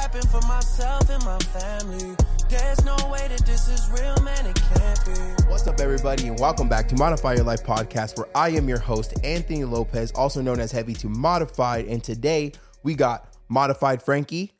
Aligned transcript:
capping 0.00 0.26
for 0.28 0.40
myself 0.48 1.10
and 1.10 1.22
my 1.24 1.38
family. 1.38 2.16
There's 2.48 2.82
no 2.86 2.96
way 3.12 3.28
that 3.28 3.42
this 3.44 3.68
is 3.68 3.90
real, 3.90 4.16
man. 4.24 4.46
It 4.46 4.54
can't 4.56 5.04
be. 5.04 5.44
What's 5.50 5.66
up, 5.66 5.78
everybody, 5.78 6.28
and 6.28 6.38
welcome 6.38 6.70
back 6.70 6.88
to 6.88 6.94
Modify 6.94 7.34
Your 7.34 7.44
Life 7.44 7.62
podcast, 7.62 8.16
where 8.16 8.26
I 8.34 8.48
am 8.50 8.66
your 8.66 8.78
host, 8.78 9.12
Anthony 9.22 9.64
Lopez, 9.64 10.10
also 10.12 10.40
known 10.40 10.58
as 10.58 10.72
Heavy 10.72 10.94
to 10.94 11.08
Modified. 11.10 11.84
And 11.84 12.02
today 12.02 12.52
we 12.82 12.94
got 12.94 13.28
Modified 13.50 14.02
Frankie, 14.02 14.52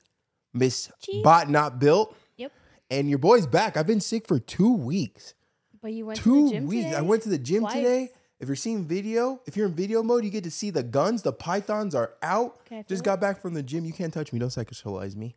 Miss 0.53 0.91
Cheese. 1.01 1.25
Bot 1.25 1.49
Not 1.49 1.79
Built, 1.79 2.15
Yep. 2.37 2.53
and 2.91 3.09
your 3.09 3.19
boy's 3.19 3.47
back. 3.47 3.79
I've 3.79 3.87
been 3.87 4.01
sick 4.03 4.29
for 4.29 4.39
two 4.39 4.75
weeks. 4.77 5.33
But 5.81 5.95
you 5.95 6.05
went 6.05 6.19
to 6.19 6.23
Two 6.23 6.45
the 6.49 6.51
gym 6.53 6.67
weeks. 6.67 6.85
today? 6.85 6.97
I 6.97 7.01
went 7.01 7.23
to 7.23 7.29
the 7.31 7.39
gym 7.39 7.61
Twice. 7.61 7.75
today. 7.77 8.09
If 8.41 8.49
you're 8.49 8.57
seeing 8.57 8.87
video, 8.87 9.43
if 9.47 9.55
you're 9.55 9.67
in 9.67 9.75
video 9.75 10.03
mode, 10.03 10.25
you 10.25 10.31
get 10.31 10.45
to 10.45 10.51
see 10.51 10.71
the 10.71 10.83
guns. 10.83 11.21
The 11.23 11.33
pythons 11.33 11.95
are 11.95 12.15
out. 12.23 12.59
Just 12.89 13.05
got 13.05 13.21
back 13.21 13.41
from 13.41 13.53
the 13.53 13.63
gym. 13.63 13.85
You 13.85 13.93
can't 13.93 14.13
touch 14.13 14.33
me. 14.33 14.39
Don't 14.39 14.49
sexualize 14.49 15.15
me. 15.15 15.37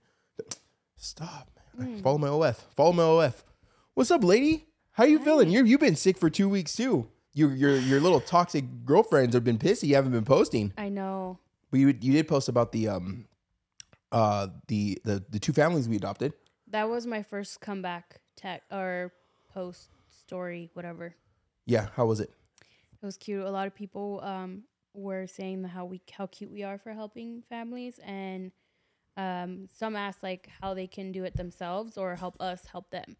Stop, 0.95 1.51
man. 1.77 1.99
Mm. 1.99 2.01
Follow 2.01 2.17
my 2.17 2.29
OF. 2.29 2.57
Follow 2.75 2.93
my 2.93 3.03
OF. 3.03 3.43
What's 3.93 4.09
up, 4.09 4.23
lady? 4.23 4.67
How 4.93 5.03
you 5.03 5.19
feeling? 5.19 5.49
You're 5.49 5.65
you've 5.65 5.81
been 5.81 5.97
sick 5.97 6.17
for 6.17 6.29
two 6.29 6.47
weeks 6.47 6.75
too. 6.75 7.09
Your 7.33 7.53
your 7.53 7.75
your 7.75 7.99
little 7.99 8.21
toxic 8.21 8.63
girlfriends 8.85 9.33
have 9.33 9.43
been 9.43 9.57
pissy. 9.57 9.89
You 9.89 9.95
haven't 9.95 10.13
been 10.13 10.23
posting, 10.23 10.71
I 10.77 10.87
know. 10.87 11.39
but 11.71 11.79
you 11.81 11.87
you 11.87 12.13
did 12.13 12.27
post 12.27 12.47
about 12.47 12.71
the 12.71 12.87
um 12.87 13.25
uh 14.13 14.47
the 14.67 14.97
the 15.03 15.23
the 15.29 15.39
two 15.39 15.51
families 15.51 15.89
we 15.89 15.97
adopted. 15.97 16.33
That 16.69 16.89
was 16.89 17.05
my 17.05 17.21
first 17.21 17.59
comeback 17.59 18.21
tech 18.37 18.63
or 18.71 19.11
post 19.53 19.89
story, 20.07 20.69
whatever. 20.73 21.15
Yeah, 21.65 21.87
how 21.95 22.05
was 22.05 22.19
it? 22.19 22.31
It 23.03 23.05
was 23.05 23.17
cute. 23.17 23.45
A 23.45 23.51
lot 23.51 23.67
of 23.67 23.75
people 23.75 24.21
um, 24.23 24.63
were 24.93 25.27
saying 25.27 25.65
how 25.65 25.83
we 25.83 26.01
how 26.09 26.25
cute 26.27 26.49
we 26.49 26.63
are 26.63 26.77
for 26.77 26.93
helping 26.93 27.43
families, 27.49 27.99
and 28.01 28.53
um, 29.17 29.67
some 29.77 29.97
asked 29.97 30.23
like 30.23 30.49
how 30.61 30.73
they 30.73 30.87
can 30.87 31.11
do 31.11 31.25
it 31.25 31.35
themselves 31.35 31.97
or 31.97 32.15
help 32.15 32.39
us 32.39 32.65
help 32.65 32.89
them. 32.91 33.17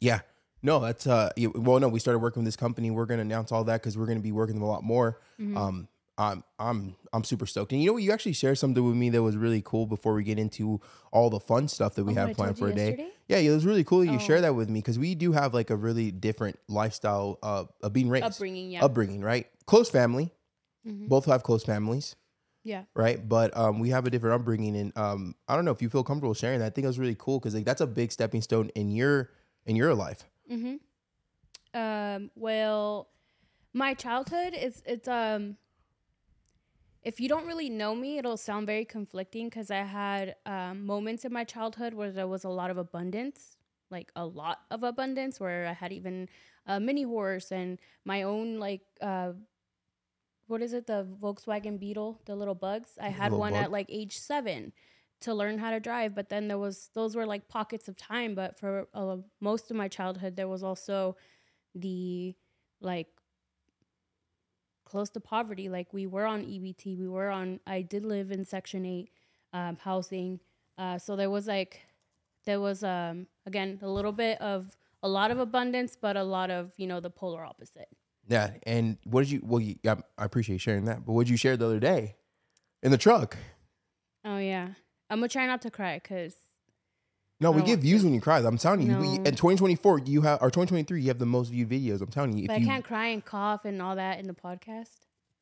Yeah. 0.00 0.20
No, 0.62 0.80
that's 0.80 1.06
uh 1.06 1.30
well 1.54 1.78
no, 1.78 1.88
we 1.88 2.00
started 2.00 2.20
working 2.20 2.40
with 2.40 2.46
this 2.46 2.56
company. 2.56 2.90
We're 2.90 3.04
gonna 3.04 3.22
announce 3.22 3.52
all 3.52 3.62
that 3.64 3.82
because 3.82 3.98
we're 3.98 4.06
gonna 4.06 4.20
be 4.20 4.32
working 4.32 4.54
with 4.54 4.62
them 4.62 4.68
a 4.68 4.72
lot 4.72 4.82
more. 4.82 5.20
Mm-hmm. 5.38 5.56
Um 5.56 5.88
I'm 6.18 6.44
I'm 6.58 6.96
I'm 7.12 7.24
super 7.24 7.46
stoked. 7.46 7.72
And 7.72 7.80
you 7.82 7.88
know 7.88 7.92
what? 7.94 8.02
You 8.02 8.12
actually 8.12 8.32
shared 8.32 8.56
something 8.58 8.82
with 8.84 8.96
me 8.96 9.10
that 9.10 9.22
was 9.22 9.36
really 9.36 9.60
cool 9.64 9.86
before 9.86 10.14
we 10.14 10.24
get 10.24 10.38
into 10.38 10.80
all 11.12 11.28
the 11.30 11.40
fun 11.40 11.68
stuff 11.68 11.94
that 11.96 12.04
we 12.04 12.12
Oh, 12.12 12.16
have 12.16 12.32
planned 12.36 12.58
for 12.58 12.68
a 12.68 12.74
day. 12.74 12.86
yesterday? 12.90 13.10
Yeah, 13.28 13.38
yeah, 13.38 13.50
it 13.50 13.54
was 13.54 13.66
really 13.66 13.84
cool 13.84 14.00
that 14.00 14.06
you 14.06 14.14
Oh. 14.16 14.18
share 14.18 14.40
that 14.40 14.54
with 14.54 14.70
me 14.70 14.80
because 14.80 14.98
we 14.98 15.14
do 15.14 15.32
have 15.32 15.52
like 15.52 15.68
a 15.70 15.76
really 15.76 16.10
different 16.10 16.58
lifestyle 16.68 17.38
uh, 17.42 17.64
of 17.82 17.92
being 17.92 18.08
raised. 18.08 18.24
Upbringing, 18.24 18.70
yeah. 18.70 18.84
Upbringing, 18.84 19.20
right? 19.20 19.46
Close 19.66 19.90
family. 19.90 20.32
Mhm. 20.86 21.08
Both 21.08 21.24
have 21.26 21.42
close 21.42 21.64
families, 21.64 22.14
Yeah. 22.62 22.84
right? 22.94 23.28
But 23.28 23.54
um, 23.56 23.80
we 23.80 23.90
have 23.90 24.06
a 24.06 24.10
different 24.10 24.40
upbringing, 24.40 24.76
and 24.76 24.96
um, 24.96 25.34
I 25.48 25.56
don't 25.56 25.64
know 25.64 25.72
if 25.72 25.82
you 25.82 25.90
feel 25.90 26.04
comfortable 26.04 26.32
sharing 26.32 26.60
that. 26.60 26.66
I 26.66 26.70
think 26.70 26.84
it 26.84 26.88
was 26.88 26.98
really 26.98 27.16
cool 27.18 27.40
because 27.40 27.54
like 27.54 27.64
that's 27.64 27.80
a 27.80 27.86
big 27.86 28.12
stepping 28.12 28.40
stone 28.40 28.70
in 28.76 28.90
your 28.92 29.30
in 29.66 29.74
your 29.76 29.94
life. 29.94 30.24
Mm-hmm. 30.50 30.76
Um, 31.78 32.30
well, 32.36 33.08
my 33.74 33.94
childhood 33.94 34.54
is 34.54 34.82
it's 34.86 35.08
um 35.08 35.56
if 37.06 37.20
you 37.20 37.28
don't 37.28 37.46
really 37.46 37.70
know 37.70 37.94
me, 37.94 38.18
it'll 38.18 38.36
sound 38.36 38.66
very 38.66 38.84
conflicting 38.84 39.46
because 39.46 39.70
I 39.70 39.84
had 39.84 40.34
um, 40.44 40.84
moments 40.84 41.24
in 41.24 41.32
my 41.32 41.44
childhood 41.44 41.94
where 41.94 42.10
there 42.10 42.26
was 42.26 42.42
a 42.42 42.48
lot 42.48 42.68
of 42.68 42.78
abundance, 42.78 43.56
like 43.92 44.10
a 44.16 44.26
lot 44.26 44.62
of 44.72 44.82
abundance, 44.82 45.38
where 45.38 45.68
I 45.68 45.72
had 45.72 45.92
even 45.92 46.28
a 46.66 46.80
mini 46.80 47.04
horse 47.04 47.52
and 47.52 47.78
my 48.04 48.22
own 48.22 48.58
like 48.58 48.80
uh, 49.00 49.34
what 50.48 50.62
is 50.62 50.72
it, 50.72 50.88
the 50.88 51.06
Volkswagen 51.22 51.78
Beetle, 51.78 52.20
the 52.26 52.34
little 52.34 52.56
bugs. 52.56 52.98
I 53.00 53.10
had 53.10 53.32
one 53.32 53.52
bug? 53.52 53.62
at 53.62 53.70
like 53.70 53.86
age 53.88 54.18
seven 54.18 54.72
to 55.20 55.32
learn 55.32 55.58
how 55.58 55.70
to 55.70 55.78
drive, 55.78 56.12
but 56.12 56.28
then 56.28 56.48
there 56.48 56.58
was 56.58 56.90
those 56.92 57.14
were 57.14 57.24
like 57.24 57.46
pockets 57.46 57.86
of 57.86 57.96
time. 57.96 58.34
But 58.34 58.58
for 58.58 58.88
uh, 58.92 59.18
most 59.40 59.70
of 59.70 59.76
my 59.76 59.86
childhood, 59.86 60.34
there 60.34 60.48
was 60.48 60.64
also 60.64 61.16
the 61.72 62.34
like 62.80 63.06
close 64.86 65.10
to 65.10 65.20
poverty. 65.20 65.68
Like 65.68 65.92
we 65.92 66.06
were 66.06 66.24
on 66.24 66.42
EBT, 66.42 66.98
we 66.98 67.08
were 67.08 67.28
on. 67.28 67.60
I 67.66 67.82
did 67.82 68.06
live 68.06 68.30
in 68.30 68.44
Section 68.44 68.86
Eight 68.86 69.10
um, 69.52 69.76
housing, 69.76 70.40
uh, 70.78 70.96
so 70.96 71.16
there 71.16 71.28
was 71.28 71.46
like 71.46 71.82
there 72.46 72.60
was 72.60 72.82
um 72.82 73.26
again 73.44 73.78
a 73.82 73.88
little 73.88 74.12
bit 74.12 74.40
of 74.40 74.74
a 75.02 75.08
lot 75.08 75.30
of 75.30 75.38
abundance, 75.38 75.96
but 76.00 76.16
a 76.16 76.22
lot 76.22 76.50
of 76.50 76.72
you 76.78 76.86
know 76.86 77.00
the 77.00 77.10
polar 77.10 77.44
opposite. 77.44 77.88
Yeah, 78.28 78.52
and 78.64 78.96
what 79.04 79.20
did 79.20 79.30
you? 79.30 79.40
Well, 79.44 79.60
you, 79.60 79.76
yeah, 79.82 79.96
I 80.16 80.24
appreciate 80.24 80.60
sharing 80.60 80.86
that. 80.86 81.04
But 81.04 81.12
what 81.12 81.26
did 81.26 81.30
you 81.30 81.36
share 81.36 81.56
the 81.56 81.66
other 81.66 81.80
day 81.80 82.16
in 82.82 82.90
the 82.90 82.98
truck? 82.98 83.36
Oh 84.24 84.38
yeah, 84.38 84.70
I'm 85.10 85.18
gonna 85.18 85.28
try 85.28 85.46
not 85.46 85.62
to 85.62 85.70
cry 85.70 86.00
because 86.02 86.34
No, 87.38 87.50
we 87.50 87.62
get 87.62 87.80
views 87.80 88.02
when 88.02 88.14
you 88.14 88.20
cry. 88.20 88.38
I'm 88.38 88.56
telling 88.56 88.80
you, 88.82 88.96
we, 88.96 89.08
in 89.16 89.24
2024, 89.24 90.00
you 90.06 90.22
have 90.22 90.40
or 90.40 90.48
2023, 90.50 91.02
you 91.02 91.08
have 91.08 91.18
the 91.18 91.26
most 91.26 91.50
viewed 91.50 91.68
videos. 91.68 92.00
I'm 92.00 92.08
telling 92.08 92.36
you, 92.36 92.44
if 92.44 92.48
but 92.48 92.54
I 92.54 92.56
you, 92.58 92.66
can't 92.66 92.84
cry 92.84 93.08
and 93.08 93.22
cough 93.24 93.64
and 93.66 93.82
all 93.82 93.96
that 93.96 94.18
in 94.18 94.26
the 94.26 94.32
podcast. 94.34 94.90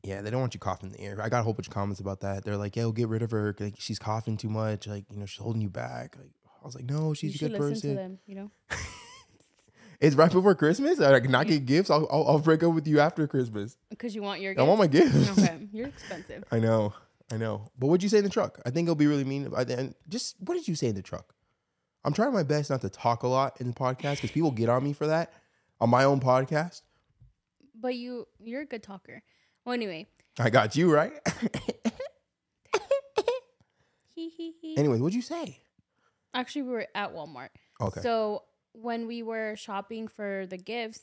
yeah, 0.02 0.20
they 0.20 0.30
don't 0.30 0.40
want 0.40 0.54
you 0.54 0.60
coughing 0.60 0.90
in 0.90 0.92
the 0.92 1.00
air. 1.00 1.20
I 1.22 1.28
got 1.28 1.40
a 1.40 1.42
whole 1.44 1.52
bunch 1.52 1.68
of 1.68 1.72
comments 1.74 2.00
about 2.00 2.20
that. 2.22 2.44
They're 2.44 2.56
like, 2.56 2.74
"Yo, 2.74 2.90
get 2.90 3.08
rid 3.08 3.22
of 3.22 3.30
her. 3.30 3.54
Like 3.60 3.74
she's 3.78 3.98
coughing 4.00 4.36
too 4.36 4.48
much. 4.48 4.86
Like 4.88 5.04
you 5.10 5.18
know, 5.18 5.26
she's 5.26 5.40
holding 5.40 5.62
you 5.62 5.70
back." 5.70 6.16
Like 6.18 6.30
I 6.62 6.66
was 6.66 6.74
like, 6.74 6.84
"No, 6.84 7.14
she's 7.14 7.30
you 7.30 7.34
a 7.36 7.38
should 7.38 7.52
good 7.52 7.60
listen 7.60 7.74
person." 7.74 7.90
to 7.90 7.96
them. 7.96 8.18
You 8.26 8.34
know. 8.34 8.50
It's 10.00 10.16
right 10.16 10.30
before 10.30 10.54
Christmas. 10.54 11.00
I 11.00 11.18
can 11.20 11.30
not 11.30 11.46
get 11.46 11.64
gifts. 11.64 11.88
I'll, 11.88 12.06
I'll 12.10 12.26
I'll 12.26 12.38
break 12.38 12.62
up 12.62 12.74
with 12.74 12.86
you 12.86 13.00
after 13.00 13.26
Christmas. 13.26 13.76
Because 13.88 14.14
you 14.14 14.22
want 14.22 14.40
your 14.40 14.54
I 14.58 14.62
want 14.64 14.78
my 14.78 14.86
gifts? 14.86 15.12
gifts. 15.12 15.38
okay, 15.38 15.66
you're 15.72 15.86
expensive. 15.86 16.44
I 16.50 16.58
know, 16.58 16.92
I 17.32 17.36
know. 17.38 17.68
But 17.78 17.86
what'd 17.86 18.02
you 18.02 18.08
say 18.08 18.18
in 18.18 18.24
the 18.24 18.28
truck? 18.30 18.60
I 18.66 18.70
think 18.70 18.86
it'll 18.86 18.96
be 18.96 19.06
really 19.06 19.24
mean. 19.24 19.50
I, 19.56 19.62
and 19.62 19.94
just 20.08 20.34
what 20.40 20.54
did 20.56 20.68
you 20.68 20.74
say 20.74 20.88
in 20.88 20.94
the 20.94 21.00
truck? 21.02 21.33
I'm 22.04 22.12
trying 22.12 22.32
my 22.32 22.42
best 22.42 22.70
not 22.70 22.82
to 22.82 22.88
talk 22.88 23.22
a 23.22 23.28
lot 23.28 23.60
in 23.60 23.68
the 23.68 23.74
podcast 23.74 24.16
because 24.16 24.30
people 24.30 24.50
get 24.50 24.68
on 24.68 24.84
me 24.84 24.92
for 24.92 25.06
that 25.06 25.32
on 25.80 25.88
my 25.90 26.04
own 26.04 26.20
podcast. 26.20 26.82
But 27.74 27.94
you 27.94 28.26
you're 28.38 28.62
a 28.62 28.66
good 28.66 28.82
talker. 28.82 29.22
Well, 29.64 29.72
anyway. 29.72 30.06
I 30.38 30.50
got 30.50 30.76
you 30.76 30.92
right. 30.92 31.12
Anyways, 34.76 35.00
what'd 35.00 35.14
you 35.14 35.22
say? 35.22 35.60
Actually, 36.34 36.62
we 36.62 36.70
were 36.70 36.86
at 36.94 37.14
Walmart. 37.14 37.50
Okay. 37.80 38.00
So 38.00 38.42
when 38.72 39.06
we 39.06 39.22
were 39.22 39.54
shopping 39.56 40.08
for 40.08 40.46
the 40.46 40.56
gifts, 40.58 41.00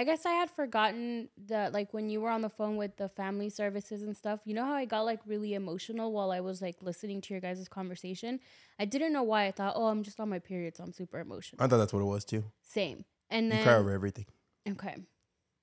I 0.00 0.04
guess 0.04 0.24
I 0.24 0.30
had 0.30 0.50
forgotten 0.50 1.28
that 1.48 1.74
like 1.74 1.92
when 1.92 2.08
you 2.08 2.22
were 2.22 2.30
on 2.30 2.40
the 2.40 2.48
phone 2.48 2.78
with 2.78 2.96
the 2.96 3.06
family 3.10 3.50
services 3.50 4.02
and 4.02 4.16
stuff, 4.16 4.40
you 4.46 4.54
know 4.54 4.64
how 4.64 4.72
I 4.72 4.86
got 4.86 5.02
like 5.02 5.20
really 5.26 5.52
emotional 5.52 6.10
while 6.10 6.30
I 6.30 6.40
was 6.40 6.62
like 6.62 6.76
listening 6.80 7.20
to 7.20 7.34
your 7.34 7.40
guys' 7.42 7.68
conversation? 7.68 8.40
I 8.78 8.86
didn't 8.86 9.12
know 9.12 9.22
why. 9.24 9.44
I 9.44 9.50
thought, 9.50 9.74
oh, 9.76 9.88
I'm 9.88 10.02
just 10.02 10.18
on 10.18 10.30
my 10.30 10.38
period, 10.38 10.74
so 10.74 10.84
I'm 10.84 10.94
super 10.94 11.20
emotional. 11.20 11.62
I 11.62 11.66
thought 11.68 11.76
that's 11.76 11.92
what 11.92 12.00
it 12.00 12.06
was 12.06 12.24
too. 12.24 12.44
Same. 12.62 13.04
And 13.28 13.48
You 13.48 13.52
then 13.52 13.62
cry 13.62 13.74
over 13.74 13.90
everything. 13.90 14.24
Okay. 14.66 14.96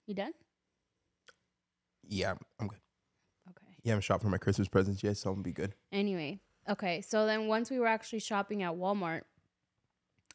You 0.06 0.14
done? 0.14 0.34
Yeah, 2.08 2.28
I'm- 2.28 2.40
I'm 2.60 2.68
good. 2.68 2.80
Okay. 3.50 3.74
Yeah, 3.82 3.96
I'm 3.96 4.02
shopping 4.02 4.26
for 4.26 4.30
my 4.30 4.38
Christmas 4.38 4.68
presents 4.68 5.02
yet, 5.02 5.18
so 5.18 5.32
I'm 5.32 5.38
gonna 5.38 5.46
be 5.46 5.52
good. 5.52 5.74
Anyway, 5.92 6.42
okay. 6.70 7.02
So 7.02 7.26
then 7.26 7.48
once 7.48 7.72
we 7.72 7.80
were 7.80 7.88
actually 7.88 8.20
shopping 8.20 8.62
at 8.62 8.74
Walmart, 8.74 9.22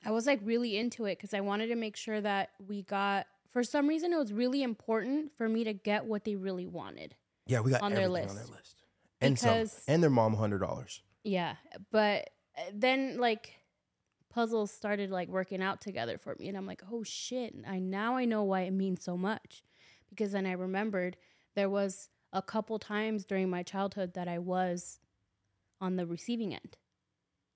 I 0.04 0.10
was 0.10 0.26
like 0.26 0.40
really 0.42 0.76
into 0.76 1.04
it 1.04 1.18
because 1.18 1.32
I 1.34 1.40
wanted 1.40 1.68
to 1.68 1.76
make 1.76 1.94
sure 1.96 2.20
that 2.20 2.50
we 2.66 2.82
got. 2.82 3.28
For 3.52 3.62
some 3.62 3.86
reason, 3.86 4.12
it 4.12 4.16
was 4.16 4.32
really 4.32 4.62
important 4.62 5.36
for 5.36 5.48
me 5.48 5.64
to 5.64 5.74
get 5.74 6.06
what 6.06 6.24
they 6.24 6.36
really 6.36 6.66
wanted. 6.66 7.14
Yeah, 7.46 7.60
we 7.60 7.70
got 7.70 7.82
On 7.82 7.92
their 7.92 8.04
everything 8.04 8.30
on 8.30 8.34
list. 8.36 8.46
their 8.48 8.56
list, 8.56 8.82
and 9.20 9.38
some, 9.38 9.68
and 9.86 10.02
their 10.02 10.10
mom 10.10 10.34
hundred 10.34 10.60
dollars. 10.60 11.02
Yeah, 11.22 11.56
but 11.90 12.30
uh, 12.56 12.62
then 12.72 13.18
like 13.18 13.54
puzzles 14.30 14.70
started 14.70 15.10
like 15.10 15.28
working 15.28 15.62
out 15.62 15.80
together 15.80 16.16
for 16.18 16.34
me, 16.38 16.48
and 16.48 16.56
I'm 16.56 16.66
like, 16.66 16.82
oh 16.90 17.02
shit! 17.02 17.54
I 17.68 17.78
now 17.78 18.16
I 18.16 18.24
know 18.24 18.42
why 18.42 18.62
it 18.62 18.72
means 18.72 19.04
so 19.04 19.16
much, 19.16 19.62
because 20.08 20.32
then 20.32 20.46
I 20.46 20.52
remembered 20.52 21.16
there 21.54 21.68
was 21.68 22.08
a 22.32 22.40
couple 22.40 22.78
times 22.78 23.24
during 23.24 23.50
my 23.50 23.62
childhood 23.62 24.14
that 24.14 24.28
I 24.28 24.38
was 24.38 24.98
on 25.80 25.96
the 25.96 26.06
receiving 26.06 26.54
end. 26.54 26.78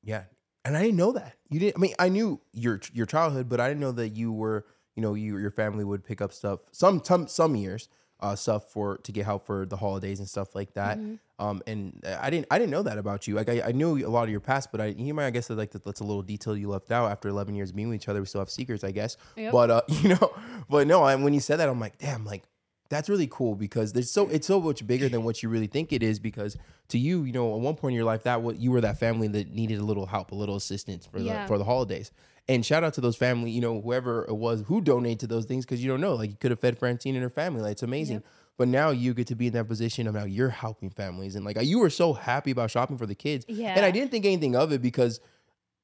Yeah, 0.02 0.24
and 0.64 0.76
I 0.76 0.82
didn't 0.82 0.98
know 0.98 1.12
that. 1.12 1.36
You 1.48 1.58
didn't. 1.60 1.76
I 1.76 1.80
mean, 1.80 1.94
I 1.98 2.08
knew 2.10 2.40
your 2.52 2.80
your 2.92 3.06
childhood, 3.06 3.48
but 3.48 3.60
I 3.60 3.68
didn't 3.68 3.80
know 3.80 3.92
that 3.92 4.10
you 4.10 4.32
were. 4.32 4.66
You 4.96 5.02
know, 5.02 5.14
you 5.14 5.36
your 5.38 5.50
family 5.52 5.84
would 5.84 6.04
pick 6.04 6.20
up 6.20 6.32
stuff 6.32 6.60
some 6.72 7.02
some 7.04 7.28
some 7.28 7.54
years, 7.54 7.88
uh, 8.20 8.34
stuff 8.34 8.70
for 8.72 8.96
to 8.98 9.12
get 9.12 9.24
help 9.26 9.46
for 9.46 9.66
the 9.66 9.76
holidays 9.76 10.18
and 10.20 10.28
stuff 10.28 10.54
like 10.54 10.72
that. 10.74 10.98
Mhm. 10.98 11.18
Um, 11.38 11.60
and 11.66 12.02
I 12.20 12.30
didn't 12.30 12.46
I 12.50 12.58
didn't 12.58 12.70
know 12.70 12.82
that 12.82 12.96
about 12.96 13.28
you. 13.28 13.34
Like 13.34 13.50
I, 13.50 13.60
I 13.68 13.72
knew 13.72 14.06
a 14.06 14.08
lot 14.08 14.24
of 14.24 14.30
your 14.30 14.40
past, 14.40 14.72
but 14.72 14.80
I 14.80 14.86
you 14.86 15.12
might 15.12 15.26
I 15.26 15.30
guess 15.30 15.50
like 15.50 15.70
that, 15.72 15.84
that's 15.84 16.00
a 16.00 16.04
little 16.04 16.22
detail 16.22 16.56
you 16.56 16.70
left 16.70 16.90
out. 16.90 17.10
After 17.10 17.28
eleven 17.28 17.54
years 17.54 17.72
being 17.72 17.88
with 17.90 17.96
each 17.96 18.08
other, 18.08 18.20
we 18.20 18.26
still 18.26 18.40
have 18.40 18.48
secrets, 18.50 18.82
I 18.84 18.90
guess. 18.90 19.18
Yep. 19.36 19.52
But 19.52 19.70
uh, 19.70 19.82
you 19.88 20.08
know, 20.10 20.32
but 20.70 20.86
no, 20.86 21.02
I, 21.02 21.14
when 21.16 21.34
you 21.34 21.40
said 21.40 21.56
that, 21.58 21.68
I'm 21.68 21.78
like, 21.78 21.98
damn, 21.98 22.24
like 22.24 22.44
that's 22.88 23.08
really 23.10 23.26
cool 23.30 23.54
because 23.54 23.92
there's 23.92 24.10
so 24.10 24.28
it's 24.28 24.46
so 24.46 24.60
much 24.62 24.86
bigger 24.86 25.08
than 25.10 25.24
what 25.24 25.42
you 25.42 25.50
really 25.50 25.66
think 25.66 25.92
it 25.92 26.02
is 26.02 26.18
because 26.20 26.56
to 26.88 26.98
you 26.98 27.24
you 27.24 27.32
know 27.32 27.52
at 27.54 27.60
one 27.60 27.74
point 27.74 27.92
in 27.92 27.96
your 27.96 28.04
life 28.04 28.22
that 28.22 28.40
what 28.42 28.56
you 28.60 28.70
were 28.70 28.80
that 28.80 28.96
family 28.98 29.26
that 29.26 29.50
needed 29.52 29.78
a 29.80 29.82
little 29.84 30.06
help 30.06 30.30
a 30.30 30.34
little 30.36 30.54
assistance 30.54 31.04
for 31.04 31.18
Yeah. 31.18 31.42
the 31.42 31.48
for 31.48 31.58
the 31.58 31.64
holidays 31.64 32.12
and 32.48 32.64
shout 32.64 32.84
out 32.84 32.94
to 32.94 33.00
those 33.00 33.16
family 33.16 33.50
you 33.50 33.60
know 33.60 33.80
whoever 33.80 34.24
it 34.28 34.34
was 34.36 34.62
who 34.66 34.80
donated 34.80 35.20
to 35.20 35.26
those 35.26 35.44
things 35.46 35.64
because 35.64 35.82
you 35.82 35.90
don't 35.90 36.00
know 36.00 36.14
like 36.14 36.30
you 36.30 36.36
could 36.36 36.50
have 36.50 36.60
fed 36.60 36.78
Francine 36.78 37.14
and 37.14 37.22
her 37.22 37.30
family 37.30 37.60
like 37.62 37.72
it's 37.72 37.82
amazing 37.82 38.22
but 38.58 38.68
now 38.68 38.90
you 38.90 39.12
get 39.14 39.26
to 39.26 39.34
be 39.34 39.48
in 39.48 39.52
that 39.52 39.66
position 39.68 40.06
of 40.06 40.14
now 40.14 40.24
you're 40.24 40.48
helping 40.48 40.90
families 40.90 41.34
and 41.36 41.44
like 41.44 41.56
you 41.62 41.78
were 41.78 41.90
so 41.90 42.12
happy 42.12 42.50
about 42.50 42.70
shopping 42.70 42.96
for 42.98 43.06
the 43.06 43.14
kids 43.14 43.44
Yeah. 43.48 43.74
and 43.76 43.84
I 43.84 43.90
didn't 43.90 44.10
think 44.10 44.24
anything 44.24 44.54
of 44.56 44.72
it 44.72 44.80
because 44.82 45.20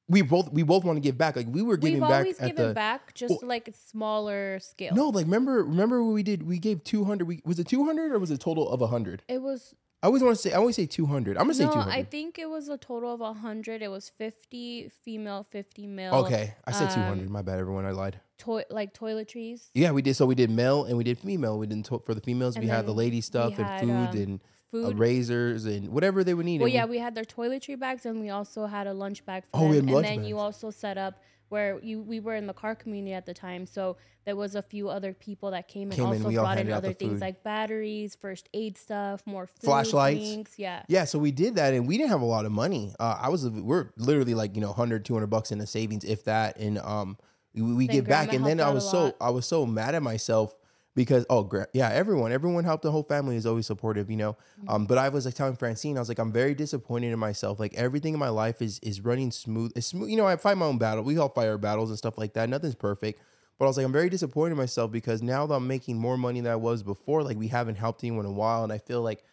we 0.09 0.21
both 0.21 0.51
we 0.51 0.63
both 0.63 0.83
want 0.83 0.97
to 0.97 1.01
give 1.01 1.17
back 1.17 1.35
like 1.37 1.47
we 1.49 1.61
were 1.61 1.77
giving 1.77 1.95
We've 1.95 2.01
back 2.09 2.11
always 2.19 2.39
at 2.39 2.47
given 2.47 2.67
the 2.67 2.73
back, 2.73 3.13
just 3.13 3.41
like 3.41 3.69
smaller 3.87 4.59
scale. 4.59 4.93
no, 4.93 5.07
like 5.09 5.25
remember, 5.25 5.63
remember 5.63 6.03
what 6.03 6.11
we 6.13 6.23
did? 6.23 6.43
We 6.43 6.59
gave 6.59 6.83
two 6.83 7.05
hundred. 7.05 7.25
We 7.25 7.41
was 7.45 7.57
it 7.57 7.67
two 7.69 7.85
hundred 7.85 8.11
or 8.11 8.19
was 8.19 8.29
it 8.29 8.33
a 8.35 8.37
total 8.37 8.69
of 8.69 8.81
hundred? 8.89 9.23
it 9.29 9.41
was 9.41 9.73
I 10.03 10.07
always 10.07 10.21
want 10.21 10.35
to 10.35 10.41
say. 10.41 10.51
I 10.51 10.57
always 10.57 10.75
say 10.75 10.85
two 10.85 11.05
hundred. 11.05 11.37
I'm 11.37 11.43
gonna 11.45 11.53
say 11.53 11.63
no. 11.63 11.71
two 11.71 11.79
I 11.79 12.03
think 12.03 12.37
it 12.37 12.49
was 12.49 12.67
a 12.67 12.77
total 12.77 13.13
of 13.13 13.21
a 13.21 13.31
hundred. 13.33 13.81
It 13.81 13.87
was 13.87 14.09
fifty 14.09 14.89
female, 15.03 15.47
fifty 15.49 15.87
male. 15.87 16.13
Okay, 16.15 16.53
I 16.67 16.71
said 16.73 16.89
two 16.89 16.99
hundred. 16.99 17.27
um, 17.27 17.31
My 17.31 17.41
bad, 17.41 17.57
everyone. 17.57 17.85
I 17.85 17.91
lied. 17.91 18.19
Toi- 18.37 18.65
like 18.69 18.93
toiletries. 18.93 19.69
Yeah, 19.73 19.91
we 19.91 20.01
did. 20.01 20.15
So 20.15 20.25
we 20.25 20.35
did 20.35 20.49
male 20.51 20.83
and 20.83 20.97
we 20.97 21.05
did 21.05 21.17
female. 21.17 21.57
We 21.57 21.67
didn't 21.67 21.85
to- 21.85 21.99
for 21.99 22.13
the 22.13 22.19
females. 22.19 22.57
And 22.57 22.65
we 22.65 22.69
had 22.69 22.85
the 22.85 22.93
lady 22.93 23.21
stuff 23.21 23.57
and 23.57 23.65
had, 23.65 23.79
food 23.81 23.91
um, 23.91 24.17
and 24.17 24.39
uh, 24.41 24.87
Food. 24.89 24.97
razors 24.99 25.65
and 25.65 25.87
whatever 25.89 26.23
they 26.25 26.33
would 26.33 26.45
need. 26.47 26.59
Well, 26.59 26.67
yeah, 26.67 26.83
we- 26.85 26.91
we 26.91 26.97
had 26.97 27.15
their 27.15 27.23
toiletry 27.23 27.79
bags, 27.79 28.05
and 28.05 28.19
we 28.19 28.29
also 28.29 28.65
had 28.65 28.87
a 28.87 28.93
lunch 28.93 29.23
bag 29.25 29.43
for 29.43 29.49
Oh, 29.53 29.59
them. 29.61 29.69
we 29.69 29.75
had 29.77 29.83
and 29.85 29.91
lunch 29.93 30.07
then 30.07 30.23
you 30.25 30.37
also 30.37 30.69
set 30.69 30.97
up 30.97 31.21
where 31.53 31.79
you 31.83 32.01
we 32.01 32.19
were 32.19 32.33
in 32.35 32.47
the 32.47 32.53
car 32.53 32.73
community 32.73 33.13
at 33.13 33.27
the 33.27 33.33
time, 33.33 33.67
so 33.67 33.95
there 34.25 34.35
was 34.35 34.55
a 34.55 34.61
few 34.63 34.89
other 34.89 35.13
people 35.13 35.51
that 35.51 35.67
came 35.67 35.89
and 35.91 35.93
Came 35.93 36.11
in, 36.13 36.25
also 36.25 36.31
brought 36.31 36.53
in 36.53 36.57
handed 36.57 36.73
out 36.73 36.81
the 36.81 36.87
other 36.89 36.93
things 36.95 37.13
food. 37.13 37.21
like 37.21 37.43
batteries, 37.43 38.15
first 38.15 38.49
aid 38.55 38.75
stuff, 38.75 39.21
more 39.27 39.45
food, 39.45 39.65
Flashlights. 39.65 40.19
drinks, 40.19 40.57
Yeah. 40.57 40.81
Yeah, 40.87 41.05
so 41.05 41.19
we 41.19 41.31
did 41.31 41.55
that 41.55 41.75
and 41.75 41.87
we 41.87 41.97
didn't 41.97 42.09
have 42.09 42.21
a 42.21 42.25
lot 42.25 42.45
of 42.45 42.51
money. 42.51 42.95
Uh, 42.99 43.19
I 43.21 43.29
was 43.29 43.47
we're 43.47 43.89
literally 43.97 44.33
like, 44.33 44.55
you 44.55 44.61
know, 44.61 44.69
100 44.69 45.05
200 45.05 45.27
bucks 45.27 45.51
in 45.51 45.59
the 45.59 45.67
savings 45.67 46.03
if 46.03 46.23
that 46.23 46.57
and 46.57 46.79
um 46.79 47.17
we, 47.53 47.61
we 47.61 47.87
give 47.87 48.07
back 48.07 48.33
and 48.33 48.43
then 48.43 48.59
I 48.59 48.71
was 48.71 48.89
so. 48.89 49.13
I 49.21 49.29
was 49.29 49.45
so 49.45 49.65
mad 49.67 49.93
at 49.93 50.01
myself 50.01 50.55
because 50.95 51.25
oh 51.29 51.43
gra- 51.43 51.67
yeah, 51.73 51.89
everyone 51.89 52.31
everyone 52.31 52.63
helped 52.63 52.83
the 52.83 52.91
whole 52.91 53.03
family 53.03 53.35
is 53.35 53.45
always 53.45 53.65
supportive, 53.65 54.09
you 54.09 54.17
know. 54.17 54.33
Mm-hmm. 54.33 54.69
Um 54.69 54.85
but 54.85 54.97
I 54.97 55.09
was 55.09 55.25
like 55.25 55.33
telling 55.33 55.55
Francine 55.55 55.97
I 55.97 56.01
was 56.01 56.09
like 56.09 56.19
I'm 56.19 56.31
very 56.31 56.53
disappointed 56.53 57.11
in 57.11 57.19
myself. 57.19 57.59
Like 57.59 57.73
everything 57.73 58.13
in 58.13 58.19
my 58.19 58.29
life 58.29 58.61
is 58.61 58.79
is 58.79 59.01
running 59.01 59.31
smooth. 59.31 59.71
It's 59.75 59.87
smooth. 59.87 60.09
You 60.09 60.17
know, 60.17 60.27
I 60.27 60.35
fight 60.35 60.57
my 60.57 60.65
own 60.65 60.77
battle. 60.77 61.03
We 61.03 61.17
all 61.17 61.29
fight 61.29 61.47
our 61.47 61.57
battles 61.57 61.89
and 61.89 61.97
stuff 61.97 62.17
like 62.17 62.33
that. 62.33 62.49
Nothing's 62.49 62.75
perfect. 62.75 63.21
But 63.59 63.65
I 63.65 63.67
was 63.67 63.77
like, 63.77 63.85
I'm 63.85 63.91
very 63.91 64.09
disappointed 64.09 64.53
in 64.53 64.57
myself 64.57 64.91
because 64.91 65.21
now 65.21 65.45
that 65.45 65.53
I'm 65.53 65.67
making 65.67 65.97
more 65.97 66.17
money 66.17 66.41
than 66.41 66.51
I 66.51 66.55
was 66.55 66.81
before, 66.81 67.23
like 67.23 67.37
we 67.37 67.47
haven't 67.47 67.75
helped 67.75 68.03
anyone 68.03 68.25
in 68.25 68.31
a 68.31 68.33
while. 68.33 68.63
And 68.63 68.73
I 68.73 68.79
feel 68.79 69.01
like 69.01 69.23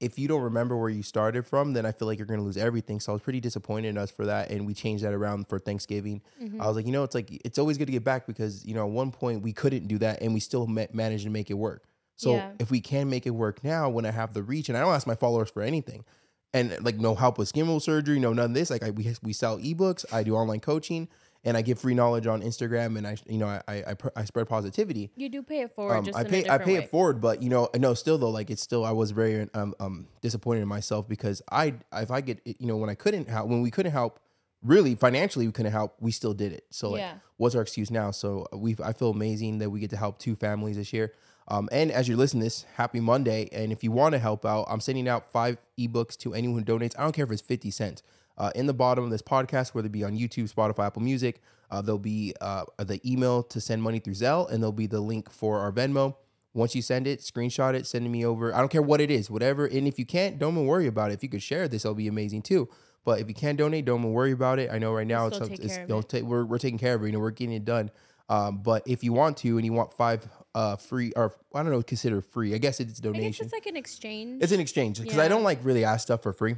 if 0.00 0.18
you 0.18 0.26
don't 0.28 0.42
remember 0.42 0.76
where 0.76 0.88
you 0.88 1.02
started 1.02 1.46
from, 1.46 1.74
then 1.74 1.84
I 1.84 1.92
feel 1.92 2.08
like 2.08 2.18
you're 2.18 2.26
going 2.26 2.40
to 2.40 2.44
lose 2.44 2.56
everything. 2.56 3.00
So 3.00 3.12
I 3.12 3.14
was 3.14 3.22
pretty 3.22 3.40
disappointed 3.40 3.88
in 3.88 3.98
us 3.98 4.10
for 4.10 4.24
that. 4.26 4.50
And 4.50 4.66
we 4.66 4.72
changed 4.74 5.04
that 5.04 5.12
around 5.12 5.48
for 5.48 5.58
Thanksgiving. 5.58 6.22
Mm-hmm. 6.42 6.60
I 6.60 6.66
was 6.66 6.76
like, 6.76 6.86
you 6.86 6.92
know, 6.92 7.04
it's 7.04 7.14
like, 7.14 7.30
it's 7.44 7.58
always 7.58 7.76
good 7.78 7.86
to 7.86 7.92
get 7.92 8.02
back 8.04 8.26
because, 8.26 8.64
you 8.64 8.74
know, 8.74 8.86
at 8.86 8.90
one 8.90 9.10
point 9.12 9.42
we 9.42 9.52
couldn't 9.52 9.86
do 9.88 9.98
that 9.98 10.22
and 10.22 10.32
we 10.32 10.40
still 10.40 10.66
ma- 10.66 10.86
managed 10.92 11.24
to 11.24 11.30
make 11.30 11.50
it 11.50 11.54
work. 11.54 11.84
So 12.16 12.34
Yeah. 12.34 12.50
if 12.58 12.70
we 12.70 12.80
can 12.80 13.08
make 13.10 13.26
it 13.26 13.30
work 13.30 13.62
now 13.62 13.88
when 13.90 14.04
I 14.06 14.10
have 14.10 14.32
the 14.34 14.42
reach, 14.42 14.68
and 14.68 14.76
I 14.76 14.80
don't 14.82 14.92
ask 14.92 15.06
my 15.06 15.14
followers 15.14 15.50
for 15.50 15.62
anything, 15.62 16.04
and 16.52 16.76
like 16.84 16.96
no 16.96 17.14
help 17.14 17.38
with 17.38 17.48
skin 17.48 17.78
surgery, 17.80 18.18
no 18.18 18.32
none 18.32 18.46
of 18.46 18.54
this. 18.54 18.70
Like 18.70 18.82
I, 18.82 18.90
we 18.90 19.14
we 19.22 19.32
sell 19.32 19.58
ebooks, 19.58 20.04
I 20.12 20.22
do 20.22 20.34
online 20.34 20.60
coaching, 20.60 21.08
and 21.44 21.56
I 21.56 21.62
give 21.62 21.78
free 21.78 21.94
knowledge 21.94 22.26
on 22.26 22.42
Instagram, 22.42 22.98
and 22.98 23.06
I 23.06 23.16
you 23.26 23.38
know 23.38 23.46
I 23.48 23.62
I, 23.68 23.74
I, 23.90 23.96
I 24.16 24.24
spread 24.24 24.48
positivity. 24.48 25.10
You 25.16 25.28
do 25.28 25.42
pay 25.42 25.60
it 25.62 25.74
forward, 25.74 25.94
Um, 25.96 26.10
I 26.14 26.24
pay 26.24 26.48
I 26.48 26.58
pay 26.58 26.74
way. 26.78 26.84
it 26.84 26.90
forward, 26.90 27.20
but 27.20 27.42
you 27.42 27.48
know 27.48 27.68
no 27.76 27.94
still 27.94 28.18
though 28.18 28.30
like 28.30 28.50
it's 28.50 28.62
still 28.62 28.84
I 28.84 28.92
was 28.92 29.10
very 29.12 29.48
um 29.54 29.74
um 29.80 30.06
disappointed 30.20 30.60
in 30.62 30.68
myself 30.68 31.08
because 31.08 31.42
I 31.50 31.74
if 31.94 32.10
I 32.10 32.20
get 32.20 32.40
you 32.44 32.66
know 32.66 32.76
when 32.76 32.90
I 32.90 32.94
couldn't 32.94 33.28
help 33.28 33.48
when 33.48 33.62
we 33.62 33.70
couldn't 33.70 33.92
help 33.92 34.20
really 34.62 34.94
financially 34.94 35.46
we 35.46 35.52
couldn't 35.52 35.72
help 35.72 35.96
we 36.00 36.10
still 36.12 36.34
did 36.34 36.52
it 36.52 36.66
so 36.68 36.90
like 36.90 37.00
Yeah. 37.00 37.14
what's 37.38 37.54
our 37.54 37.62
excuse 37.62 37.90
now 37.90 38.10
so 38.10 38.46
we 38.52 38.76
I 38.84 38.92
feel 38.92 39.08
amazing 39.10 39.56
that 39.60 39.70
we 39.70 39.80
get 39.80 39.88
to 39.90 39.96
help 39.96 40.18
two 40.18 40.36
families 40.36 40.76
this 40.76 40.92
year 40.92 41.14
um 41.48 41.70
and 41.72 41.90
as 41.90 42.06
you're 42.08 42.18
listening 42.18 42.42
to 42.42 42.44
this 42.46 42.66
happy 42.74 43.00
Monday 43.00 43.48
and 43.52 43.72
if 43.72 43.82
you 43.82 43.90
want 43.90 44.12
to 44.12 44.18
help 44.18 44.44
out 44.44 44.66
I'm 44.68 44.80
sending 44.80 45.08
out 45.08 45.32
five 45.32 45.56
ebooks 45.78 46.14
to 46.18 46.34
anyone 46.34 46.58
who 46.58 46.64
donates 46.78 46.92
I 46.98 47.04
don't 47.04 47.12
care 47.12 47.24
if 47.24 47.30
it's 47.30 47.40
50 47.40 47.70
cents 47.70 48.02
uh, 48.40 48.50
in 48.54 48.66
the 48.66 48.74
bottom 48.74 49.04
of 49.04 49.10
this 49.10 49.20
podcast, 49.20 49.74
whether 49.74 49.86
it 49.86 49.92
be 49.92 50.02
on 50.02 50.16
YouTube, 50.16 50.52
Spotify, 50.52 50.86
Apple 50.86 51.02
Music, 51.02 51.42
uh, 51.70 51.82
there'll 51.82 51.98
be 51.98 52.34
uh, 52.40 52.64
the 52.78 52.98
email 53.08 53.42
to 53.44 53.60
send 53.60 53.82
money 53.82 53.98
through 53.98 54.14
Zelle, 54.14 54.50
and 54.50 54.62
there'll 54.62 54.72
be 54.72 54.86
the 54.86 55.00
link 55.00 55.30
for 55.30 55.58
our 55.58 55.70
Venmo. 55.70 56.16
Once 56.54 56.74
you 56.74 56.80
send 56.80 57.06
it, 57.06 57.20
screenshot 57.20 57.74
it, 57.74 57.86
send 57.86 58.06
it 58.06 58.08
me 58.08 58.24
over. 58.24 58.52
I 58.54 58.58
don't 58.58 58.70
care 58.70 58.82
what 58.82 59.00
it 59.00 59.10
is, 59.10 59.30
whatever. 59.30 59.66
And 59.66 59.86
if 59.86 59.98
you 59.98 60.06
can't, 60.06 60.38
don't 60.38 60.54
even 60.54 60.66
worry 60.66 60.86
about 60.86 61.10
it. 61.10 61.14
If 61.14 61.22
you 61.22 61.28
could 61.28 61.42
share 61.42 61.68
this, 61.68 61.82
that'll 61.82 61.94
be 61.94 62.08
amazing 62.08 62.42
too. 62.42 62.68
But 63.04 63.20
if 63.20 63.28
you 63.28 63.34
can't 63.34 63.58
donate, 63.58 63.84
don't 63.84 64.00
even 64.00 64.12
worry 64.12 64.32
about 64.32 64.58
it. 64.58 64.70
I 64.72 64.78
know 64.78 64.92
right 64.94 65.06
now 65.06 65.28
still 65.28 65.46
it's, 65.46 65.60
it's 65.60 65.76
care 65.76 65.84
of 65.84 65.90
it. 65.90 66.08
ta- 66.08 66.26
we're 66.26 66.44
we're 66.44 66.58
taking 66.58 66.78
care 66.78 66.94
of 66.94 67.02
it. 67.02 67.06
You 67.06 67.12
know, 67.12 67.18
we're 67.20 67.30
getting 67.30 67.54
it 67.54 67.64
done. 67.66 67.90
Um, 68.28 68.62
but 68.62 68.82
if 68.86 69.04
you 69.04 69.12
want 69.12 69.36
to, 69.38 69.56
and 69.58 69.66
you 69.66 69.72
want 69.72 69.92
five 69.92 70.26
uh 70.54 70.76
free 70.76 71.12
or 71.14 71.34
I 71.54 71.62
don't 71.62 71.72
know, 71.72 71.82
consider 71.82 72.20
free. 72.20 72.54
I 72.54 72.58
guess 72.58 72.80
it's 72.80 72.92
I 72.92 72.94
guess 72.94 73.00
donation. 73.00 73.44
it's 73.44 73.52
like 73.52 73.66
an 73.66 73.76
exchange. 73.76 74.42
It's 74.42 74.52
an 74.52 74.60
exchange 74.60 75.00
because 75.00 75.18
I 75.18 75.28
don't 75.28 75.44
like 75.44 75.58
really 75.62 75.84
ask 75.84 76.00
stuff 76.00 76.22
for 76.22 76.32
free 76.32 76.56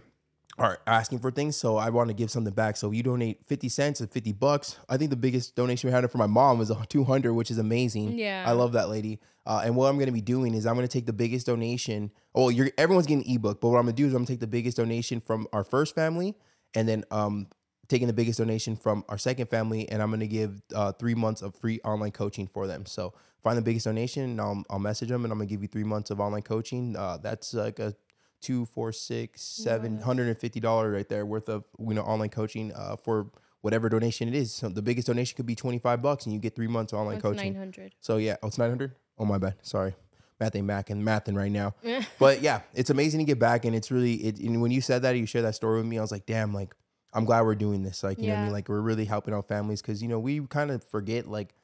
or 0.58 0.78
asking 0.86 1.18
for 1.18 1.30
things. 1.30 1.56
So 1.56 1.76
I 1.76 1.90
want 1.90 2.08
to 2.08 2.14
give 2.14 2.30
something 2.30 2.52
back. 2.52 2.76
So 2.76 2.90
you 2.90 3.02
donate 3.02 3.40
50 3.46 3.68
cents 3.68 4.00
or 4.00 4.06
50 4.06 4.32
bucks. 4.32 4.76
I 4.88 4.96
think 4.96 5.10
the 5.10 5.16
biggest 5.16 5.56
donation 5.56 5.88
we 5.88 5.92
had 5.92 6.08
for 6.10 6.18
my 6.18 6.26
mom 6.26 6.58
was 6.58 6.70
a 6.70 6.86
200, 6.88 7.32
which 7.32 7.50
is 7.50 7.58
amazing. 7.58 8.18
Yeah. 8.18 8.44
I 8.46 8.52
love 8.52 8.72
that 8.72 8.88
lady. 8.88 9.20
Uh, 9.44 9.62
and 9.64 9.74
what 9.74 9.86
I'm 9.86 9.96
going 9.96 10.06
to 10.06 10.12
be 10.12 10.20
doing 10.20 10.54
is 10.54 10.66
I'm 10.66 10.74
going 10.76 10.86
to 10.86 10.92
take 10.92 11.06
the 11.06 11.12
biggest 11.12 11.46
donation. 11.46 12.12
Oh, 12.34 12.48
you're 12.48 12.70
everyone's 12.78 13.06
getting 13.06 13.24
an 13.24 13.34
ebook, 13.34 13.60
but 13.60 13.70
what 13.70 13.78
I'm 13.78 13.84
going 13.84 13.96
to 13.96 14.02
do 14.02 14.06
is 14.06 14.12
I'm 14.12 14.18
going 14.18 14.26
to 14.26 14.32
take 14.34 14.40
the 14.40 14.46
biggest 14.46 14.76
donation 14.76 15.20
from 15.20 15.48
our 15.52 15.64
first 15.64 15.94
family 15.94 16.36
and 16.74 16.88
then 16.88 17.04
um 17.10 17.48
taking 17.88 18.06
the 18.06 18.12
biggest 18.12 18.38
donation 18.38 18.76
from 18.76 19.04
our 19.08 19.18
second 19.18 19.48
family 19.50 19.86
and 19.88 20.00
I'm 20.00 20.08
going 20.08 20.20
to 20.20 20.26
give 20.26 20.62
uh, 20.74 20.92
3 20.92 21.14
months 21.14 21.42
of 21.42 21.54
free 21.56 21.78
online 21.84 22.12
coaching 22.12 22.46
for 22.46 22.66
them. 22.66 22.86
So 22.86 23.12
find 23.42 23.58
the 23.58 23.62
biggest 23.62 23.84
donation 23.84 24.22
and 24.22 24.40
I'll, 24.40 24.64
I'll 24.70 24.78
message 24.78 25.10
them 25.10 25.24
and 25.24 25.32
I'm 25.32 25.38
going 25.38 25.48
to 25.48 25.52
give 25.52 25.60
you 25.60 25.68
3 25.68 25.84
months 25.84 26.10
of 26.10 26.20
online 26.20 26.42
coaching. 26.42 26.96
Uh, 26.96 27.18
that's 27.18 27.52
like 27.52 27.80
a 27.80 27.94
two, 28.42 28.66
four, 28.66 28.92
six, 28.92 29.40
seven 29.42 29.98
hundred 30.00 30.28
and 30.28 30.36
fifty 30.36 30.60
dollars 30.60 30.92
right 30.92 31.08
there 31.08 31.24
worth 31.24 31.48
of 31.48 31.64
you 31.78 31.94
know 31.94 32.02
online 32.02 32.28
coaching 32.28 32.72
uh, 32.74 32.96
for 32.96 33.28
whatever 33.62 33.88
donation 33.88 34.28
it 34.28 34.34
is. 34.34 34.52
So 34.52 34.68
the 34.68 34.82
biggest 34.82 35.06
donation 35.06 35.36
could 35.36 35.46
be 35.46 35.54
twenty 35.54 35.78
five 35.78 36.02
bucks, 36.02 36.26
and 36.26 36.34
you 36.34 36.38
get 36.40 36.54
three 36.54 36.66
months 36.66 36.92
of 36.92 36.98
online 36.98 37.14
It's 37.16 37.22
coaching. 37.22 37.52
nine 37.54 37.60
hundred. 37.60 37.94
So 38.00 38.18
yeah, 38.18 38.36
oh, 38.42 38.48
it's 38.48 38.58
nine 38.58 38.68
hundred. 38.68 38.92
Oh 39.18 39.24
my 39.24 39.38
bad, 39.38 39.54
sorry. 39.62 39.94
Math 40.40 40.56
ain't 40.56 40.66
math 40.66 40.90
and 40.90 41.06
mathing 41.06 41.36
right 41.36 41.52
now, 41.52 41.74
but 42.18 42.42
yeah, 42.42 42.62
it's 42.74 42.90
amazing 42.90 43.18
to 43.20 43.24
get 43.24 43.38
back, 43.38 43.64
and 43.64 43.76
it's 43.76 43.90
really 43.92 44.14
it. 44.14 44.40
And 44.40 44.60
when 44.60 44.72
you 44.72 44.80
said 44.80 45.02
that, 45.02 45.16
you 45.16 45.24
shared 45.24 45.44
that 45.44 45.54
story 45.54 45.76
with 45.78 45.86
me. 45.86 45.98
I 45.98 46.00
was 46.00 46.10
like, 46.10 46.26
damn, 46.26 46.52
like 46.52 46.74
I'm 47.14 47.24
glad 47.24 47.42
we're 47.42 47.54
doing 47.54 47.84
this. 47.84 48.02
Like 48.02 48.18
you 48.18 48.26
know 48.26 48.34
what 48.34 48.38
I 48.40 48.42
mean? 48.44 48.52
Like 48.52 48.68
we're 48.68 48.80
really 48.80 49.04
helping 49.04 49.34
out 49.34 49.46
families 49.46 49.80
because 49.80 50.02
you 50.02 50.08
know 50.08 50.18
we 50.18 50.40
kind 50.48 50.70
of 50.72 50.82
forget 50.82 51.28
like 51.28 51.54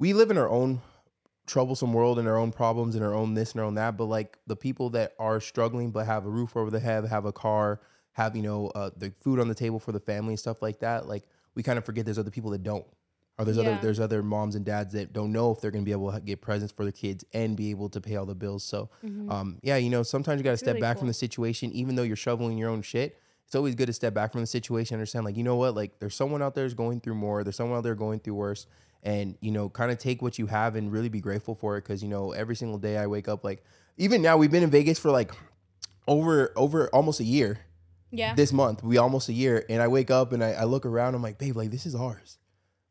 we 0.00 0.14
live 0.14 0.30
in 0.32 0.38
our 0.38 0.48
own 0.48 0.80
troublesome 1.48 1.92
world 1.92 2.18
and 2.18 2.28
our 2.28 2.36
own 2.36 2.52
problems 2.52 2.94
and 2.94 3.04
our 3.04 3.14
own 3.14 3.34
this 3.34 3.52
and 3.52 3.60
our 3.60 3.66
own 3.66 3.74
that 3.74 3.96
but 3.96 4.04
like 4.04 4.38
the 4.46 4.54
people 4.54 4.90
that 4.90 5.14
are 5.18 5.40
struggling 5.40 5.90
but 5.90 6.06
have 6.06 6.26
a 6.26 6.28
roof 6.28 6.56
over 6.56 6.70
their 6.70 6.80
head 6.80 7.04
have 7.06 7.24
a 7.24 7.32
car 7.32 7.80
have 8.12 8.36
you 8.36 8.42
know 8.42 8.68
uh, 8.74 8.90
the 8.96 9.10
food 9.22 9.40
on 9.40 9.48
the 9.48 9.54
table 9.54 9.80
for 9.80 9.92
the 9.92 10.00
family 10.00 10.30
and 10.30 10.38
stuff 10.38 10.60
like 10.62 10.78
that 10.80 11.08
like 11.08 11.24
we 11.58 11.64
kind 11.64 11.76
of 11.76 11.84
forget 11.84 12.04
there's 12.04 12.20
other 12.20 12.30
people 12.30 12.52
that 12.52 12.62
don't. 12.62 12.86
Or 13.36 13.44
there's 13.44 13.58
other 13.58 13.78
there's 13.82 14.00
other 14.00 14.22
moms 14.22 14.56
and 14.56 14.64
dads 14.64 14.92
that 14.94 15.12
don't 15.12 15.30
know 15.30 15.52
if 15.52 15.60
they're 15.60 15.70
going 15.70 15.84
to 15.84 15.88
be 15.88 15.92
able 15.92 16.10
to 16.12 16.20
get 16.20 16.40
presents 16.40 16.72
for 16.72 16.84
their 16.84 16.92
kids 16.92 17.24
and 17.32 17.56
be 17.56 17.70
able 17.70 17.88
to 17.90 18.00
pay 18.00 18.16
all 18.16 18.26
the 18.26 18.34
bills. 18.34 18.64
So 18.64 18.90
um 19.30 19.58
yeah 19.62 19.76
you 19.76 19.90
know 19.90 20.02
sometimes 20.02 20.38
you 20.38 20.44
got 20.44 20.52
to 20.52 20.56
step 20.56 20.74
really 20.74 20.80
back 20.80 20.98
from 20.98 21.06
the 21.06 21.14
situation 21.14 21.70
even 21.72 21.94
though 21.94 22.02
you're 22.02 22.16
shoveling 22.16 22.58
your 22.58 22.70
own 22.70 22.82
shit 22.82 23.18
it's 23.44 23.54
always 23.54 23.74
good 23.76 23.86
to 23.86 23.92
step 23.92 24.12
back 24.12 24.32
from 24.32 24.40
the 24.40 24.46
situation 24.46 24.94
and 24.94 25.00
understand 25.00 25.24
like 25.24 25.36
you 25.36 25.44
know 25.44 25.54
what 25.56 25.74
like 25.76 25.98
there's 26.00 26.16
someone 26.16 26.42
out 26.42 26.54
there 26.56 26.64
who's 26.64 26.74
going 26.74 27.00
through 27.00 27.14
more 27.14 27.44
there's 27.44 27.56
someone 27.56 27.78
out 27.78 27.84
there 27.84 27.94
going 27.94 28.18
through 28.18 28.34
worse 28.34 28.66
and 29.02 29.36
you 29.40 29.50
know 29.50 29.68
kind 29.68 29.90
of 29.90 29.98
take 29.98 30.20
what 30.22 30.38
you 30.38 30.46
have 30.46 30.74
and 30.76 30.90
really 30.92 31.08
be 31.08 31.20
grateful 31.20 31.54
for 31.54 31.76
it 31.76 31.82
because 31.82 32.02
you 32.02 32.08
know 32.08 32.32
every 32.32 32.56
single 32.56 32.78
day 32.78 32.96
i 32.98 33.06
wake 33.06 33.28
up 33.28 33.44
like 33.44 33.62
even 33.96 34.20
now 34.22 34.36
we've 34.36 34.50
been 34.50 34.62
in 34.62 34.70
vegas 34.70 34.98
for 34.98 35.10
like 35.10 35.30
over 36.06 36.52
over 36.56 36.88
almost 36.88 37.20
a 37.20 37.24
year 37.24 37.58
Yeah. 38.10 38.34
this 38.34 38.52
month 38.52 38.82
we 38.82 38.98
almost 38.98 39.28
a 39.28 39.32
year 39.32 39.64
and 39.68 39.80
i 39.82 39.88
wake 39.88 40.10
up 40.10 40.32
and 40.32 40.42
I, 40.42 40.52
I 40.52 40.64
look 40.64 40.84
around 40.86 41.14
i'm 41.14 41.22
like 41.22 41.38
babe 41.38 41.56
like 41.56 41.70
this 41.70 41.86
is 41.86 41.94
ours 41.94 42.38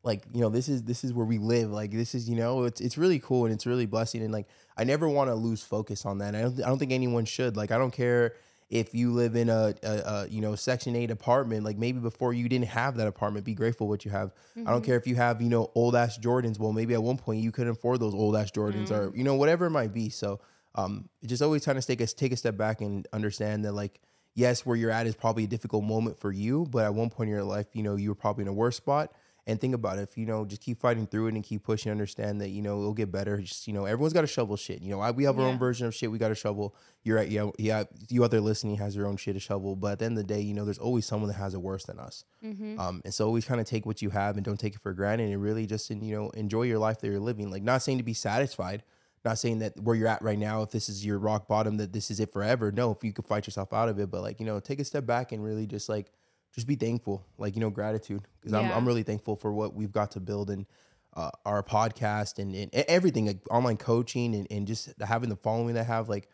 like 0.04 0.22
you 0.32 0.40
know 0.40 0.48
this 0.48 0.68
is 0.68 0.84
this 0.84 1.04
is 1.04 1.12
where 1.12 1.26
we 1.26 1.38
live 1.38 1.70
like 1.70 1.90
this 1.90 2.14
is 2.14 2.28
you 2.28 2.36
know 2.36 2.64
it's 2.64 2.80
it's 2.80 2.96
really 2.96 3.18
cool 3.18 3.44
and 3.44 3.52
it's 3.52 3.66
really 3.66 3.86
blessing 3.86 4.22
and 4.22 4.32
like 4.32 4.46
i 4.76 4.84
never 4.84 5.08
want 5.08 5.28
to 5.28 5.34
lose 5.34 5.62
focus 5.62 6.06
on 6.06 6.18
that 6.18 6.34
i 6.34 6.40
don't 6.40 6.62
i 6.62 6.68
don't 6.68 6.78
think 6.78 6.92
anyone 6.92 7.24
should 7.24 7.56
like 7.56 7.70
i 7.70 7.76
don't 7.78 7.92
care 7.92 8.34
if 8.70 8.94
you 8.94 9.12
live 9.12 9.34
in 9.34 9.48
a, 9.48 9.74
a, 9.82 9.88
a 9.88 10.26
you 10.28 10.40
know 10.40 10.54
section 10.54 10.94
8 10.94 11.10
apartment 11.10 11.64
like 11.64 11.78
maybe 11.78 12.00
before 12.00 12.32
you 12.34 12.48
didn't 12.48 12.66
have 12.66 12.96
that 12.96 13.06
apartment 13.06 13.46
be 13.46 13.54
grateful 13.54 13.88
what 13.88 14.04
you 14.04 14.10
have. 14.10 14.32
I 14.56 14.70
don't 14.70 14.84
care 14.84 14.96
if 14.96 15.06
you 15.06 15.16
have 15.16 15.40
you 15.40 15.48
know 15.48 15.70
old 15.74 15.96
ass 15.96 16.18
jordans. 16.18 16.58
Well 16.58 16.72
maybe 16.72 16.94
at 16.94 17.02
one 17.02 17.16
point 17.16 17.42
you 17.42 17.50
couldn't 17.52 17.72
afford 17.72 18.00
those 18.00 18.14
old 18.14 18.36
ass 18.36 18.50
jordans 18.50 18.90
or 18.90 19.16
you 19.16 19.24
know 19.24 19.34
whatever 19.34 19.66
it 19.66 19.70
might 19.70 19.94
be. 19.94 20.10
So 20.10 20.40
um 20.74 21.08
just 21.24 21.42
always 21.42 21.64
trying 21.64 21.80
to 21.80 21.86
take 21.86 22.00
a 22.00 22.06
take 22.06 22.32
a 22.32 22.36
step 22.36 22.56
back 22.56 22.80
and 22.80 23.06
understand 23.12 23.64
that 23.64 23.72
like 23.72 24.00
yes 24.34 24.66
where 24.66 24.76
you're 24.76 24.90
at 24.90 25.06
is 25.06 25.16
probably 25.16 25.44
a 25.44 25.48
difficult 25.48 25.82
moment 25.82 26.18
for 26.18 26.30
you 26.30 26.66
but 26.70 26.84
at 26.84 26.94
one 26.94 27.08
point 27.10 27.28
in 27.28 27.34
your 27.34 27.44
life 27.44 27.66
you 27.72 27.82
know 27.82 27.96
you 27.96 28.10
were 28.10 28.14
probably 28.14 28.42
in 28.42 28.48
a 28.48 28.52
worse 28.52 28.76
spot 28.76 29.12
And 29.48 29.58
think 29.58 29.74
about 29.74 29.98
it, 29.98 30.02
if 30.02 30.18
you 30.18 30.26
know, 30.26 30.44
just 30.44 30.60
keep 30.60 30.78
fighting 30.78 31.06
through 31.06 31.28
it 31.28 31.34
and 31.34 31.42
keep 31.42 31.64
pushing. 31.64 31.90
Understand 31.90 32.42
that 32.42 32.50
you 32.50 32.60
know 32.60 32.78
it'll 32.80 32.92
get 32.92 33.10
better. 33.10 33.38
Just 33.38 33.66
you 33.66 33.72
know, 33.72 33.86
everyone's 33.86 34.12
got 34.12 34.20
to 34.20 34.26
shovel 34.26 34.56
shit. 34.56 34.82
You 34.82 34.90
know, 34.90 35.00
I, 35.00 35.10
we 35.10 35.24
have 35.24 35.38
our 35.38 35.46
own 35.46 35.58
version 35.58 35.86
of 35.86 35.94
shit. 35.94 36.12
We 36.12 36.18
got 36.18 36.28
to 36.28 36.34
shovel. 36.34 36.76
You're 37.02 37.16
right. 37.16 37.28
Yeah, 37.28 37.48
yeah. 37.58 37.84
You 38.10 38.24
out 38.24 38.30
there 38.30 38.42
listening 38.42 38.76
has 38.76 38.94
your 38.94 39.06
own 39.06 39.16
shit 39.16 39.36
to 39.36 39.40
shovel. 39.40 39.74
But 39.74 39.92
at 39.92 39.98
the 40.00 40.04
end 40.04 40.18
of 40.18 40.26
the 40.26 40.34
day, 40.34 40.42
you 40.42 40.52
know, 40.52 40.66
there's 40.66 40.78
always 40.78 41.06
someone 41.06 41.28
that 41.28 41.38
has 41.38 41.54
it 41.54 41.62
worse 41.62 41.84
than 41.84 41.98
us. 41.98 42.24
Mm-hmm. 42.44 42.78
Um, 42.78 43.00
and 43.06 43.14
so 43.14 43.26
always 43.26 43.46
kind 43.46 43.58
of 43.58 43.66
take 43.66 43.86
what 43.86 44.02
you 44.02 44.10
have 44.10 44.36
and 44.36 44.44
don't 44.44 44.60
take 44.60 44.74
it 44.74 44.82
for 44.82 44.92
granted 44.92 45.30
and 45.30 45.42
really 45.42 45.64
just 45.64 45.88
you 45.88 46.14
know 46.14 46.28
enjoy 46.30 46.64
your 46.64 46.78
life 46.78 47.00
that 47.00 47.06
you're 47.06 47.18
living. 47.18 47.50
Like 47.50 47.62
not 47.62 47.82
saying 47.82 47.96
to 47.96 48.04
be 48.04 48.12
satisfied, 48.12 48.82
not 49.24 49.38
saying 49.38 49.60
that 49.60 49.80
where 49.80 49.96
you're 49.96 50.08
at 50.08 50.20
right 50.20 50.38
now, 50.38 50.60
if 50.60 50.72
this 50.72 50.90
is 50.90 51.06
your 51.06 51.18
rock 51.18 51.48
bottom, 51.48 51.78
that 51.78 51.94
this 51.94 52.10
is 52.10 52.20
it 52.20 52.34
forever. 52.34 52.70
No, 52.70 52.90
if 52.90 53.02
you 53.02 53.14
could 53.14 53.24
fight 53.24 53.46
yourself 53.46 53.72
out 53.72 53.88
of 53.88 53.98
it, 53.98 54.10
but 54.10 54.20
like 54.20 54.40
you 54.40 54.44
know, 54.44 54.60
take 54.60 54.78
a 54.78 54.84
step 54.84 55.06
back 55.06 55.32
and 55.32 55.42
really 55.42 55.66
just 55.66 55.88
like 55.88 56.12
just 56.54 56.66
be 56.66 56.76
thankful, 56.76 57.24
like 57.38 57.54
you 57.54 57.60
know, 57.60 57.70
gratitude. 57.70 58.22
Because 58.40 58.52
I'm 58.52 58.70
I'm 58.70 58.86
really 58.86 59.02
thankful 59.02 59.36
for 59.36 59.52
what 59.52 59.74
we've 59.74 59.92
got 59.92 60.12
to 60.12 60.20
build 60.20 60.50
and 60.50 60.66
uh, 61.14 61.30
our 61.44 61.62
podcast 61.62 62.38
and, 62.38 62.54
and 62.54 62.70
everything, 62.74 63.26
like 63.26 63.38
online 63.50 63.76
coaching 63.76 64.34
and, 64.34 64.46
and 64.50 64.66
just 64.66 64.92
having 65.00 65.28
the 65.28 65.36
following 65.36 65.74
that 65.74 65.80
I 65.80 65.84
have. 65.84 66.08
Like 66.08 66.28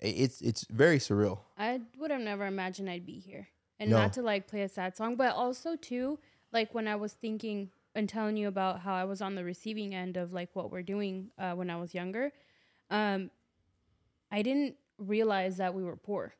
it's 0.00 0.40
it's 0.40 0.66
very 0.70 0.98
surreal. 0.98 1.40
I 1.56 1.80
would 1.98 2.10
have 2.10 2.20
never 2.20 2.46
imagined 2.46 2.90
I'd 2.90 3.06
be 3.06 3.18
here. 3.18 3.48
And 3.78 3.90
No. 3.90 3.98
not 3.98 4.12
to 4.14 4.22
like 4.22 4.46
play 4.46 4.62
a 4.62 4.68
sad 4.68 4.96
song, 4.96 5.16
but 5.16 5.34
also 5.34 5.76
too, 5.76 6.18
like 6.52 6.74
when 6.74 6.86
I 6.86 6.96
was 6.96 7.12
thinking 7.12 7.70
and 7.94 8.08
telling 8.08 8.36
you 8.36 8.48
about 8.48 8.80
how 8.80 8.94
I 8.94 9.04
was 9.04 9.20
on 9.20 9.34
the 9.34 9.44
receiving 9.44 9.94
end 9.94 10.16
of 10.16 10.32
like 10.32 10.50
what 10.54 10.70
we're 10.70 10.82
doing 10.82 11.30
uh, 11.38 11.52
when 11.52 11.70
I 11.70 11.76
was 11.76 11.94
younger, 11.94 12.32
um, 12.90 13.30
I 14.30 14.42
didn't 14.42 14.76
realize 14.98 15.56
that 15.58 15.74
we 15.74 15.82
were 15.82 15.96
poor. 15.96 16.34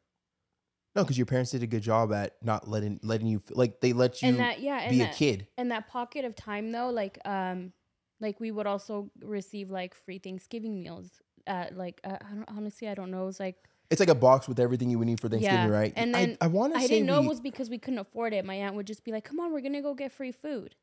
No, 0.95 1.03
because 1.03 1.19
your 1.19 1.27
parents 1.27 1.51
did 1.51 1.63
a 1.63 1.67
good 1.67 1.83
job 1.83 2.13
at 2.13 2.37
not 2.43 2.69
letting 2.69 3.01
letting 3.03 3.27
you 3.27 3.43
like 3.51 3.81
they 3.81 3.93
let 3.93 4.23
you 4.23 4.29
and 4.29 4.39
that 4.39 4.61
yeah, 4.61 4.79
and 4.81 4.91
be 4.91 4.99
that, 4.99 5.15
a 5.15 5.19
kid. 5.19 5.47
and 5.59 5.71
that 5.71 5.89
pocket 5.89 6.25
of 6.25 6.35
time 6.37 6.71
though, 6.73 6.91
like 6.91 7.19
um, 7.25 7.73
like 8.21 8.39
we 8.41 8.51
would 8.51 8.67
also 8.67 9.11
receive 9.21 9.71
like 9.71 9.95
free 9.95 10.19
Thanksgiving 10.19 10.81
meals. 10.83 11.11
At 11.47 11.77
like 11.77 12.01
uh, 12.05 12.17
I 12.21 12.35
don't 12.35 12.49
honestly 12.49 12.89
I 12.89 12.95
don't 12.95 13.11
know. 13.11 13.29
It's 13.29 13.41
like 13.41 13.57
It's 13.91 14.01
like 14.01 14.09
a 14.09 14.15
box 14.15 14.49
with 14.49 14.59
everything 14.61 14.89
you 14.89 14.99
would 14.99 15.07
need 15.07 15.21
for 15.21 15.29
Thanksgiving, 15.29 15.59
Yeah, 15.67 15.69
right? 15.69 15.93
and 15.97 16.17
I- 16.17 16.27
then 16.27 16.39
I, 16.41 16.47
want 16.47 16.73
to 16.75 16.79
I 16.79 16.87
didn't 16.87 17.07
know 17.07 17.21
we- 17.21 17.27
it 17.27 17.29
was 17.29 17.41
because 17.41 17.69
we 17.69 17.79
couldn't 17.79 17.99
afford 17.99 18.33
it. 18.33 18.45
My 18.45 18.55
aunt 18.55 18.77
would 18.77 18.87
just 18.87 19.05
be 19.05 19.13
like, 19.13 19.25
"Come 19.25 19.41
on, 19.41 19.53
we're 19.53 19.61
gonna 19.61 19.83
go 19.83 19.95
get 19.95 20.11
free 20.13 20.33
food." 20.33 20.75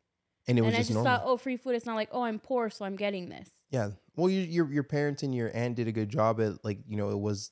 and 0.48 0.58
it 0.58 0.62
was 0.62 0.70
and 0.70 0.76
I 0.76 0.80
just 0.80 0.90
just 0.90 0.96
normal. 0.96 1.18
thought, 1.20 1.24
oh, 1.26 1.38
free 1.38 1.56
food. 1.56 1.76
It's 1.76 1.86
not 1.86 1.96
like, 1.96 2.10
oh, 2.12 2.24
I'm 2.24 2.40
poor, 2.40 2.70
so 2.72 2.84
I'm 2.84 2.96
getting 2.96 3.30
this. 3.30 3.48
Yeah. 3.70 3.92
Well, 4.16 4.28
your, 4.30 4.44
your 4.44 4.74
your 4.74 4.84
parents 4.84 5.24
and 5.24 5.34
your 5.34 5.52
aunt 5.56 5.76
did 5.76 5.88
a 5.88 5.92
good 5.92 6.10
job 6.10 6.42
at 6.42 6.64
like 6.66 6.80
you 6.88 6.98
know 6.98 7.10
it 7.12 7.20
was 7.20 7.52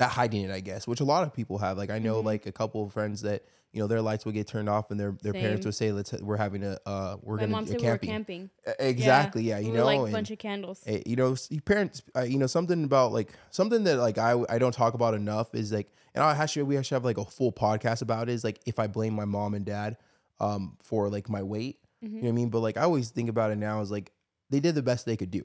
at 0.00 0.10
hiding 0.10 0.44
it, 0.44 0.50
I 0.50 0.60
guess, 0.60 0.86
which 0.86 1.00
a 1.00 1.04
lot 1.04 1.24
of 1.24 1.34
people 1.34 1.58
have. 1.58 1.76
Like 1.78 1.90
I 1.90 1.98
know 1.98 2.22
Mhm. 2.22 2.24
like 2.24 2.46
a 2.46 2.52
couple 2.52 2.84
of 2.84 2.92
friends 2.92 3.22
that 3.22 3.44
you 3.72 3.80
know 3.82 3.86
their 3.86 4.00
lights 4.00 4.24
would 4.24 4.34
get 4.34 4.46
turned 4.46 4.68
off 4.68 4.90
and 4.90 4.98
their 4.98 5.12
their 5.22 5.32
parents 5.34 5.66
would 5.66 5.74
say, 5.74 5.92
"Let's 5.92 6.12
we're 6.12 6.36
having 6.36 6.62
a 6.64 6.78
uh 6.86 7.16
we're 7.22 7.36
My 7.36 7.42
gonna 7.42 7.52
mom 7.52 7.64
a 7.64 7.66
said 7.66 7.80
we 7.80 7.86
were 7.86 7.98
camping." 7.98 8.08
camping. 8.08 8.50
Exactly. 8.78 9.42
Yeah. 9.42 9.58
you 9.58 9.70
we 9.72 9.76
know, 9.76 9.84
like 9.84 10.08
a 10.08 10.12
bunch 10.12 10.30
of 10.30 10.38
candles. 10.38 10.82
eh, 10.86 11.02
you 11.04 11.16
know, 11.16 11.36
parents. 11.64 12.02
Uh, 12.16 12.22
you 12.22 12.38
know, 12.38 12.46
something 12.46 12.82
about 12.84 13.12
like 13.12 13.32
something 13.50 13.84
that 13.84 13.96
like 13.98 14.18
I 14.18 14.42
I 14.48 14.58
don't 14.58 14.72
talk 14.74 14.94
about 14.94 15.14
enough 15.14 15.54
is 15.54 15.72
like, 15.72 15.90
and 16.14 16.22
I 16.24 16.32
actually 16.36 16.62
we 16.62 16.76
actually 16.78 16.96
have 16.96 17.04
like 17.04 17.18
a 17.18 17.24
full 17.24 17.52
podcast 17.52 18.00
about 18.02 18.28
it, 18.28 18.32
is 18.32 18.44
like 18.44 18.60
if 18.66 18.78
I 18.78 18.86
blame 18.86 19.14
my 19.14 19.24
mom 19.26 19.54
and 19.54 19.64
dad 19.66 19.96
um 20.40 20.76
for 20.80 21.08
like 21.10 21.28
my 21.28 21.42
weight. 21.42 21.78
You 22.00 22.08
know 22.08 22.14
Mhm. 22.18 22.22
what 22.22 22.28
I 22.28 22.32
mean? 22.32 22.48
But 22.50 22.60
like 22.60 22.76
I 22.76 22.82
always 22.82 23.10
think 23.10 23.28
about 23.28 23.50
it 23.50 23.56
now 23.56 23.80
is 23.80 23.90
like 23.90 24.12
they 24.50 24.60
did 24.60 24.76
the 24.76 24.82
best 24.82 25.04
they 25.04 25.16
could 25.16 25.30
do. 25.32 25.42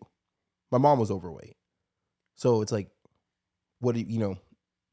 My 0.71 0.77
mom 0.77 0.97
was 0.99 1.11
overweight. 1.11 1.57
So 2.35 2.61
it's 2.61 2.71
like 2.71 2.89
what 3.83 3.95
do 3.95 4.01
you, 4.01 4.07
you 4.09 4.19
know, 4.19 4.37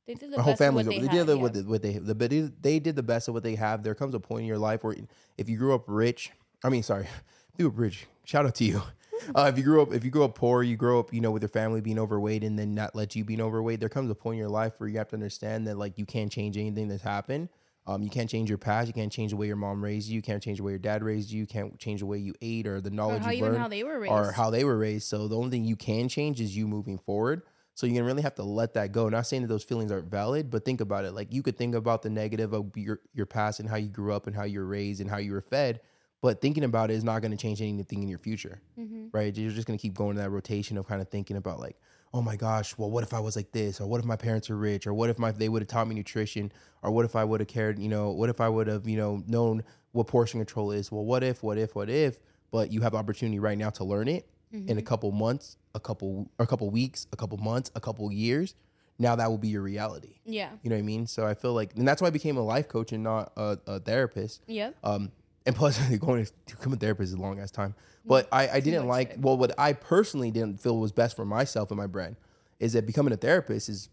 They 0.07 0.15
did 0.15 0.31
the 0.33 0.37
my 0.37 0.43
whole 0.43 0.53
best 0.53 0.61
of 0.61 0.67
family's 0.67 0.87
what 0.87 0.95
over. 0.97 1.01
they 1.03 1.07
They, 1.07 1.13
did 1.13 1.19
had, 1.19 1.27
the, 1.29 1.37
yeah. 1.37 1.43
what 1.43 1.53
they, 1.55 1.61
what 1.63 1.83
the, 1.83 2.15
but 2.15 2.31
they, 2.63 2.79
did 2.79 2.97
the 2.97 3.03
best 3.03 3.29
of 3.29 3.35
what 3.35 3.43
they 3.43 3.55
have. 3.55 3.83
There 3.83 3.95
comes 3.95 4.15
a 4.15 4.21
point 4.21 4.43
in 4.43 4.47
your 4.49 4.59
life 4.59 4.83
where 4.85 4.97
if 5.39 5.49
you 5.49 5.57
grew 5.57 5.75
up 5.75 5.85
rich, 5.87 6.31
I 6.65 6.69
mean 6.69 6.83
sorry, 6.83 7.07
you 7.59 7.71
were 7.71 7.77
rich, 7.83 8.07
shout 8.25 8.47
out 8.47 8.55
to 8.57 8.65
you. 8.65 8.83
Uh, 9.35 9.51
if 9.53 9.59
you 9.59 9.63
grew 9.63 9.83
up 9.83 9.93
if 9.93 10.03
you 10.03 10.11
grew 10.11 10.25
up 10.25 10.35
poor, 10.35 10.63
you 10.63 10.77
grow 10.79 10.99
up, 10.99 11.13
you 11.13 11.21
know, 11.21 11.31
with 11.31 11.43
your 11.43 11.51
family 11.51 11.83
being 11.83 11.99
overweight 11.99 12.43
and 12.43 12.59
then 12.59 12.75
not 12.75 12.95
let 12.95 13.15
you 13.15 13.23
being 13.23 13.43
overweight, 13.43 13.79
there 13.79 13.91
comes 13.91 14.11
a 14.11 14.15
point 14.15 14.37
in 14.37 14.39
your 14.39 14.49
life 14.49 14.81
where 14.81 14.89
you 14.89 14.97
have 14.97 15.09
to 15.09 15.15
understand 15.15 15.67
that 15.67 15.77
like 15.77 15.99
you 15.99 16.07
can't 16.07 16.33
change 16.33 16.57
anything 16.57 16.89
that's 16.89 17.03
happened. 17.03 17.51
Um, 17.87 18.03
you 18.03 18.09
can't 18.09 18.31
change 18.31 18.49
your 18.49 18.57
past. 18.57 18.87
You 18.89 18.95
can't 18.95 19.13
change 19.13 19.33
the 19.33 19.37
way 19.37 19.47
your 19.47 19.57
mom 19.57 19.85
raised 19.85 20.09
you. 20.09 20.15
You 20.17 20.23
can't 20.23 20.43
change 20.43 20.57
the 20.57 20.65
way 20.65 20.73
your 20.73 20.79
dad 20.79 21.03
raised 21.03 21.31
you. 21.31 21.41
You 21.41 21.47
can't 21.47 21.79
change 21.79 22.01
the 22.01 22.07
way 22.07 22.17
you 22.17 22.33
ate 22.41 22.67
or 22.67 22.81
the 22.81 22.89
Or 22.89 22.93
knowledge 22.93 23.23
how 23.23 23.31
you 23.31 23.43
learned 23.45 23.59
how 23.59 23.69
they 23.69 23.83
were 23.85 24.01
raised. 24.01 24.11
or 24.11 24.33
how 24.33 24.49
they 24.49 24.65
were 24.65 24.79
raised. 24.79 25.07
So 25.07 25.29
the 25.29 25.37
only 25.37 25.51
thing 25.51 25.65
you 25.67 25.77
can 25.77 26.09
change 26.09 26.41
is 26.41 26.57
you 26.57 26.67
moving 26.67 26.97
forward. 26.97 27.43
So 27.81 27.87
you're 27.87 27.95
gonna 27.95 28.05
really 28.05 28.21
have 28.21 28.35
to 28.35 28.43
let 28.43 28.75
that 28.75 28.93
go. 28.93 29.09
Not 29.09 29.27
saying 29.27 29.41
that 29.41 29.49
those 29.49 29.65
feelings 29.65 29.91
aren't 29.91 30.11
valid, 30.11 30.51
but 30.51 30.67
think 30.67 30.83
about 30.83 31.07
it. 31.07 31.13
Like 31.13 31.33
you 31.33 31.43
could 31.43 31.57
think 31.57 31.75
about 31.75 32.03
the 32.03 32.11
negative 32.11 32.53
of 32.53 32.77
your 32.77 33.01
your 33.15 33.25
past 33.25 33.59
and 33.59 33.67
how 33.67 33.77
you 33.77 33.89
grew 33.89 34.13
up 34.13 34.27
and 34.27 34.37
how 34.37 34.45
you 34.45 34.61
were 34.61 34.67
raised 34.67 35.01
and 35.01 35.09
how 35.09 35.17
you 35.17 35.33
were 35.33 35.41
fed. 35.41 35.81
But 36.21 36.43
thinking 36.43 36.65
about 36.65 36.91
it 36.91 36.95
is 36.97 37.05
not 37.05 37.23
going 37.23 37.31
to 37.31 37.39
change 37.39 37.63
anything 37.63 38.03
in 38.03 38.09
your 38.11 38.19
future, 38.19 38.61
Mhm. 38.79 39.09
right? 39.13 39.35
You're 39.35 39.51
just 39.51 39.67
going 39.67 39.79
to 39.79 39.81
keep 39.81 39.95
going 39.95 40.17
to 40.17 40.23
that 40.23 40.29
rotation 40.29 40.77
of 40.77 40.87
kind 40.87 41.01
of 41.01 41.09
thinking 41.09 41.39
about 41.39 41.59
like, 41.59 41.79
oh 42.13 42.21
my 42.21 42.37
gosh, 42.37 42.77
well, 42.77 42.91
what 42.91 43.03
if 43.03 43.15
I 43.15 43.21
was 43.21 43.35
like 43.35 43.51
this, 43.53 43.81
or 43.81 43.87
what 43.87 43.99
if 44.01 44.05
my 44.05 44.17
parents 44.17 44.51
were 44.51 44.57
rich, 44.57 44.87
or 44.87 44.93
what 44.93 45.09
if 45.09 45.19
my 45.19 45.33
they 45.33 45.49
would 45.49 45.63
have 45.63 45.69
taught 45.69 45.89
me 45.89 45.95
nutrition, 45.95 46.53
or 46.83 46.91
what 46.91 47.07
if 47.07 47.17
I 47.17 47.25
would 47.25 47.41
have 47.41 47.49
cared, 47.49 47.79
you 47.79 47.89
know, 47.89 48.11
what 48.11 48.29
if 48.29 48.39
I 48.43 48.51
would 48.51 48.67
have, 48.67 48.87
you 48.87 48.99
know, 48.99 49.23
known 49.27 49.63
what 49.93 50.07
portion 50.09 50.39
control 50.41 50.71
is? 50.73 50.93
Well, 50.93 51.07
what 51.07 51.25
if, 51.25 51.43
what 51.43 51.57
if, 51.57 51.75
what 51.75 51.89
if? 51.89 52.21
But 52.51 52.71
you 52.71 52.83
have 52.83 52.95
opportunity 52.95 53.39
right 53.39 53.57
now 53.57 53.71
to 53.71 53.85
learn 53.85 54.07
it 54.09 54.29
in 54.53 54.63
Mm-hmm. 54.67 54.79
a 54.79 54.83
couple 54.83 55.11
months, 55.13 55.57
a 55.75 55.81
couple, 55.81 56.31
a 56.39 56.47
couple 56.47 56.69
weeks, 56.71 57.07
a 57.13 57.17
couple 57.17 57.39
months, 57.39 57.71
a 57.75 57.81
couple 57.81 58.11
years. 58.13 58.55
Now 58.99 59.17
that 59.17 59.31
will 59.31 59.39
be 59.39 59.49
your 59.49 59.63
reality. 59.63 60.17
Yeah. 60.27 60.51
You 60.63 60.69
know 60.71 60.77
what 60.77 60.81
I 60.81 60.83
mean? 60.83 61.07
So 61.07 61.27
I 61.27 61.35
feel 61.35 61.55
like, 61.55 61.71
and 61.77 61.89
that's 61.89 62.03
why 62.03 62.09
I 62.09 62.11
became 62.11 62.37
a 62.37 62.43
life 62.43 62.69
coach 62.69 62.93
and 62.93 63.03
not 63.03 63.33
a, 63.37 63.59
a 63.67 63.81
therapist. 63.81 64.43
Yeah. 64.47 64.73
Um, 64.85 65.11
and 65.47 65.57
plus, 65.57 65.81
you're 65.89 65.99
going 66.11 66.27
to 66.27 66.57
become 66.57 66.73
a 66.75 66.77
therapist 66.77 67.13
is 67.13 67.19
a 67.19 67.21
long 67.23 67.41
ass 67.41 67.51
time. 67.51 67.75
But 68.05 68.29
I, 68.31 68.49
I 68.49 68.61
didn't 68.61 68.87
like. 68.89 69.15
Well, 69.19 69.37
what 69.39 69.59
I 69.59 69.73
personally 69.73 70.31
didn't 70.31 70.61
feel 70.61 70.79
was 70.79 70.93
best 70.93 71.17
for 71.17 71.25
myself 71.25 71.71
and 71.71 71.79
my 71.79 71.87
brand 71.87 72.17
is 72.59 72.75
that 72.75 72.87
becoming 72.87 73.13
a 73.13 73.17
therapist 73.17 73.69
is, 73.71 73.89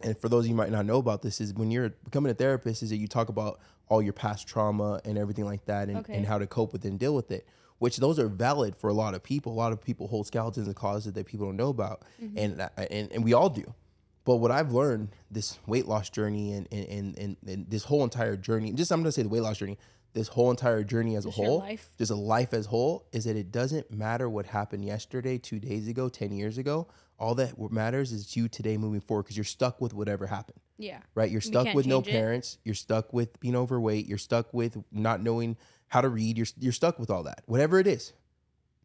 and 0.00 0.16
for 0.18 0.28
those 0.28 0.44
of 0.44 0.48
you 0.48 0.54
who 0.54 0.58
might 0.58 0.70
not 0.70 0.86
know 0.86 0.98
about 0.98 1.22
this, 1.22 1.40
is 1.40 1.52
when 1.54 1.70
you're 1.72 1.90
becoming 2.04 2.30
a 2.30 2.34
therapist 2.34 2.82
is 2.84 2.90
that 2.90 2.96
you 2.98 3.08
talk 3.08 3.28
about 3.28 3.58
all 3.88 4.00
your 4.02 4.12
past 4.12 4.46
trauma 4.46 5.00
and 5.04 5.16
everything 5.18 5.44
like 5.44 5.64
that, 5.66 5.88
and, 5.88 5.98
Okay. 5.98 6.14
and 6.14 6.24
how 6.26 6.38
to 6.38 6.46
cope 6.46 6.72
with 6.72 6.84
it 6.84 6.88
and 6.88 6.98
deal 7.00 7.14
with 7.16 7.30
it. 7.32 7.46
Which 7.78 7.98
those 7.98 8.18
are 8.18 8.28
valid 8.28 8.74
for 8.74 8.88
a 8.88 8.94
lot 8.94 9.14
of 9.14 9.22
people. 9.22 9.52
A 9.52 9.54
lot 9.54 9.72
of 9.72 9.82
people 9.82 10.08
hold 10.08 10.26
skeletons 10.26 10.66
in 10.66 10.70
the 10.70 10.74
closet 10.74 11.14
that 11.14 11.26
people 11.26 11.46
don't 11.46 11.56
know 11.56 11.68
about, 11.68 12.02
and, 12.36 12.60
uh, 12.60 12.68
and 12.90 13.12
and 13.12 13.22
we 13.24 13.34
all 13.34 13.50
do. 13.50 13.74
But 14.24 14.36
what 14.36 14.50
I've 14.50 14.72
learned 14.72 15.10
this 15.30 15.58
weight 15.66 15.86
loss 15.86 16.08
journey 16.10 16.52
and 16.52 16.66
and, 16.72 17.16
and, 17.18 17.36
and, 17.46 17.66
this 17.68 17.84
whole 17.84 18.02
entire 18.02 18.36
journey, 18.36 18.72
just 18.72 18.90
I'm 18.90 19.00
gonna 19.00 19.12
say 19.12 19.22
the 19.22 19.28
weight 19.28 19.42
loss 19.42 19.58
journey, 19.58 19.78
this 20.14 20.28
whole 20.28 20.50
entire 20.50 20.82
journey 20.82 21.16
as 21.16 21.24
Just 21.26 21.38
a 21.38 21.42
whole, 21.42 21.60
just 21.98 22.10
a 22.10 22.14
life 22.16 22.54
as 22.54 22.64
whole, 22.66 23.06
is 23.12 23.24
that 23.24 23.36
it 23.36 23.52
doesn't 23.52 23.90
matter 23.90 24.28
what 24.30 24.46
happened 24.46 24.84
yesterday, 24.84 25.36
two 25.36 25.58
days 25.60 25.86
ago, 25.86 26.08
ten 26.08 26.32
years 26.32 26.56
ago. 26.58 26.88
All 27.18 27.34
that 27.36 27.58
what 27.58 27.72
matters 27.72 28.10
is 28.12 28.34
you 28.36 28.48
today 28.48 28.76
moving 28.78 29.00
forward 29.00 29.24
because 29.24 29.36
you're 29.36 29.44
stuck 29.44 29.80
with 29.80 29.94
whatever 29.94 30.26
happened 30.26 30.60
Yeah. 30.78 30.98
right? 31.14 31.30
You're 31.30 31.40
stuck 31.40 31.72
with 31.74 31.86
no 31.86 31.98
it. 32.00 32.06
parents. 32.06 32.58
You're 32.64 32.74
stuck 32.74 33.12
with 33.12 33.38
being 33.40 33.56
overweight. 33.56 34.06
You're 34.06 34.18
stuck 34.18 34.52
with 34.52 34.76
not 34.92 35.22
knowing 35.22 35.56
how 35.88 36.00
to 36.00 36.08
read. 36.08 36.36
You're 36.36 36.46
you're 36.58 36.72
stuck 36.72 36.98
with 36.98 37.10
all 37.10 37.22
that. 37.24 37.42
Whatever 37.46 37.78
it 37.78 37.86
is, 37.86 38.12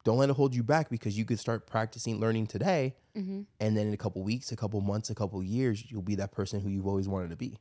don't 0.03 0.17
let 0.17 0.29
it 0.29 0.35
hold 0.35 0.55
you 0.55 0.63
back 0.63 0.89
because 0.89 1.17
you 1.17 1.25
could 1.25 1.39
start 1.39 1.67
practicing 1.67 2.19
learning 2.19 2.47
today, 2.47 2.95
Mm-hmm. 3.15 3.41
and 3.59 3.75
then 3.75 3.87
in 3.87 3.93
a 3.93 3.97
couple 3.97 4.23
weeks, 4.23 4.53
a 4.53 4.55
couple 4.55 4.79
months, 4.79 5.09
a 5.09 5.15
couple 5.15 5.43
years, 5.43 5.91
you'll 5.91 6.01
be 6.01 6.15
that 6.15 6.31
person 6.31 6.61
who 6.61 6.69
you've 6.69 6.87
always 6.87 7.09
wanted 7.09 7.29
to 7.31 7.35
be. 7.35 7.47
You 7.47 7.51
know 7.51 7.57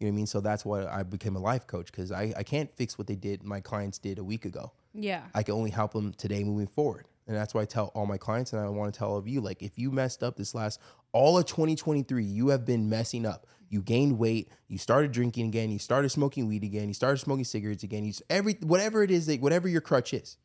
what 0.00 0.08
I 0.08 0.10
mean? 0.16 0.26
So 0.26 0.40
that's 0.40 0.66
why 0.66 0.84
I 0.84 1.02
became 1.02 1.34
a 1.34 1.38
life 1.38 1.66
coach 1.66 1.86
because 1.86 2.12
I, 2.12 2.34
I 2.36 2.42
can't 2.42 2.70
fix 2.70 2.98
what 2.98 3.06
they 3.06 3.14
did, 3.16 3.42
my 3.42 3.60
clients 3.60 3.96
did 3.98 4.18
a 4.18 4.24
week 4.24 4.44
ago. 4.44 4.70
Yeah. 4.92 5.22
I 5.34 5.42
can 5.44 5.54
only 5.54 5.70
help 5.70 5.92
them 5.94 6.12
today 6.12 6.44
moving 6.44 6.66
forward. 6.66 7.06
And 7.26 7.34
that's 7.34 7.54
why 7.54 7.62
I 7.62 7.64
tell 7.64 7.86
all 7.94 8.04
my 8.04 8.18
clients, 8.18 8.52
and 8.52 8.60
I 8.60 8.68
want 8.68 8.92
to 8.92 8.98
tell 8.98 9.12
all 9.12 9.16
of 9.16 9.26
you, 9.26 9.40
like, 9.40 9.62
if 9.62 9.78
you 9.78 9.90
messed 9.90 10.22
up 10.22 10.36
this 10.36 10.54
last, 10.54 10.78
all 11.12 11.38
of 11.38 11.46
2023, 11.46 12.22
you 12.24 12.48
have 12.48 12.66
been 12.66 12.90
messing 12.90 13.24
up. 13.24 13.46
You 13.72 13.80
gained 13.80 14.18
weight, 14.18 14.50
you 14.68 14.76
started 14.76 15.12
drinking 15.12 15.46
again, 15.46 15.70
you 15.70 15.78
started 15.78 16.10
smoking 16.10 16.46
weed 16.46 16.62
again, 16.62 16.88
you 16.88 16.94
started 16.94 17.16
smoking 17.16 17.44
cigarettes 17.44 17.82
again, 17.82 18.04
you 18.04 18.12
every 18.28 18.52
whatever 18.60 19.02
it 19.02 19.10
is 19.10 19.24
that 19.26 19.40
whatever 19.40 19.66
your 19.66 19.80
crutch 19.80 20.12
is. 20.12 20.36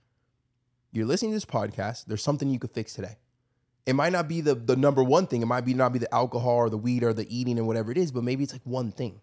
You're 0.93 1.05
listening 1.05 1.31
to 1.31 1.35
this 1.35 1.43
podcast, 1.45 2.05
there's 2.05 2.23
something 2.23 2.49
you 2.49 2.57
could 2.57 2.71
fix 2.71 2.93
today. 2.93 3.17
It 3.85 3.95
might 3.95 4.13
not 4.13 4.29
be 4.29 4.39
the 4.39 4.55
the 4.55 4.77
number 4.77 5.03
one 5.03 5.27
thing, 5.27 5.41
it 5.41 5.45
might 5.45 5.65
be 5.65 5.73
not 5.73 5.91
be 5.91 5.99
the 5.99 6.13
alcohol 6.15 6.55
or 6.55 6.69
the 6.69 6.77
weed 6.77 7.03
or 7.03 7.13
the 7.13 7.27
eating 7.35 7.57
and 7.57 7.67
whatever 7.67 7.91
it 7.91 7.97
is, 7.97 8.13
but 8.13 8.23
maybe 8.23 8.45
it's 8.45 8.53
like 8.53 8.61
one 8.63 8.91
thing. 8.93 9.19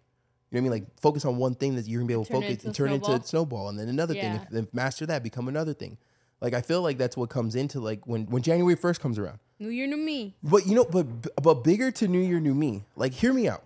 You 0.51 0.61
know 0.61 0.67
what 0.69 0.75
I 0.75 0.77
mean? 0.77 0.83
Like 0.83 0.99
focus 1.01 1.25
on 1.25 1.37
one 1.37 1.55
thing 1.55 1.75
that 1.75 1.87
you're 1.87 1.99
gonna 1.99 2.07
be 2.07 2.13
able 2.13 2.25
to 2.25 2.31
Turn 2.31 2.41
focus 2.43 2.63
and 2.63 2.75
turn 2.75 2.91
it 2.91 2.95
into 2.95 3.05
snowball. 3.05 3.23
a 3.23 3.27
snowball, 3.27 3.69
and 3.69 3.79
then 3.79 3.89
another 3.89 4.13
Yeah. 4.13 4.21
thing. 4.21 4.33
If, 4.35 4.49
then 4.49 4.67
master 4.71 5.07
that, 5.07 5.23
become 5.23 5.47
another 5.47 5.73
thing. 5.73 5.97
Like 6.41 6.53
I 6.53 6.61
feel 6.61 6.83
like 6.83 6.99
that's 6.99 7.17
what 7.17 7.31
comes 7.31 7.55
into 7.55 7.79
like 7.79 8.05
when 8.05 8.27
when 8.27 8.43
January 8.43 8.75
first 8.75 9.01
comes 9.01 9.17
around. 9.17 9.39
New 9.57 9.69
year, 9.69 9.87
new 9.87 9.97
me. 9.97 10.35
But 10.43 10.67
you 10.67 10.75
know, 10.75 10.85
but 10.85 11.05
but 11.41 11.63
bigger 11.63 11.89
to 11.89 12.07
New 12.07 12.19
Year, 12.19 12.39
New 12.39 12.53
Me. 12.53 12.83
Like 12.95 13.13
hear 13.13 13.33
me 13.33 13.47
out. 13.47 13.63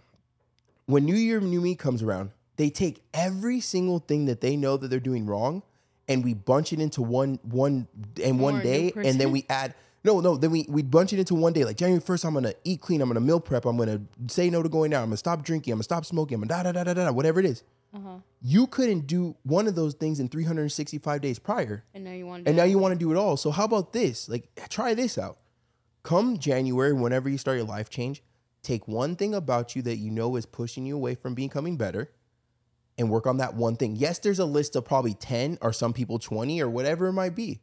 When 0.90 1.06
New 1.06 1.16
Year, 1.16 1.40
New 1.40 1.62
Me 1.62 1.76
comes 1.76 2.02
around, 2.02 2.32
they 2.56 2.72
take 2.72 3.04
every 3.14 3.60
single 3.60 4.00
thing 4.00 4.26
that 4.26 4.42
they 4.42 4.58
know 4.58 4.76
that 4.76 4.88
they're 4.88 5.00
doing 5.00 5.28
wrong, 5.28 5.62
and 6.08 6.24
we 6.24 6.34
bunch 6.34 6.74
it 6.74 6.80
into 6.80 7.04
one 7.04 7.38
one 7.44 7.88
and 8.24 8.40
one 8.40 8.56
More 8.56 8.64
new 8.64 8.70
day, 8.70 8.94
and 8.96 9.22
then 9.22 9.32
we 9.32 9.46
add. 9.52 9.76
No, 10.04 10.20
no. 10.20 10.36
Then 10.36 10.50
we 10.50 10.66
we 10.68 10.82
bunch 10.82 11.14
it 11.14 11.20
into 11.20 11.36
one 11.36 11.54
day. 11.54 11.64
Like 11.64 11.78
January 11.78 12.02
first, 12.02 12.26
I'm 12.26 12.34
gonna 12.34 12.54
eat 12.64 12.82
clean. 12.82 13.02
I'm 13.02 13.08
gonna 13.08 13.20
meal 13.20 13.40
prep. 13.40 13.66
I'm 13.66 13.78
gonna 13.78 14.02
say 14.30 14.50
no 14.50 14.64
to 14.64 14.70
going 14.70 14.92
out. 14.96 15.04
I'm 15.04 15.10
gonna 15.10 15.18
stop 15.18 15.44
drinking. 15.44 15.74
I'm 15.74 15.78
gonna 15.78 15.84
stop 15.84 16.06
smoking. 16.06 16.42
I'm 16.42 16.48
gonna 16.48 16.64
da 16.64 16.72
da 16.72 16.84
da 16.84 16.94
da 16.96 17.06
da. 17.06 17.12
Whatever 17.12 17.40
it 17.40 17.46
is. 17.46 17.64
Uh-huh. 17.94 18.18
You 18.42 18.66
couldn't 18.66 19.06
do 19.06 19.36
one 19.44 19.68
of 19.68 19.76
those 19.76 19.94
things 19.94 20.20
in 20.20 20.28
365 20.28 21.22
days 21.22 21.38
prior. 21.38 21.84
And 21.94 22.04
now 22.04 22.14
you 22.14 22.26
want 22.26 22.46
to 22.46 22.50
And 22.50 22.58
now 22.58 22.64
you 22.64 22.80
want 22.80 22.94
to 22.94 23.00
do 23.00 23.12
it 23.12 23.16
all. 23.16 23.38
So 23.38 23.52
how 23.52 23.66
about 23.66 23.94
this? 23.94 24.28
Like 24.28 24.50
try 24.70 24.96
this 24.96 25.20
out. 25.20 25.38
Come 26.02 26.40
January, 26.40 26.94
whenever 26.94 27.30
you 27.30 27.38
start 27.38 27.58
your 27.58 27.68
life 27.68 27.92
change, 27.92 28.24
take 28.62 28.88
one 28.88 29.16
thing 29.16 29.34
about 29.34 29.76
you 29.76 29.82
that 29.84 29.98
you 29.98 30.12
know 30.12 30.36
is 30.36 30.46
pushing 30.46 30.86
you 30.86 30.96
away 30.96 31.16
from 31.16 31.34
becoming 31.34 31.78
better 31.78 32.12
and 32.98 33.10
work 33.10 33.26
on 33.26 33.38
that 33.38 33.54
one 33.56 33.76
thing. 33.76 33.96
Yes, 33.96 34.20
there's 34.20 34.40
a 34.40 34.46
list 34.46 34.76
of 34.76 34.86
probably 34.86 35.14
10 35.14 35.58
or 35.62 35.72
some 35.72 35.94
people 35.94 36.20
20 36.20 36.62
or 36.62 36.70
whatever 36.70 37.08
it 37.08 37.14
might 37.14 37.36
be. 37.36 37.62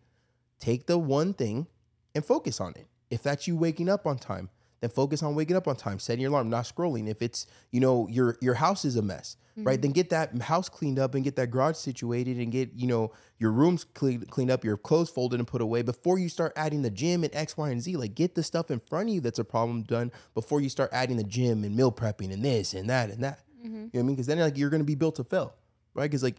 Take 0.58 0.86
the 0.86 0.98
one 0.98 1.34
thing 1.34 1.66
and 2.14 2.24
focus 2.24 2.60
on 2.60 2.72
it. 2.76 2.86
If 3.10 3.22
that's 3.22 3.46
you 3.46 3.56
waking 3.56 3.88
up 3.88 4.06
on 4.06 4.18
time, 4.18 4.48
then 4.80 4.90
focus 4.90 5.22
on 5.22 5.34
waking 5.34 5.56
up 5.56 5.66
on 5.68 5.76
time, 5.76 5.98
setting 5.98 6.20
your 6.20 6.30
alarm, 6.30 6.50
not 6.50 6.64
scrolling. 6.64 7.08
If 7.08 7.22
it's, 7.22 7.46
you 7.70 7.80
know, 7.80 8.08
your 8.08 8.36
your 8.40 8.54
house 8.54 8.84
is 8.84 8.96
a 8.96 9.02
mess, 9.02 9.36
right? 9.56 9.74
Mm-hmm. 9.74 9.82
Then 9.82 9.90
get 9.92 10.10
that 10.10 10.42
house 10.42 10.68
cleaned 10.68 10.98
up 10.98 11.14
and 11.14 11.24
get 11.24 11.36
that 11.36 11.50
garage 11.50 11.76
situated 11.76 12.38
and 12.38 12.52
get, 12.52 12.72
you 12.74 12.86
know, 12.86 13.12
your 13.38 13.52
rooms 13.52 13.84
cleaned 13.84 14.30
cleaned 14.30 14.50
up, 14.50 14.64
your 14.64 14.76
clothes 14.76 15.08
folded 15.08 15.40
and 15.40 15.46
put 15.46 15.62
away 15.62 15.82
before 15.82 16.18
you 16.18 16.28
start 16.28 16.52
adding 16.56 16.82
the 16.82 16.90
gym 16.90 17.24
and 17.24 17.34
X, 17.34 17.56
Y, 17.56 17.70
and 17.70 17.80
Z. 17.80 17.96
Like 17.96 18.14
get 18.14 18.34
the 18.34 18.42
stuff 18.42 18.70
in 18.70 18.80
front 18.80 19.08
of 19.08 19.14
you 19.14 19.20
that's 19.20 19.38
a 19.38 19.44
problem 19.44 19.82
done 19.82 20.12
before 20.34 20.60
you 20.60 20.68
start 20.68 20.90
adding 20.92 21.16
the 21.16 21.24
gym 21.24 21.64
and 21.64 21.74
meal 21.74 21.92
prepping 21.92 22.32
and 22.32 22.44
this 22.44 22.74
and 22.74 22.90
that 22.90 23.10
and 23.10 23.24
that. 23.24 23.40
Mm-hmm. 23.58 23.66
You 23.66 23.72
know 23.72 23.90
what 23.92 24.00
I 24.00 24.02
mean? 24.02 24.16
Because 24.16 24.26
then 24.26 24.38
like 24.38 24.58
you're 24.58 24.70
gonna 24.70 24.84
be 24.84 24.94
built 24.94 25.16
to 25.16 25.24
fail, 25.24 25.54
right? 25.94 26.04
Because 26.04 26.22
like 26.22 26.36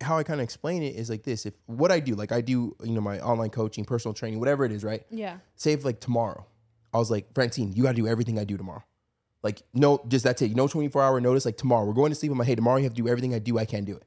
how 0.00 0.16
I 0.16 0.22
kind 0.22 0.40
of 0.40 0.44
explain 0.44 0.82
it 0.82 0.96
is 0.96 1.10
like 1.10 1.24
this: 1.24 1.46
if 1.46 1.54
what 1.66 1.90
I 1.90 2.00
do, 2.00 2.14
like 2.14 2.32
I 2.32 2.40
do, 2.40 2.74
you 2.82 2.92
know, 2.92 3.00
my 3.00 3.20
online 3.20 3.50
coaching, 3.50 3.84
personal 3.84 4.14
training, 4.14 4.38
whatever 4.38 4.64
it 4.64 4.72
is, 4.72 4.84
right? 4.84 5.02
Yeah. 5.10 5.38
Say 5.56 5.72
if 5.72 5.84
like 5.84 6.00
tomorrow, 6.00 6.46
I 6.92 6.98
was 6.98 7.10
like, 7.10 7.32
Francine, 7.34 7.72
you 7.72 7.82
got 7.82 7.90
to 7.90 7.96
do 7.96 8.08
everything 8.08 8.38
I 8.38 8.44
do 8.44 8.56
tomorrow. 8.56 8.84
Like 9.42 9.62
no, 9.72 10.04
just 10.08 10.24
that's 10.24 10.42
it. 10.42 10.54
No 10.54 10.68
24 10.68 11.02
hour 11.02 11.20
notice. 11.20 11.44
Like 11.46 11.56
tomorrow, 11.56 11.84
we're 11.86 11.94
going 11.94 12.10
to 12.10 12.14
sleep. 12.14 12.30
I'm 12.30 12.38
like, 12.38 12.48
hey, 12.48 12.54
tomorrow 12.54 12.76
you 12.76 12.84
have 12.84 12.94
to 12.94 13.02
do 13.02 13.08
everything 13.08 13.34
I 13.34 13.38
do. 13.38 13.58
I 13.58 13.64
can't 13.64 13.86
do 13.86 13.96
it. 13.96 14.04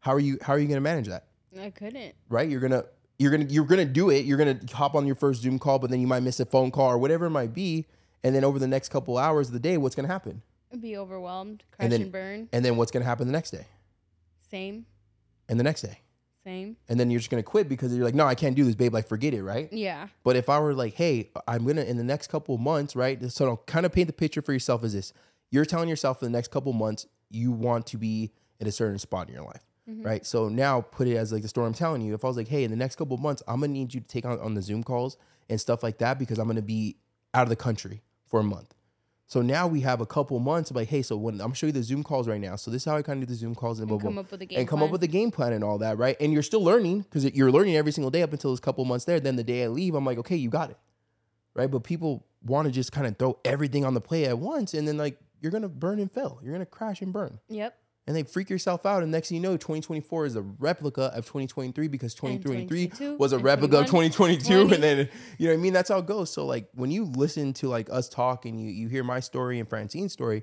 How 0.00 0.12
are 0.12 0.18
you? 0.18 0.38
How 0.42 0.54
are 0.54 0.58
you 0.58 0.66
gonna 0.66 0.80
manage 0.80 1.06
that? 1.08 1.26
I 1.60 1.70
couldn't. 1.70 2.14
Right? 2.28 2.48
You're 2.48 2.60
gonna 2.60 2.84
you're 3.18 3.30
gonna 3.30 3.44
you're 3.44 3.66
gonna 3.66 3.84
do 3.84 4.10
it. 4.10 4.24
You're 4.24 4.38
gonna 4.38 4.58
hop 4.72 4.94
on 4.94 5.06
your 5.06 5.14
first 5.14 5.42
Zoom 5.42 5.58
call, 5.58 5.78
but 5.78 5.90
then 5.90 6.00
you 6.00 6.06
might 6.06 6.20
miss 6.20 6.40
a 6.40 6.46
phone 6.46 6.70
call 6.70 6.90
or 6.90 6.98
whatever 6.98 7.26
it 7.26 7.30
might 7.30 7.52
be. 7.52 7.86
And 8.24 8.34
then 8.34 8.44
over 8.44 8.58
the 8.58 8.66
next 8.66 8.88
couple 8.88 9.18
hours 9.18 9.48
of 9.48 9.52
the 9.52 9.60
day, 9.60 9.76
what's 9.76 9.94
gonna 9.94 10.08
happen? 10.08 10.42
Be 10.80 10.96
overwhelmed, 10.96 11.64
crash 11.70 11.84
And 11.84 11.92
and, 11.92 12.12
burn. 12.12 12.48
And 12.52 12.64
then 12.64 12.76
what's 12.76 12.90
gonna 12.90 13.04
happen 13.04 13.26
the 13.26 13.32
next 13.32 13.50
day? 13.50 13.66
Same. 14.50 14.86
And 15.48 15.60
the 15.60 15.64
next 15.64 15.82
day? 15.82 16.00
And 16.88 16.98
then 16.98 17.10
you're 17.10 17.20
just 17.20 17.30
gonna 17.30 17.42
quit 17.42 17.68
because 17.68 17.94
you're 17.94 18.04
like, 18.04 18.14
no, 18.14 18.26
I 18.26 18.34
can't 18.34 18.56
do 18.56 18.64
this, 18.64 18.74
babe. 18.74 18.92
Like, 18.92 19.08
forget 19.08 19.34
it, 19.34 19.42
right? 19.42 19.72
Yeah. 19.72 20.08
But 20.24 20.36
if 20.36 20.48
I 20.48 20.58
were 20.58 20.74
like, 20.74 20.94
hey, 20.94 21.30
I'm 21.46 21.66
gonna 21.66 21.82
in 21.82 21.96
the 21.96 22.04
next 22.04 22.28
couple 22.28 22.54
of 22.54 22.60
months, 22.60 22.96
right? 22.96 23.30
So 23.30 23.56
kind 23.66 23.86
of 23.86 23.92
paint 23.92 24.06
the 24.06 24.12
picture 24.12 24.42
for 24.42 24.52
yourself 24.52 24.84
as 24.84 24.92
this: 24.92 25.12
you're 25.50 25.64
telling 25.64 25.88
yourself 25.88 26.22
in 26.22 26.32
the 26.32 26.36
next 26.36 26.50
couple 26.50 26.72
of 26.72 26.76
months 26.76 27.06
you 27.30 27.52
want 27.52 27.86
to 27.86 27.96
be 27.96 28.32
at 28.60 28.66
a 28.66 28.72
certain 28.72 28.98
spot 28.98 29.28
in 29.28 29.34
your 29.34 29.44
life, 29.44 29.64
mm-hmm. 29.88 30.02
right? 30.02 30.26
So 30.26 30.48
now 30.48 30.80
put 30.80 31.06
it 31.06 31.16
as 31.16 31.32
like 31.32 31.42
the 31.42 31.48
story 31.48 31.66
I'm 31.66 31.74
telling 31.74 32.02
you. 32.02 32.14
If 32.14 32.24
I 32.24 32.28
was 32.28 32.36
like, 32.36 32.48
hey, 32.48 32.64
in 32.64 32.70
the 32.70 32.76
next 32.76 32.96
couple 32.96 33.14
of 33.14 33.20
months, 33.20 33.42
I'm 33.46 33.60
gonna 33.60 33.72
need 33.72 33.94
you 33.94 34.00
to 34.00 34.06
take 34.06 34.24
on 34.24 34.38
on 34.40 34.54
the 34.54 34.62
Zoom 34.62 34.82
calls 34.82 35.16
and 35.48 35.60
stuff 35.60 35.82
like 35.82 35.98
that 35.98 36.18
because 36.18 36.38
I'm 36.38 36.46
gonna 36.46 36.62
be 36.62 36.96
out 37.34 37.44
of 37.44 37.48
the 37.48 37.56
country 37.56 38.02
for 38.26 38.40
a 38.40 38.44
month. 38.44 38.74
So 39.30 39.42
now 39.42 39.68
we 39.68 39.80
have 39.82 40.00
a 40.00 40.06
couple 40.06 40.36
months 40.40 40.70
of 40.70 40.76
like, 40.76 40.88
hey, 40.88 41.02
so 41.02 41.16
when 41.16 41.34
I'm 41.34 41.38
gonna 41.38 41.54
show 41.54 41.66
you 41.66 41.72
the 41.72 41.84
Zoom 41.84 42.02
calls 42.02 42.26
right 42.26 42.40
now. 42.40 42.56
So 42.56 42.68
this 42.68 42.82
is 42.82 42.86
how 42.86 42.96
I 42.96 43.02
kind 43.02 43.22
of 43.22 43.28
do 43.28 43.32
the 43.32 43.38
Zoom 43.38 43.54
calls 43.54 43.78
and, 43.78 43.86
blah, 43.86 43.98
come 43.98 44.14
blah, 44.14 44.22
up 44.22 44.32
with 44.32 44.42
a 44.42 44.46
game 44.46 44.58
and 44.58 44.66
come 44.66 44.82
up 44.82 44.90
with 44.90 45.04
a 45.04 45.06
game 45.06 45.30
plan 45.30 45.52
and 45.52 45.62
all 45.62 45.78
that, 45.78 45.98
right? 45.98 46.16
And 46.18 46.32
you're 46.32 46.42
still 46.42 46.64
learning 46.64 47.02
because 47.02 47.24
you're 47.26 47.52
learning 47.52 47.76
every 47.76 47.92
single 47.92 48.10
day 48.10 48.22
up 48.22 48.32
until 48.32 48.50
this 48.50 48.58
couple 48.58 48.84
months 48.84 49.04
there. 49.04 49.20
Then 49.20 49.36
the 49.36 49.44
day 49.44 49.62
I 49.62 49.68
leave, 49.68 49.94
I'm 49.94 50.04
like, 50.04 50.18
okay, 50.18 50.34
you 50.34 50.50
got 50.50 50.70
it, 50.70 50.78
right? 51.54 51.70
But 51.70 51.84
people 51.84 52.26
want 52.44 52.66
to 52.66 52.72
just 52.72 52.90
kind 52.90 53.06
of 53.06 53.18
throw 53.18 53.38
everything 53.44 53.84
on 53.84 53.94
the 53.94 54.00
plate 54.00 54.26
at 54.26 54.36
once, 54.36 54.74
and 54.74 54.88
then 54.88 54.96
like 54.96 55.16
you're 55.40 55.52
gonna 55.52 55.68
burn 55.68 56.00
and 56.00 56.10
fail. 56.10 56.40
You're 56.42 56.52
gonna 56.52 56.66
crash 56.66 57.00
and 57.00 57.12
burn, 57.12 57.38
Yep. 57.48 57.78
And 58.10 58.16
they 58.16 58.24
freak 58.24 58.50
yourself 58.50 58.84
out. 58.84 59.04
And 59.04 59.12
next 59.12 59.28
thing 59.28 59.36
you 59.36 59.42
know, 59.42 59.56
2024 59.56 60.26
is 60.26 60.34
a 60.34 60.42
replica 60.42 61.12
of 61.14 61.24
2023 61.26 61.86
because 61.86 62.12
2023 62.14 63.16
was 63.18 63.32
a 63.32 63.38
replica 63.38 63.78
of 63.78 63.86
2022, 63.86 64.42
20. 64.68 64.74
and 64.74 64.82
then 64.82 65.08
you 65.38 65.46
know 65.46 65.52
what 65.54 65.58
I 65.60 65.62
mean. 65.62 65.72
That's 65.72 65.90
how 65.90 65.98
it 65.98 66.06
goes. 66.06 66.32
So 66.32 66.44
like 66.44 66.68
when 66.74 66.90
you 66.90 67.04
listen 67.04 67.52
to 67.54 67.68
like 67.68 67.88
us 67.88 68.08
talk 68.08 68.46
and 68.46 68.60
you 68.60 68.68
you 68.70 68.88
hear 68.88 69.04
my 69.04 69.20
story 69.20 69.60
and 69.60 69.68
Francine's 69.68 70.12
story 70.12 70.42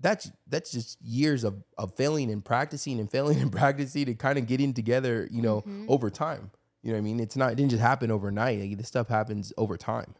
that's 0.00 0.30
that's 0.48 0.70
just 0.70 1.00
years 1.02 1.42
of, 1.44 1.62
of 1.76 1.94
failing 1.96 2.30
and 2.30 2.44
practicing 2.44 3.00
and 3.00 3.10
failing 3.10 3.40
and 3.40 3.50
practicing 3.60 4.08
and 4.08 4.18
kind 4.18 4.38
of 4.38 4.46
getting 4.46 4.72
together, 4.72 5.28
you 5.30 5.42
know, 5.42 5.62
Mm-hmm. 5.62 5.86
over 5.88 6.08
time. 6.10 6.52
You 6.82 6.90
know 6.92 6.94
what 6.98 7.02
I 7.02 7.02
mean? 7.02 7.20
It's 7.20 7.36
not 7.36 7.52
it 7.52 7.56
didn't 7.56 7.70
just 7.70 7.82
happen 7.82 8.10
overnight. 8.12 8.60
Like, 8.60 8.76
this 8.78 8.88
stuff 8.88 9.08
happens 9.08 9.52
over 9.56 9.76
time. 9.76 10.14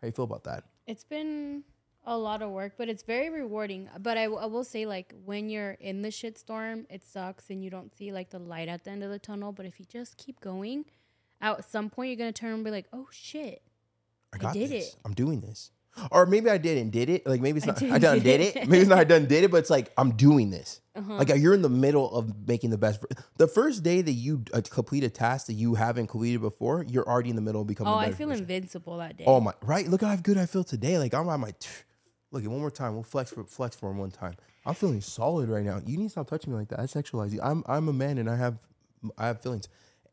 How 0.00 0.06
you 0.06 0.12
feel 0.12 0.24
about 0.24 0.44
that? 0.44 0.64
It's 0.86 1.04
been 1.04 1.64
a 2.06 2.16
lot 2.16 2.40
of 2.42 2.50
work, 2.50 2.74
but 2.78 2.88
it's 2.88 3.02
very 3.02 3.28
rewarding. 3.30 3.88
But 3.98 4.16
I, 4.16 4.24
w- 4.24 4.40
I 4.40 4.46
will 4.46 4.64
say, 4.64 4.86
like, 4.86 5.12
when 5.24 5.48
you're 5.48 5.72
in 5.72 6.02
the 6.02 6.08
shitstorm, 6.08 6.86
it 6.88 7.02
sucks 7.04 7.50
and 7.50 7.62
you 7.64 7.70
don't 7.70 7.92
see 7.94 8.12
like 8.12 8.30
the 8.30 8.38
light 8.38 8.68
at 8.68 8.84
the 8.84 8.90
end 8.90 9.02
of 9.02 9.10
the 9.10 9.18
tunnel. 9.18 9.52
But 9.52 9.66
if 9.66 9.80
you 9.80 9.86
just 9.86 10.16
keep 10.16 10.40
going, 10.40 10.84
at 11.40 11.64
some 11.68 11.90
point 11.90 12.08
you're 12.10 12.16
gonna 12.16 12.32
turn 12.32 12.52
and 12.54 12.64
be 12.64 12.70
like, 12.70 12.86
"Oh 12.92 13.08
shit!" 13.10 13.62
I 14.32 14.36
I 14.36 14.38
got 14.38 14.54
did 14.54 14.70
this. 14.70 14.88
it. 14.90 14.96
I'm 15.04 15.14
doing 15.14 15.40
this. 15.40 15.70
Or 16.10 16.26
maybe 16.26 16.50
I 16.50 16.58
didn't 16.58 16.90
did 16.90 17.08
it. 17.08 17.26
Like 17.26 17.40
maybe 17.40 17.56
it's 17.56 17.66
not 17.66 17.76
did 17.78 17.90
I, 17.90 17.98
done 17.98 18.20
did 18.20 18.40
it. 18.40 18.56
it. 18.56 18.68
Maybe 18.68 18.80
it's 18.82 18.88
not 18.88 18.98
I 18.98 19.04
done 19.04 19.24
did 19.26 19.44
it, 19.44 19.50
but 19.50 19.58
it's 19.58 19.70
like 19.70 19.92
I'm 19.96 20.12
doing 20.12 20.50
this. 20.50 20.80
Uh-huh. 20.94 21.14
Like 21.14 21.28
you're 21.36 21.54
in 21.54 21.62
the 21.62 21.70
middle 21.70 22.14
of 22.14 22.46
making 22.46 22.70
the 22.70 22.78
best. 22.78 23.02
The 23.38 23.46
first 23.48 23.82
day 23.82 24.02
that 24.02 24.12
you 24.12 24.44
uh, 24.52 24.60
complete 24.70 25.04
a 25.04 25.10
task 25.10 25.46
that 25.46 25.54
you 25.54 25.74
haven't 25.74 26.08
completed 26.08 26.40
before, 26.42 26.84
you're 26.88 27.06
already 27.08 27.30
in 27.30 27.36
the 27.36 27.42
middle 27.42 27.62
of 27.62 27.66
becoming. 27.66 27.92
Oh, 27.92 27.96
I 27.96 28.12
feel 28.12 28.28
version. 28.28 28.42
invincible 28.42 28.98
that 28.98 29.16
day. 29.16 29.24
Oh 29.26 29.40
my! 29.40 29.52
Right? 29.62 29.88
Look 29.88 30.02
how 30.02 30.14
good 30.16 30.36
I 30.38 30.44
feel 30.46 30.64
today. 30.64 30.98
Like 30.98 31.14
I'm 31.14 31.28
on 31.28 31.40
my. 31.40 31.54
Look 32.36 32.44
at 32.44 32.50
one 32.50 32.60
more 32.60 32.70
time. 32.70 32.92
We'll 32.92 33.02
flex 33.02 33.30
for 33.32 33.44
flex 33.44 33.74
for 33.74 33.90
him 33.90 33.96
one 33.96 34.10
time. 34.10 34.34
I'm 34.66 34.74
feeling 34.74 35.00
solid 35.00 35.48
right 35.48 35.64
now. 35.64 35.80
You 35.86 35.96
need 35.96 36.04
to 36.04 36.10
stop 36.10 36.28
touching 36.28 36.52
me 36.52 36.58
like 36.58 36.68
that. 36.68 36.78
I 36.80 36.82
sexualize 36.82 37.32
you. 37.32 37.40
I'm 37.42 37.64
I'm 37.66 37.88
a 37.88 37.94
man 37.94 38.18
and 38.18 38.28
I 38.28 38.36
have 38.36 38.58
I 39.16 39.28
have 39.28 39.40
feelings. 39.40 39.68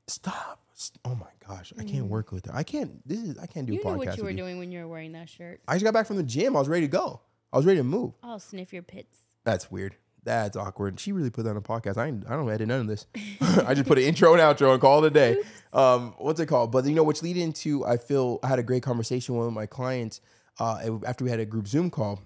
Stop. 0.07 0.61
Oh 1.03 1.15
my 1.15 1.27
gosh, 1.47 1.73
I 1.77 1.83
can't 1.83 2.05
work 2.05 2.31
with 2.31 2.43
that. 2.45 2.55
I 2.55 2.63
can't. 2.63 3.05
This 3.07 3.19
is 3.19 3.37
I 3.37 3.45
can't 3.45 3.65
do 3.65 3.73
Mm. 3.73 3.75
you 3.75 3.81
a 3.81 3.83
knew 3.83 3.89
podcast 3.91 4.07
what 4.07 4.17
you 4.17 4.23
were 4.23 4.29
with 4.29 4.37
doing 4.37 4.57
when 4.59 4.71
you 4.71 4.79
were 4.79 4.87
wearing 4.87 5.11
that 5.11 5.27
shirt. 5.29 5.59
I 5.67 5.73
just 5.73 5.83
got 5.83 5.93
back 5.93 6.07
from 6.07 6.15
the 6.15 6.23
gym. 6.23 6.55
I 6.55 6.59
was 6.59 6.69
ready 6.69 6.83
to 6.87 6.91
go. 6.91 7.19
I 7.51 7.57
was 7.57 7.65
ready 7.65 7.79
to 7.79 7.83
move. 7.83 8.13
I'll 8.23 8.39
sniff 8.39 8.71
your 8.71 8.83
pits. 8.83 9.19
That's 9.43 9.69
weird. 9.69 9.95
That's 10.23 10.55
awkward. 10.55 10.99
She 11.01 11.11
really 11.11 11.29
put 11.29 11.43
that 11.43 11.49
on 11.51 11.57
a 11.57 11.61
podcast. 11.61 11.97
I 11.97 12.07
ain't, 12.07 12.23
I 12.27 12.31
don't 12.37 12.49
edit 12.49 12.69
none 12.69 12.79
of 12.79 12.87
this. 12.87 13.05
I 13.67 13.73
just 13.73 13.87
put 13.87 13.97
an 13.97 14.05
intro 14.05 14.31
and 14.31 14.41
outro 14.41 14.71
and 14.71 14.79
call 14.79 15.03
it 15.03 15.07
a 15.07 15.09
day. 15.11 15.35
Um, 15.73 16.15
what's 16.17 16.39
it 16.39 16.45
called? 16.45 16.71
But 16.71 16.85
you 16.85 16.95
know, 16.95 17.03
which 17.03 17.21
lead 17.21 17.35
into 17.35 17.85
I 17.85 17.97
feel 17.97 18.39
I 18.41 18.47
had 18.47 18.57
a 18.57 18.63
great 18.63 18.83
conversation 18.83 19.35
with 19.35 19.39
one 19.41 19.47
of 19.49 19.53
my 19.53 19.65
clients 19.65 20.21
uh, 20.59 20.99
after 21.05 21.23
we 21.23 21.29
had 21.29 21.39
a 21.39 21.45
group 21.45 21.67
Zoom 21.67 21.89
call, 21.89 22.21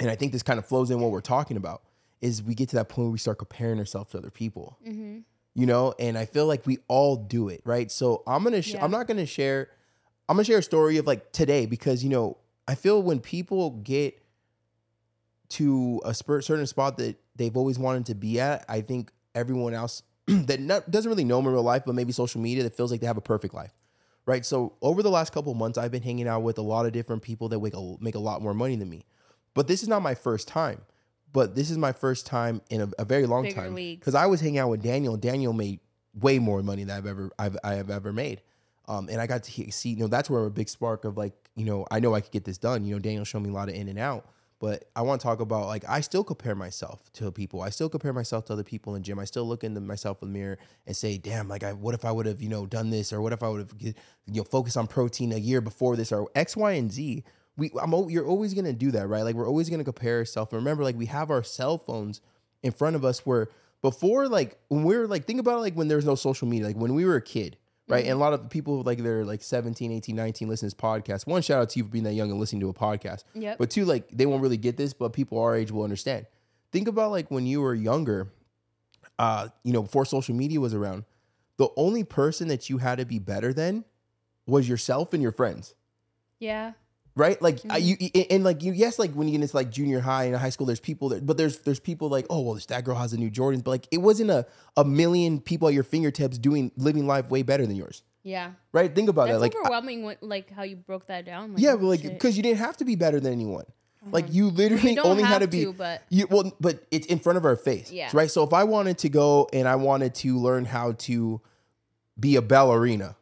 and 0.00 0.10
I 0.10 0.14
think 0.16 0.32
this 0.32 0.42
kind 0.42 0.58
of 0.58 0.66
flows 0.66 0.90
in 0.90 1.00
what 1.00 1.10
we're 1.10 1.20
talking 1.20 1.56
about. 1.56 1.82
Is 2.20 2.40
we 2.42 2.54
get 2.54 2.68
to 2.68 2.76
that 2.76 2.88
point 2.88 3.06
where 3.06 3.12
we 3.12 3.18
start 3.18 3.38
comparing 3.38 3.78
ourselves 3.80 4.12
to 4.12 4.18
other 4.18 4.30
people, 4.30 4.78
Mm-hmm. 4.86 5.18
you 5.54 5.66
know, 5.66 5.92
and 5.98 6.16
I 6.16 6.24
feel 6.24 6.46
like 6.46 6.64
we 6.66 6.78
all 6.86 7.16
do 7.16 7.48
it, 7.48 7.60
right? 7.64 7.90
So 7.90 8.22
I'm 8.28 8.44
gonna, 8.44 8.62
sh- 8.62 8.74
Yeah. 8.74 8.84
I'm 8.84 8.92
not 8.92 9.08
gonna 9.08 9.26
share, 9.26 9.68
I'm 10.28 10.36
gonna 10.36 10.44
share 10.44 10.58
a 10.58 10.62
story 10.62 10.98
of 10.98 11.06
like 11.08 11.32
today 11.32 11.66
because 11.66 12.04
you 12.04 12.10
know 12.10 12.38
I 12.68 12.76
feel 12.76 13.02
when 13.02 13.18
people 13.18 13.70
get 13.70 14.22
to 15.50 16.00
a 16.04 16.14
certain 16.14 16.66
spot 16.66 16.96
that 16.98 17.16
they've 17.36 17.56
always 17.56 17.78
wanted 17.78 18.06
to 18.06 18.14
be 18.14 18.40
at, 18.40 18.64
I 18.68 18.80
think 18.80 19.10
everyone 19.34 19.74
else 19.74 20.02
that 20.26 20.60
not, 20.60 20.90
doesn't 20.90 21.08
really 21.10 21.24
know 21.24 21.36
them 21.38 21.46
in 21.48 21.52
real 21.52 21.62
life, 21.62 21.82
but 21.84 21.94
maybe 21.94 22.12
social 22.12 22.40
media 22.40 22.62
that 22.62 22.74
feels 22.74 22.90
like 22.90 23.00
they 23.00 23.06
have 23.06 23.16
a 23.18 23.20
perfect 23.22 23.52
life, 23.52 23.72
right? 24.26 24.44
So 24.44 24.74
over 24.82 25.02
the 25.02 25.10
last 25.10 25.32
couple 25.32 25.52
of 25.52 25.58
months, 25.58 25.78
I've 25.78 25.90
been 25.90 26.02
hanging 26.02 26.28
out 26.28 26.42
with 26.42 26.58
a 26.58 26.62
lot 26.62 26.86
of 26.86 26.92
different 26.92 27.22
people 27.22 27.48
that 27.48 27.60
make 27.60 27.74
a, 27.74 27.96
make 28.00 28.14
a 28.14 28.20
lot 28.20 28.42
more 28.42 28.54
money 28.54 28.76
than 28.76 28.88
me, 28.88 29.04
but 29.54 29.68
this 29.68 29.82
is 29.82 29.88
not 29.88 30.02
my 30.02 30.14
first 30.14 30.48
time. 30.48 30.82
But 31.32 31.54
this 31.54 31.70
is 31.70 31.78
my 31.78 31.92
first 31.92 32.26
time 32.26 32.60
in 32.68 32.82
a, 32.82 32.90
a 32.98 33.04
very 33.06 33.24
long 33.24 33.44
Bigger 33.44 33.56
time 33.56 33.74
because 33.74 34.14
I 34.14 34.26
was 34.26 34.42
hanging 34.42 34.58
out 34.58 34.68
with 34.68 34.82
Daniel. 34.82 35.16
Daniel 35.16 35.54
made 35.54 35.80
way 36.14 36.38
more 36.38 36.62
money 36.62 36.84
than 36.84 36.94
I've 36.94 37.06
ever 37.06 37.30
I've, 37.38 37.56
I 37.64 37.74
have 37.74 37.88
ever 37.88 38.12
made. 38.12 38.42
Um, 38.86 39.08
and 39.08 39.20
I 39.20 39.26
got 39.26 39.44
to 39.44 39.70
see, 39.70 39.90
you 39.90 39.96
know, 39.96 40.08
that's 40.08 40.28
where 40.28 40.44
a 40.44 40.50
big 40.50 40.68
spark 40.68 41.04
of 41.04 41.16
like, 41.16 41.32
you 41.54 41.64
know, 41.64 41.86
I 41.90 42.00
know 42.00 42.14
I 42.14 42.20
could 42.20 42.32
get 42.32 42.44
this 42.44 42.58
done. 42.58 42.84
You 42.84 42.96
know, 42.96 42.98
Daniel 42.98 43.24
showed 43.24 43.40
me 43.40 43.48
a 43.48 43.52
lot 43.52 43.68
of 43.70 43.74
in 43.74 43.88
and 43.88 43.98
out, 43.98 44.26
but 44.62 44.84
I 44.94 45.02
want 45.02 45.20
to 45.20 45.26
talk 45.26 45.40
about 45.40 45.66
like 45.66 45.84
I 45.88 46.02
still 46.02 46.22
compare 46.22 46.54
myself 46.54 47.12
to 47.14 47.32
people. 47.32 47.62
I 47.62 47.70
still 47.70 47.88
compare 47.88 48.12
myself 48.12 48.44
to 48.44 48.52
other 48.52 48.62
people 48.62 48.94
in 48.94 49.02
the 49.02 49.04
gym. 49.04 49.18
I 49.18 49.24
still 49.24 49.44
look 49.44 49.64
into 49.64 49.80
myself 49.80 50.22
in 50.22 50.28
the 50.28 50.38
mirror 50.38 50.56
and 50.86 50.96
say, 50.96 51.18
damn, 51.18 51.48
like 51.48 51.64
I, 51.64 51.72
what 51.72 51.96
if 51.96 52.04
I 52.04 52.12
would 52.12 52.26
have, 52.26 52.40
you 52.40 52.48
know, 52.48 52.64
done 52.64 52.90
this 52.90 53.12
or 53.12 53.20
what 53.20 53.32
if 53.32 53.42
I 53.42 53.48
would 53.48 53.58
have, 53.58 53.74
you 53.80 53.94
know, 54.28 54.44
focused 54.44 54.76
on 54.76 54.86
protein 54.86 55.32
a 55.32 55.36
year 55.36 55.60
before 55.60 55.96
this 55.96 56.12
or 56.12 56.30
X, 56.36 56.56
Y, 56.56 56.70
and 56.74 56.92
Z. 56.92 57.24
We, 57.56 57.72
I'm, 57.82 57.92
you're 58.08 58.24
always 58.24 58.54
gonna 58.54 58.72
do 58.72 58.92
that, 58.92 59.08
right? 59.08 59.22
Like 59.22 59.34
we're 59.34 59.48
always 59.48 59.68
gonna 59.68 59.82
compare 59.82 60.18
ourselves. 60.18 60.52
Remember, 60.52 60.84
like 60.84 60.96
we 60.96 61.06
have 61.06 61.32
our 61.32 61.42
cell 61.42 61.76
phones 61.76 62.20
in 62.62 62.70
front 62.70 62.94
of 62.94 63.04
us 63.04 63.26
where 63.26 63.48
before 63.80 64.28
like 64.28 64.60
when 64.68 64.84
we 64.84 64.96
were 64.96 65.08
like 65.08 65.24
think 65.24 65.40
about 65.40 65.58
it, 65.58 65.62
like 65.62 65.74
when 65.74 65.88
there 65.88 65.98
was 65.98 66.06
no 66.06 66.14
social 66.14 66.46
media 66.46 66.68
like 66.68 66.76
when 66.76 66.94
we 66.94 67.04
were 67.04 67.16
a 67.16 67.20
kid 67.20 67.56
right? 67.92 68.04
And 68.04 68.12
a 68.12 68.16
lot 68.16 68.32
of 68.32 68.48
people 68.50 68.82
like 68.82 68.98
they're 69.02 69.24
like 69.24 69.42
17 69.42 69.92
18 69.92 70.16
19 70.16 70.48
listen 70.48 70.68
to 70.68 70.74
this 70.74 70.80
podcast 70.82 71.26
one 71.26 71.42
shout 71.42 71.62
out 71.62 71.70
to 71.70 71.78
you 71.78 71.84
for 71.84 71.90
being 71.90 72.04
that 72.04 72.14
young 72.14 72.30
and 72.30 72.40
listening 72.40 72.60
to 72.60 72.68
a 72.68 72.74
podcast. 72.74 73.24
Yep. 73.34 73.58
but 73.58 73.70
two 73.70 73.84
like 73.84 74.08
they 74.10 74.26
won't 74.26 74.42
really 74.42 74.56
get 74.56 74.76
this 74.76 74.92
but 74.92 75.12
people 75.12 75.38
our 75.38 75.54
age 75.54 75.70
will 75.70 75.84
understand. 75.84 76.26
Think 76.72 76.88
about 76.88 77.10
like 77.10 77.30
when 77.30 77.46
you 77.46 77.60
were 77.60 77.74
younger 77.74 78.32
uh 79.18 79.48
you 79.62 79.72
know 79.72 79.82
before 79.82 80.04
social 80.04 80.34
media 80.34 80.58
was 80.58 80.74
around 80.74 81.04
the 81.58 81.68
only 81.76 82.02
person 82.02 82.48
that 82.48 82.70
you 82.70 82.78
had 82.78 82.98
to 82.98 83.04
be 83.04 83.18
better 83.18 83.52
than 83.52 83.84
was 84.46 84.68
yourself 84.68 85.12
and 85.12 85.22
your 85.22 85.32
friends. 85.32 85.74
Yeah. 86.38 86.72
Right? 87.14 87.40
Like 87.42 87.60
I, 87.68 87.76
you 87.78 87.96
Mm-hmm. 87.96 88.22
and- 88.34 88.44
like 88.44 88.62
you, 88.62 88.72
yes, 88.72 88.98
like 88.98 89.12
when 89.12 89.28
you 89.28 89.32
get 89.38 89.42
into 89.42 89.56
like 89.56 89.70
junior 89.70 90.00
high 90.00 90.24
and 90.24 90.36
high 90.36 90.50
school, 90.50 90.66
there's 90.66 90.80
people 90.80 91.10
that, 91.10 91.26
but 91.26 91.36
there's 91.36 91.58
there's 91.60 91.80
people 91.80 92.08
like, 92.08 92.26
oh 92.30 92.40
well, 92.40 92.54
this 92.54 92.66
that 92.66 92.84
girl 92.84 92.96
has 92.96 93.12
a 93.12 93.16
new 93.18 93.30
Jordans, 93.30 93.64
but 93.64 93.70
like 93.72 93.88
it 93.90 93.98
wasn't 93.98 94.30
a 94.30 94.46
a 94.76 94.84
million 94.84 95.40
people 95.40 95.68
at 95.68 95.74
your 95.74 95.84
fingertips 95.84 96.38
doing 96.38 96.72
living 96.76 97.06
life 97.06 97.30
way 97.30 97.42
better 97.42 97.66
than 97.66 97.76
yours, 97.76 98.02
Yeah. 98.22 98.52
right? 98.72 98.94
Think 98.94 99.08
about 99.08 99.26
That's 99.26 99.36
that, 99.36 99.40
like 99.40 99.54
I- 99.56 99.60
overwhelming. 99.60 100.02
What, 100.04 100.22
like 100.22 100.50
how 100.50 100.62
you 100.62 100.76
broke 100.76 101.06
that 101.08 101.24
down. 101.26 101.52
Like, 101.54 101.62
yeah, 101.62 101.76
but 101.76 101.84
like 101.84 102.02
because 102.02 102.36
you 102.36 102.42
didn't 102.42 102.58
have 102.58 102.76
to 102.78 102.84
be 102.84 102.96
better 102.96 103.20
than 103.20 103.32
anyone. 103.32 103.64
Like 104.10 104.32
you 104.34 104.48
literally 104.48 104.94
You 104.94 105.02
only 105.02 105.22
had 105.22 105.42
to 105.42 105.46
be. 105.46 105.64
to, 105.64 105.72
but- 105.72 106.02
you 106.10 106.26
well, 106.28 106.52
but 106.58 106.82
it's 106.90 107.06
in 107.06 107.20
front 107.20 107.36
of 107.36 107.44
our 107.44 107.54
face, 107.54 107.92
Yeah. 107.92 108.10
right? 108.12 108.28
So 108.28 108.42
if 108.42 108.52
I 108.52 108.64
wanted 108.64 108.98
to 108.98 109.08
go 109.08 109.48
and 109.52 109.68
I 109.68 109.76
wanted 109.76 110.14
to 110.16 110.38
learn 110.38 110.64
how 110.64 110.92
to 111.06 111.40
be 112.18 112.34
a 112.34 112.42
ballerina, 112.42 113.14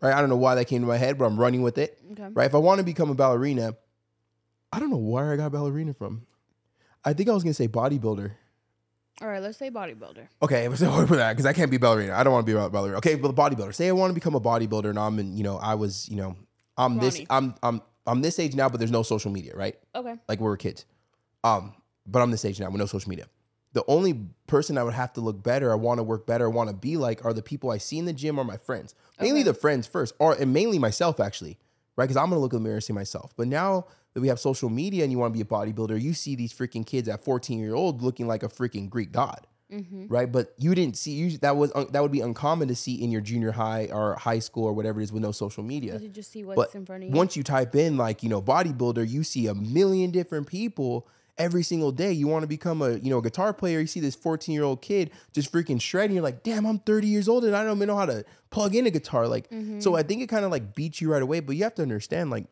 right? 0.00 0.14
I 0.14 0.20
don't 0.20 0.30
know 0.30 0.36
why 0.36 0.54
that 0.56 0.66
came 0.66 0.80
to 0.82 0.86
my 0.86 0.96
head, 0.96 1.18
but 1.18 1.24
I'm 1.24 1.38
running 1.38 1.62
with 1.62 1.78
it, 1.78 1.98
Okay. 2.12 2.28
right? 2.32 2.46
If 2.46 2.54
I 2.54 2.58
want 2.58 2.78
to 2.78 2.84
become 2.84 3.10
a 3.10 3.14
ballerina, 3.14 3.74
I 4.72 4.78
don't 4.80 4.90
know 4.90 4.96
where 4.96 5.32
I 5.32 5.36
got 5.36 5.52
ballerina 5.52 5.94
from. 5.94 6.26
I 7.04 7.12
think 7.12 7.28
I 7.28 7.32
was 7.32 7.42
gonna 7.42 7.54
say 7.54 7.68
bodybuilder. 7.68 8.30
All 9.22 9.28
right, 9.28 9.42
let's 9.42 9.58
say 9.58 9.70
bodybuilder. 9.70 10.28
Okay, 10.42 10.68
so 10.76 11.06
for 11.06 11.16
that 11.16 11.32
because 11.32 11.46
I 11.46 11.52
can't 11.52 11.70
be 11.70 11.76
ballerina. 11.78 12.14
I 12.14 12.22
don't 12.22 12.32
want 12.32 12.46
to 12.46 12.52
be 12.52 12.58
a 12.58 12.68
ballerina. 12.70 12.98
Okay, 12.98 13.14
but 13.16 13.34
bodybuilder. 13.34 13.74
Say 13.74 13.88
I 13.88 13.92
want 13.92 14.10
to 14.10 14.14
become 14.14 14.34
a 14.34 14.40
bodybuilder, 14.40 14.90
and 14.90 14.98
I'm 14.98 15.18
in. 15.18 15.36
You 15.36 15.42
know, 15.44 15.56
I 15.58 15.74
was. 15.74 16.08
You 16.08 16.16
know, 16.16 16.36
I'm 16.76 16.98
this. 16.98 17.20
I'm. 17.30 17.54
I'm. 17.62 17.82
I'm 18.06 18.22
this 18.22 18.38
age 18.38 18.54
now, 18.54 18.68
but 18.68 18.78
there's 18.78 18.90
no 18.90 19.02
social 19.02 19.30
media, 19.30 19.52
right? 19.54 19.76
Okay. 19.94 20.14
Like 20.28 20.40
we 20.40 20.44
were 20.44 20.56
kids. 20.56 20.84
Um, 21.44 21.74
but 22.06 22.22
I'm 22.22 22.30
this 22.30 22.44
age 22.44 22.58
now 22.58 22.70
with 22.70 22.78
no 22.80 22.86
social 22.86 23.08
media. 23.10 23.26
The 23.72 23.84
only 23.86 24.20
person 24.48 24.76
I 24.76 24.82
would 24.82 24.94
have 24.94 25.12
to 25.12 25.20
look 25.20 25.42
better, 25.42 25.70
I 25.70 25.76
want 25.76 25.98
to 25.98 26.02
work 26.02 26.26
better, 26.26 26.46
I 26.46 26.48
want 26.48 26.70
to 26.70 26.74
be 26.76 26.96
like, 26.96 27.24
are 27.24 27.32
the 27.32 27.42
people 27.42 27.70
I 27.70 27.78
see 27.78 27.98
in 27.98 28.04
the 28.04 28.12
gym 28.12 28.38
or 28.38 28.44
my 28.44 28.56
friends. 28.56 28.94
Mainly 29.20 29.40
Okay. 29.40 29.44
the 29.50 29.54
friends 29.54 29.86
first, 29.86 30.14
or 30.18 30.32
and 30.34 30.52
mainly 30.52 30.78
myself 30.78 31.20
actually, 31.20 31.58
right? 31.96 32.04
Because 32.04 32.16
I'm 32.16 32.30
gonna 32.30 32.40
look 32.40 32.52
in 32.52 32.58
the 32.58 32.64
mirror 32.64 32.76
and 32.76 32.84
see 32.84 32.92
myself. 32.92 33.32
But 33.36 33.46
now 33.48 33.86
that 34.14 34.20
we 34.20 34.28
have 34.28 34.40
social 34.40 34.68
media 34.70 35.04
and 35.04 35.12
you 35.12 35.18
want 35.18 35.32
to 35.32 35.36
be 35.36 35.42
a 35.42 35.44
bodybuilder, 35.44 36.00
you 36.00 36.14
see 36.14 36.34
these 36.34 36.52
freaking 36.52 36.84
kids 36.84 37.08
at 37.08 37.20
14 37.22 37.60
year 37.60 37.74
old 37.74 38.02
looking 38.02 38.26
like 38.26 38.42
a 38.42 38.48
freaking 38.48 38.90
Greek 38.90 39.12
god, 39.12 39.46
mm-hmm. 39.72 40.08
right? 40.08 40.32
But 40.32 40.52
you 40.58 40.74
didn't 40.74 40.96
see 40.96 41.12
you 41.12 41.38
that 41.38 41.56
was 41.56 41.70
un, 41.76 41.86
that 41.92 42.02
would 42.02 42.10
be 42.10 42.20
uncommon 42.22 42.66
to 42.68 42.74
see 42.74 42.94
in 43.00 43.12
your 43.12 43.20
junior 43.20 43.52
high 43.52 43.88
or 43.92 44.16
high 44.16 44.40
school 44.40 44.64
or 44.64 44.72
whatever 44.72 45.00
it 45.00 45.04
is 45.04 45.12
with 45.12 45.22
no 45.22 45.30
social 45.30 45.62
media. 45.62 45.96
You 46.00 46.08
just 46.08 46.32
see 46.32 46.42
what's 46.42 46.56
But 46.56 46.74
in 46.74 46.84
front 46.86 47.04
of 47.04 47.10
you. 47.10 47.14
once 47.14 47.36
you 47.36 47.44
type 47.44 47.76
in 47.76 47.96
like 47.96 48.24
you 48.24 48.28
know 48.28 48.42
bodybuilder, 48.42 49.08
you 49.08 49.22
see 49.22 49.46
a 49.46 49.54
million 49.54 50.10
different 50.10 50.48
people 50.48 51.06
every 51.40 51.62
single 51.64 51.90
day. 51.90 52.12
You 52.12 52.28
want 52.28 52.42
to 52.42 52.46
become 52.46 52.82
a 52.82 52.92
you 52.92 53.10
know 53.10 53.18
a 53.18 53.22
guitar 53.22 53.52
player. 53.52 53.80
You 53.80 53.86
see 53.86 53.98
this 54.00 54.14
fourteen 54.14 54.54
year 54.54 54.62
old 54.62 54.82
kid 54.82 55.10
just 55.32 55.50
freaking 55.50 55.80
shredding. 55.80 56.14
You're 56.14 56.22
like, 56.22 56.44
damn, 56.44 56.66
I'm 56.66 56.78
thirty 56.78 57.08
years 57.08 57.28
old 57.28 57.44
and 57.44 57.56
I 57.56 57.64
don't 57.64 57.78
even 57.78 57.88
know 57.88 57.96
how 57.96 58.06
to 58.06 58.24
plug 58.50 58.76
in 58.76 58.86
a 58.86 58.90
guitar. 58.90 59.26
Like, 59.26 59.48
so 59.80 59.96
I 59.96 60.02
think 60.02 60.22
it 60.22 60.28
kind 60.28 60.44
of 60.44 60.50
like 60.50 60.74
beats 60.74 61.00
you 61.00 61.10
right 61.10 61.22
away. 61.22 61.40
But 61.40 61.56
you 61.56 61.64
have 61.64 61.74
to 61.76 61.82
understand, 61.82 62.30
like, 62.30 62.46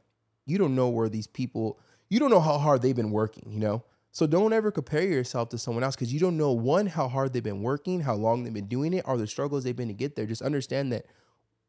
you 0.47 0.59
don't 0.59 0.75
know 0.75 0.89
where 0.89 1.09
these 1.09 1.27
people. 1.29 1.79
You 2.09 2.19
don't 2.19 2.31
know 2.31 2.41
how 2.41 2.59
hard 2.59 2.83
they've 2.83 2.97
been 2.97 3.13
working. 3.13 3.53
You 3.53 3.61
know. 3.61 3.85
So 4.11 4.27
don't 4.27 4.53
ever 4.53 4.71
compare 4.73 5.03
yourself 5.03 5.51
to 5.51 5.59
someone 5.59 5.85
else 5.85 5.95
because 5.95 6.13
you 6.13 6.19
don't 6.19 6.37
know 6.37 6.51
one 6.51 6.87
how 6.87 7.07
hard 7.09 7.33
they've 7.33 7.43
been 7.43 7.63
working, 7.63 8.01
how 8.01 8.15
long 8.15 8.43
they've 8.43 8.53
been 8.53 8.67
doing 8.67 8.95
it, 8.95 9.05
or 9.07 9.17
the 9.17 9.27
struggles 9.27 9.63
they've 9.63 9.77
been 9.77 9.89
to 9.89 9.95
get 9.95 10.17
there. 10.17 10.27
Just 10.27 10.43
understand 10.43 10.93
that 10.93 11.05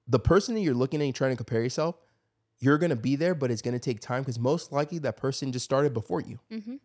the 0.07 0.19
person 0.19 0.55
that 0.55 0.61
you're 0.61 0.73
looking 0.73 1.01
at 1.01 1.05
and 1.05 1.13
trying 1.13 1.31
to 1.31 1.37
compare 1.37 1.61
yourself, 1.61 1.95
you're 2.59 2.77
gonna 2.77 2.95
be 2.95 3.15
there, 3.15 3.35
but 3.35 3.51
it's 3.51 3.61
gonna 3.61 3.77
take 3.77 3.99
time 3.99 4.21
because 4.21 4.39
most 4.39 4.71
likely 4.71 4.97
that 4.99 5.17
person 5.17 5.51
just 5.51 5.65
started 5.65 5.93
before 5.93 6.21
you. 6.21 6.39
mm-hmm. 6.51 6.75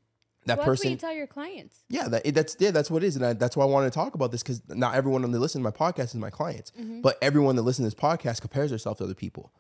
That 0.47 0.59
well, 0.59 0.67
That's 0.67 0.67
what 0.67 0.73
person, 0.73 0.91
you 0.91 0.97
tell 0.97 1.13
your 1.15 1.27
clients. 1.27 1.81
yeah, 1.89 2.09
that, 2.09 2.23
it- 2.27 2.35
that's 2.35 2.57
yeah, 2.59 2.71
that's 2.71 2.91
what 2.91 3.03
it 3.03 3.07
is, 3.07 3.17
and 3.17 3.25
I, 3.25 3.33
that's 3.33 3.57
why 3.57 3.65
I 3.65 3.67
want 3.69 3.91
to 3.91 3.97
talk 3.97 4.15
about 4.15 4.31
this 4.31 4.43
because 4.43 4.61
not 4.69 4.95
everyone 4.95 5.23
that 5.23 5.39
listens 5.39 5.61
to 5.65 5.65
my 5.65 5.71
podcast 5.71 6.07
is 6.07 6.17
my 6.17 6.31
clients, 6.31 6.73
but 7.03 7.17
everyone 7.23 7.57
that 7.57 7.63
listens 7.63 7.91
to 7.93 7.97
this 7.97 8.03
podcast 8.03 8.41
compares 8.41 8.71
themselves 8.71 8.99
to 8.99 9.05
other 9.05 9.15
people. 9.15 9.53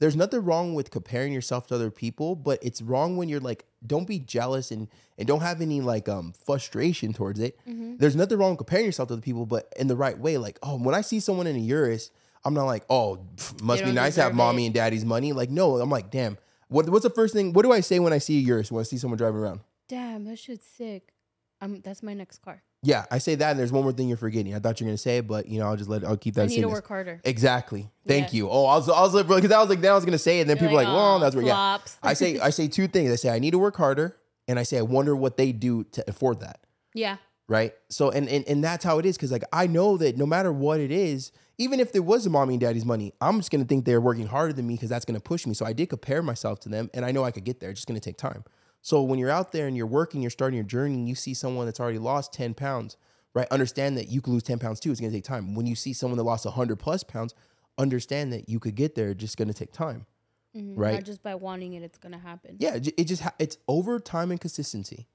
There's 0.00 0.16
nothing 0.16 0.40
wrong 0.44 0.74
with 0.74 0.90
comparing 0.90 1.32
yourself 1.32 1.68
to 1.68 1.76
other 1.76 1.92
people, 1.92 2.34
but 2.34 2.58
it's 2.60 2.82
wrong 2.82 3.16
when 3.16 3.28
you're 3.28 3.38
like, 3.38 3.64
don't 3.86 4.04
be 4.08 4.18
jealous 4.18 4.72
and 4.72 4.88
and 5.16 5.28
don't 5.28 5.42
have 5.42 5.60
any 5.60 5.80
like 5.80 6.08
um 6.08 6.32
frustration 6.44 7.12
towards 7.12 7.38
it. 7.38 7.56
There's 7.66 8.16
nothing 8.16 8.38
wrong 8.38 8.50
with 8.50 8.58
comparing 8.58 8.86
yourself 8.86 9.08
to 9.08 9.14
other 9.14 9.22
people, 9.22 9.46
but 9.46 9.72
in 9.78 9.86
the 9.86 9.94
right 9.94 10.18
way. 10.18 10.38
Like, 10.38 10.58
oh, 10.62 10.76
when 10.76 10.94
I 10.96 11.02
see 11.02 11.20
someone 11.20 11.46
in 11.46 11.54
a 11.54 11.60
Urus, 11.60 12.10
I'm 12.44 12.54
not 12.54 12.64
like, 12.64 12.84
oh, 12.90 13.24
pff, 13.36 13.62
must 13.62 13.84
be 13.84 13.92
nice 13.92 14.16
to 14.16 14.22
have 14.22 14.34
mommy 14.34 14.64
it. 14.64 14.66
and 14.68 14.74
daddy's 14.74 15.04
money. 15.04 15.32
Like, 15.32 15.50
no, 15.50 15.76
I'm 15.80 15.90
like, 15.90 16.10
damn. 16.10 16.36
What, 16.66 16.88
what's 16.88 17.04
the 17.04 17.10
first 17.10 17.32
thing? 17.34 17.52
What 17.52 17.62
do 17.62 17.70
I 17.70 17.80
say 17.80 17.98
when 18.00 18.12
I 18.14 18.18
see 18.18 18.38
a 18.38 18.40
Urus? 18.40 18.72
When 18.72 18.80
I 18.80 18.84
see 18.84 18.96
someone 18.98 19.18
driving 19.18 19.38
around? 19.38 19.60
Damn, 19.92 20.24
that 20.24 20.38
shit's 20.38 20.66
sick. 20.66 21.12
Um, 21.60 21.82
that's 21.84 22.02
my 22.02 22.14
next 22.14 22.38
car. 22.38 22.62
Yeah, 22.82 23.04
I 23.10 23.18
say 23.18 23.34
that, 23.34 23.50
and 23.50 23.60
there's 23.60 23.72
one 23.72 23.82
more 23.82 23.92
thing 23.92 24.08
you're 24.08 24.16
forgetting. 24.16 24.54
I 24.54 24.58
thought 24.58 24.80
you 24.80 24.86
were 24.86 24.88
gonna 24.88 24.96
say 24.96 25.18
it, 25.18 25.28
but 25.28 25.46
you 25.46 25.60
know, 25.60 25.66
I'll 25.66 25.76
just 25.76 25.90
let 25.90 26.02
I'll 26.02 26.16
keep 26.16 26.34
that. 26.36 26.44
I 26.44 26.46
need 26.46 26.62
to 26.62 26.68
work 26.70 26.88
harder. 26.88 27.20
Exactly. 27.24 27.90
Thank 28.06 28.32
Yeah. 28.32 28.38
you. 28.38 28.48
Oh, 28.48 28.64
I 28.64 28.76
was 28.76 28.88
I 28.88 29.02
was 29.02 29.12
like 29.12 29.28
because 29.28 29.52
I 29.52 29.60
was 29.60 29.68
like 29.68 29.82
then 29.82 29.92
I 29.92 29.94
was 29.94 30.06
gonna 30.06 30.16
say 30.16 30.38
it, 30.38 30.40
and 30.42 30.50
then 30.50 30.56
You're 30.56 30.70
people 30.70 30.80
are 30.80 30.84
like, 30.84 30.94
well, 30.94 31.18
that's 31.18 31.36
where 31.36 31.44
yeah. 31.44 31.52
flops." 31.52 31.98
I 32.02 32.14
say 32.14 32.40
I 32.40 32.48
say 32.48 32.68
two 32.68 32.88
things. 32.88 33.12
I 33.12 33.16
say 33.16 33.28
I 33.28 33.38
need 33.38 33.50
to 33.50 33.58
work 33.58 33.76
harder, 33.76 34.16
and 34.48 34.58
I 34.58 34.62
say 34.62 34.78
I 34.78 34.82
wonder 34.82 35.14
what 35.14 35.36
they 35.36 35.52
do 35.52 35.84
to 35.84 36.02
afford 36.08 36.40
that. 36.40 36.60
Yeah. 36.94 37.18
Right. 37.50 37.74
So 37.90 38.08
and 38.08 38.30
and, 38.30 38.48
and 38.48 38.64
that's 38.64 38.86
how 38.86 38.98
it 38.98 39.04
is 39.04 39.18
because 39.18 39.30
like 39.30 39.44
I 39.52 39.66
know 39.66 39.98
that 39.98 40.16
no 40.16 40.24
matter 40.24 40.54
what 40.54 40.80
it 40.80 40.90
is, 40.90 41.32
even 41.58 41.80
if 41.80 41.92
there 41.92 42.02
was 42.02 42.24
a 42.24 42.30
mommy 42.30 42.54
and 42.54 42.62
daddy's 42.62 42.86
money, 42.86 43.12
I'm 43.20 43.40
just 43.40 43.50
gonna 43.50 43.66
think 43.66 43.84
they're 43.84 44.00
working 44.00 44.26
harder 44.26 44.54
than 44.54 44.66
me 44.66 44.74
because 44.74 44.88
that's 44.88 45.04
gonna 45.04 45.20
push 45.20 45.46
me. 45.46 45.52
So 45.52 45.66
I 45.66 45.74
did 45.74 45.90
compare 45.90 46.22
myself 46.22 46.60
to 46.60 46.70
them, 46.70 46.88
and 46.94 47.04
I 47.04 47.12
know 47.12 47.24
I 47.24 47.30
could 47.30 47.44
get 47.44 47.60
there. 47.60 47.68
It's 47.68 47.80
just 47.80 47.88
gonna 47.88 48.00
take 48.00 48.16
time. 48.16 48.42
So 48.82 49.02
when 49.02 49.18
you're 49.18 49.30
out 49.30 49.52
there 49.52 49.66
and 49.66 49.76
you're 49.76 49.86
working, 49.86 50.20
you're 50.22 50.30
starting 50.30 50.56
your 50.56 50.64
journey, 50.66 50.94
and 50.94 51.08
you 51.08 51.14
see 51.14 51.34
someone 51.34 51.66
that's 51.66 51.80
already 51.80 51.98
lost 51.98 52.32
10 52.32 52.54
pounds, 52.54 52.96
right? 53.34 53.46
Understand 53.50 53.96
that 53.96 54.08
you 54.08 54.20
could 54.20 54.32
lose 54.32 54.42
10 54.42 54.58
pounds 54.58 54.80
too. 54.80 54.90
It's 54.90 55.00
gonna 55.00 55.12
take 55.12 55.24
time. 55.24 55.54
When 55.54 55.66
you 55.66 55.74
see 55.76 55.92
someone 55.92 56.18
that 56.18 56.24
lost 56.24 56.44
100 56.44 56.76
plus 56.76 57.02
pounds, 57.04 57.34
understand 57.78 58.32
that 58.32 58.48
you 58.48 58.58
could 58.60 58.74
get 58.74 58.94
there. 58.94 59.10
It's 59.10 59.20
just 59.20 59.36
gonna 59.36 59.54
take 59.54 59.72
time. 59.72 60.06
Mhm. 60.54 60.74
Right. 60.76 60.94
Not 60.94 61.04
just 61.04 61.22
by 61.22 61.34
wanting 61.34 61.72
it, 61.72 61.82
it's 61.82 61.96
gonna 61.96 62.18
happen. 62.18 62.56
Yeah, 62.58 62.74
it 62.74 63.04
just 63.04 63.22
ha- 63.22 63.34
it's 63.38 63.56
over 63.68 63.98
time 63.98 64.30
and 64.30 64.40
consistency. 64.40 65.08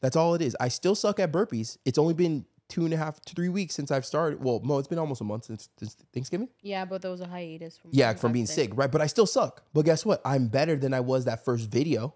That's 0.00 0.16
all 0.16 0.34
it 0.34 0.40
is. 0.40 0.56
I 0.58 0.68
still 0.68 0.94
suck 0.94 1.20
at 1.20 1.30
burpees. 1.30 1.76
It's 1.84 1.98
only 1.98 2.14
been 2.14 2.46
two 2.68 2.86
and 2.86 2.94
a 2.94 2.96
half, 2.96 3.20
three 3.26 3.50
weeks 3.50 3.74
since 3.74 3.90
I've 3.90 4.06
started. 4.06 4.42
Well, 4.42 4.62
no, 4.64 4.78
it's 4.78 4.88
been 4.88 4.98
almost 4.98 5.20
a 5.20 5.24
month 5.24 5.44
since, 5.44 5.68
since 5.78 5.94
Thanksgiving. 6.14 6.48
Yeah, 6.62 6.86
but 6.86 7.02
there 7.02 7.10
was 7.10 7.20
a 7.20 7.26
hiatus 7.26 7.76
from 7.76 7.90
Yeah, 7.92 8.14
from 8.14 8.32
being 8.32 8.46
sick, 8.46 8.70
right? 8.74 8.90
But 8.90 9.02
I 9.02 9.06
still 9.08 9.26
suck. 9.26 9.62
But 9.74 9.84
guess 9.84 10.06
what? 10.06 10.22
I'm 10.24 10.48
better 10.48 10.76
than 10.76 10.94
I 10.94 11.00
was 11.00 11.26
that 11.26 11.44
first 11.44 11.68
video. 11.68 12.14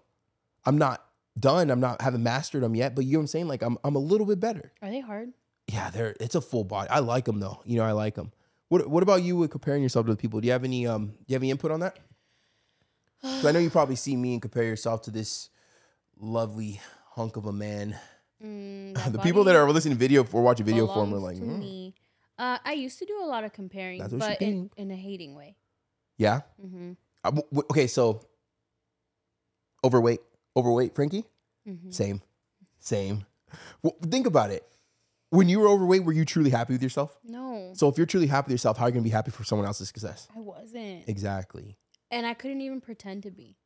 I'm 0.65 0.77
not 0.77 1.05
done. 1.39 1.69
I'm 1.69 1.79
not 1.79 2.01
haven't 2.01 2.23
mastered 2.23 2.63
them 2.63 2.75
yet. 2.75 2.95
But 2.95 3.05
you 3.05 3.13
know 3.13 3.19
what 3.19 3.23
I'm 3.23 3.27
saying? 3.27 3.47
Like 3.47 3.61
I'm 3.61 3.77
I'm 3.83 3.95
a 3.95 3.99
little 3.99 4.25
bit 4.25 4.39
better. 4.39 4.71
Are 4.81 4.89
they 4.89 4.99
hard? 4.99 5.33
Yeah, 5.67 5.89
they're 5.89 6.15
it's 6.19 6.35
a 6.35 6.41
full 6.41 6.63
body. 6.63 6.89
I 6.89 6.99
like 6.99 7.25
them 7.25 7.39
though. 7.39 7.61
You 7.65 7.77
know, 7.77 7.85
I 7.85 7.91
like 7.91 8.15
them. 8.15 8.31
What 8.69 8.87
What 8.87 9.03
about 9.03 9.23
you 9.23 9.37
with 9.37 9.51
comparing 9.51 9.83
yourself 9.83 10.05
to 10.05 10.11
the 10.11 10.17
people? 10.17 10.39
Do 10.41 10.47
you 10.47 10.51
have 10.51 10.63
any 10.63 10.87
um 10.87 11.07
Do 11.07 11.13
you 11.27 11.35
have 11.35 11.43
any 11.43 11.51
input 11.51 11.71
on 11.71 11.79
that? 11.81 11.97
I 13.23 13.51
know 13.51 13.59
you 13.59 13.69
probably 13.69 13.95
see 13.95 14.15
me 14.15 14.33
and 14.33 14.41
compare 14.41 14.63
yourself 14.63 15.03
to 15.03 15.11
this 15.11 15.49
lovely 16.19 16.81
hunk 17.11 17.37
of 17.37 17.45
a 17.45 17.53
man. 17.53 17.97
Mm, 18.43 19.11
the 19.11 19.19
people 19.19 19.43
that 19.45 19.55
are 19.55 19.69
listening 19.71 19.95
to 19.95 19.99
video 19.99 20.27
or 20.31 20.41
watching 20.41 20.65
video 20.65 20.87
form 20.87 21.13
are 21.13 21.17
like, 21.17 21.37
"Mm, 21.37 21.59
me. 21.59 21.95
Uh, 22.37 22.57
I 22.63 22.73
used 22.73 22.99
to 22.99 23.05
do 23.05 23.17
a 23.23 23.25
lot 23.25 23.43
of 23.43 23.53
comparing, 23.53 24.05
but 24.17 24.41
in, 24.41 24.69
in 24.75 24.91
a 24.91 24.95
hating 24.95 25.35
way. 25.35 25.55
yeah. 26.17 26.41
Mm-hmm. 26.63 26.91
Uh, 27.23 27.41
okay, 27.71 27.87
so 27.87 28.21
overweight, 29.83 30.19
overweight, 30.55 30.95
Frankie. 30.95 31.25
hmm 31.65 31.91
Same, 31.91 32.21
same. 32.79 33.25
Well, 33.83 33.95
think 34.01 34.27
about 34.27 34.51
it. 34.51 34.63
When 35.29 35.49
you 35.49 35.59
were 35.59 35.67
overweight, 35.67 36.03
were 36.03 36.13
you 36.13 36.23
truly 36.25 36.49
happy 36.49 36.73
with 36.73 36.83
yourself? 36.83 37.17
No, 37.23 37.71
So 37.75 37.89
if 37.89 37.97
you're 37.97 38.05
truly 38.05 38.27
happy 38.27 38.47
with 38.47 38.53
yourself, 38.53 38.77
how 38.77 38.85
are 38.85 38.89
you 38.89 38.93
gonna 38.93 39.03
be 39.03 39.09
happy 39.09 39.31
for 39.31 39.43
someone 39.43 39.67
else's 39.67 39.87
success? 39.87 40.27
I 40.35 40.39
wasn't, 40.39 41.07
Exactly. 41.07 41.77
and 42.11 42.25
I 42.25 42.33
couldn't 42.33 42.61
even 42.61 42.79
pretend 42.81 43.23
to 43.23 43.31
be. 43.31 43.57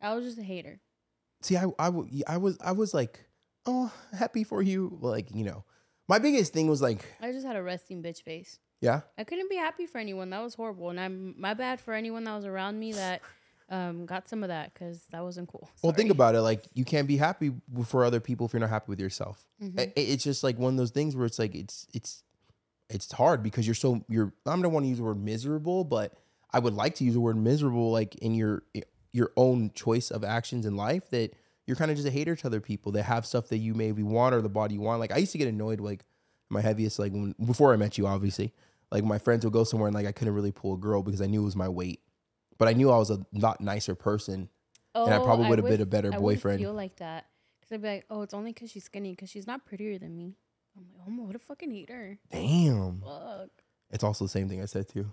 I 0.00 0.14
was 0.14 0.24
just 0.24 0.38
a 0.38 0.42
hater. 0.42 0.80
See, 1.42 1.56
I, 1.56 1.64
I, 1.78 1.90
I 2.26 2.36
was, 2.36 2.58
I 2.60 2.72
was 2.72 2.92
like, 2.94 3.24
oh, 3.66 3.92
happy 4.12 4.44
for 4.44 4.62
you. 4.62 4.98
Like, 5.00 5.28
you 5.34 5.44
know, 5.44 5.64
my 6.08 6.18
biggest 6.18 6.52
thing 6.52 6.68
was 6.68 6.80
like, 6.82 7.04
I 7.20 7.32
just 7.32 7.46
had 7.46 7.56
a 7.56 7.62
resting 7.62 8.02
bitch 8.02 8.22
face. 8.22 8.58
yeah, 8.80 9.00
I 9.18 9.24
couldn't 9.24 9.48
be 9.50 9.56
happy 9.56 9.86
for 9.86 9.98
anyone. 9.98 10.30
That 10.30 10.42
was 10.42 10.54
horrible, 10.54 10.90
and 10.90 11.00
I'm 11.00 11.34
my 11.38 11.54
bad 11.54 11.80
for 11.80 11.94
anyone 11.94 12.24
that 12.24 12.36
was 12.36 12.44
around 12.44 12.78
me 12.78 12.92
that 12.92 13.22
um, 13.68 14.06
got 14.06 14.28
some 14.28 14.42
of 14.42 14.48
that 14.48 14.72
because 14.72 15.02
that 15.10 15.22
wasn't 15.24 15.48
cool. 15.48 15.68
Well, 15.82 15.92
think 15.92 16.10
about 16.10 16.34
it. 16.34 16.40
Like, 16.42 16.66
you 16.74 16.84
can't 16.84 17.08
be 17.08 17.16
happy 17.16 17.52
for 17.84 18.04
other 18.04 18.20
people 18.20 18.46
if 18.46 18.52
you're 18.52 18.60
not 18.60 18.70
happy 18.70 18.86
with 18.88 19.00
yourself. 19.00 19.44
Mhm. 19.62 19.80
I- 19.80 19.92
It's 19.96 20.22
just 20.22 20.44
like 20.44 20.58
one 20.58 20.74
of 20.74 20.76
those 20.78 20.90
things 20.92 21.16
where 21.16 21.26
it's 21.26 21.38
like 21.38 21.54
it's 21.54 21.86
it's 21.92 22.22
it's 22.88 23.10
hard 23.12 23.42
because 23.42 23.66
you're 23.66 23.74
so 23.74 24.04
you're. 24.08 24.32
I 24.46 24.50
don't 24.56 24.72
want 24.72 24.84
to 24.84 24.88
use 24.88 24.98
the 24.98 25.04
word 25.04 25.18
miserable, 25.22 25.82
but 25.84 26.14
I 26.52 26.60
would 26.60 26.74
like 26.74 26.94
to 26.96 27.04
use 27.04 27.14
the 27.14 27.20
word 27.20 27.36
miserable, 27.36 27.90
like 27.90 28.14
in 28.16 28.34
your 28.34 28.62
your 29.12 29.32
own 29.36 29.70
choice 29.74 30.10
of 30.10 30.22
actions 30.22 30.64
in 30.66 30.76
life 30.76 31.08
that 31.10 31.32
you're 31.66 31.76
kind 31.76 31.90
of 31.90 31.96
just 31.96 32.06
a 32.06 32.10
hater 32.12 32.36
to 32.36 32.46
other 32.46 32.60
people 32.60 32.92
that 32.92 33.02
have 33.02 33.26
stuff 33.26 33.48
that 33.48 33.58
you 33.58 33.74
maybe 33.74 34.02
want 34.04 34.34
or 34.34 34.40
the 34.42 34.48
body 34.48 34.74
you 34.74 34.80
want. 34.80 35.00
Like 35.00 35.10
I 35.10 35.16
used 35.16 35.32
to 35.32 35.38
get 35.38 35.48
annoyed 35.48 35.80
like 35.80 36.04
my 36.50 36.60
heaviest 36.60 37.00
like 37.00 37.10
when, 37.12 37.34
before 37.44 37.72
I 37.72 37.76
met 37.76 37.98
you, 37.98 38.06
obviously. 38.06 38.52
Like 38.92 39.02
my 39.02 39.18
friends 39.18 39.44
would 39.44 39.52
go 39.52 39.64
somewhere 39.64 39.88
and 39.88 39.94
like 39.96 40.06
I 40.06 40.12
couldn't 40.12 40.34
really 40.34 40.52
pull 40.52 40.74
a 40.74 40.78
girl 40.78 41.02
because 41.02 41.20
I 41.20 41.26
knew 41.26 41.42
it 41.42 41.44
was 41.44 41.56
my 41.56 41.68
weight, 41.68 42.00
but 42.58 42.68
I 42.68 42.72
knew 42.72 42.90
I 42.90 42.98
was 42.98 43.10
a 43.10 43.24
lot 43.32 43.60
nicer 43.60 43.94
person. 43.94 44.48
and 44.94 45.12
I 45.14 45.18
probably 45.18 45.48
would 45.48 45.58
have 45.58 45.68
been 45.68 45.80
a 45.80 45.86
better 45.86 46.10
Oh, 46.12 46.16
I 46.16 46.18
boyfriend. 46.18 46.60
Feel 46.60 46.72
like 46.72 46.96
that 46.96 47.26
because 47.60 47.74
I'd 47.74 47.82
be 47.82 47.88
like, 47.88 48.06
oh, 48.10 48.22
it's 48.22 48.32
only 48.34 48.52
because 48.52 48.70
she's 48.70 48.84
skinny 48.84 49.10
because 49.12 49.28
she's 49.30 49.46
not 49.46 49.66
prettier 49.66 49.98
than 49.98 50.16
me. 50.16 50.36
I'm 50.76 50.84
like, 50.98 51.06
oh, 51.20 51.26
what 51.26 51.36
a 51.36 51.38
fucking 51.38 51.70
hater. 51.70 52.18
Damn. 52.30 53.00
Fuck. 53.02 53.50
It's 53.90 54.04
also 54.04 54.24
the 54.24 54.28
same 54.30 54.48
thing 54.48 54.62
I 54.62 54.66
said 54.66 54.88
too. 54.88 55.10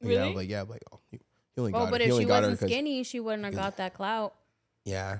Yeah, 0.00 0.08
Really? 0.08 0.28
I'm 0.30 0.34
like 0.34 0.48
yeah, 0.50 0.62
I'm 0.62 0.68
like 0.68 0.82
oh, 0.92 1.00
you, 1.10 1.18
He 1.54 1.60
only 1.60 1.72
Oh, 1.72 1.78
got 1.80 1.90
but 1.90 2.00
her. 2.00 2.06
He 2.06 2.12
if 2.12 2.18
she 2.20 2.26
wasn't 2.26 2.58
skinny, 2.60 3.02
she 3.02 3.20
wouldn't 3.20 3.44
have 3.44 3.54
got 3.54 3.76
that 3.78 3.94
clout. 3.94 4.34
Yeah. 4.84 5.18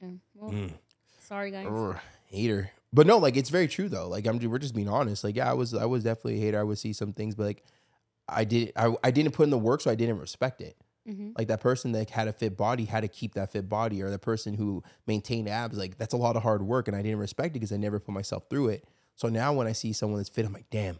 Yeah. 0.00 0.08
Well, 0.34 0.50
Mm. 0.50 0.72
sorry 1.20 1.50
guys. 1.52 1.66
Ugh, 1.70 1.96
hater. 2.26 2.70
But 2.92 3.06
no, 3.06 3.18
like 3.18 3.36
it's 3.36 3.50
very 3.50 3.68
true 3.68 3.88
though. 3.88 4.08
Like 4.08 4.26
I'm, 4.26 4.38
we're 4.38 4.58
just 4.58 4.74
being 4.74 4.88
honest. 4.88 5.22
Like 5.24 5.36
yeah, 5.36 5.48
I 5.50 5.54
was, 5.54 5.74
I 5.74 5.84
was 5.86 6.02
definitely 6.04 6.38
a 6.38 6.40
hater. 6.40 6.60
I 6.60 6.64
would 6.64 6.78
see 6.78 6.92
some 6.92 7.12
things, 7.12 7.34
but 7.34 7.44
like 7.44 7.64
I 8.28 8.44
did, 8.44 8.72
I, 8.76 8.94
I 9.02 9.10
didn't 9.10 9.32
put 9.32 9.44
in 9.44 9.50
the 9.50 9.58
work, 9.58 9.80
so 9.80 9.90
I 9.90 9.94
didn't 9.94 10.18
respect 10.18 10.60
it. 10.60 10.76
Mhm. 11.08 11.36
Like 11.36 11.48
that 11.48 11.60
person 11.60 11.92
that 11.92 12.10
had 12.10 12.28
a 12.28 12.32
fit 12.32 12.56
body 12.56 12.84
had 12.84 13.00
to 13.00 13.08
keep 13.08 13.34
that 13.34 13.50
fit 13.50 13.68
body, 13.68 14.02
or 14.02 14.10
the 14.10 14.18
person 14.20 14.54
who 14.54 14.82
maintained 15.06 15.48
abs, 15.48 15.76
like 15.76 15.98
that's 15.98 16.14
a 16.14 16.16
lot 16.16 16.36
of 16.36 16.42
hard 16.42 16.62
work, 16.62 16.86
and 16.86 16.96
I 16.96 17.02
didn't 17.02 17.18
respect 17.18 17.48
it 17.48 17.54
because 17.54 17.72
I 17.72 17.76
never 17.76 17.98
put 17.98 18.12
myself 18.12 18.44
through 18.48 18.68
it. 18.68 18.84
So 19.16 19.28
now 19.28 19.52
when 19.52 19.66
I 19.66 19.72
see 19.72 19.92
someone 19.92 20.18
that's 20.18 20.28
fit, 20.28 20.46
I'm 20.46 20.52
like, 20.52 20.70
damn. 20.70 20.98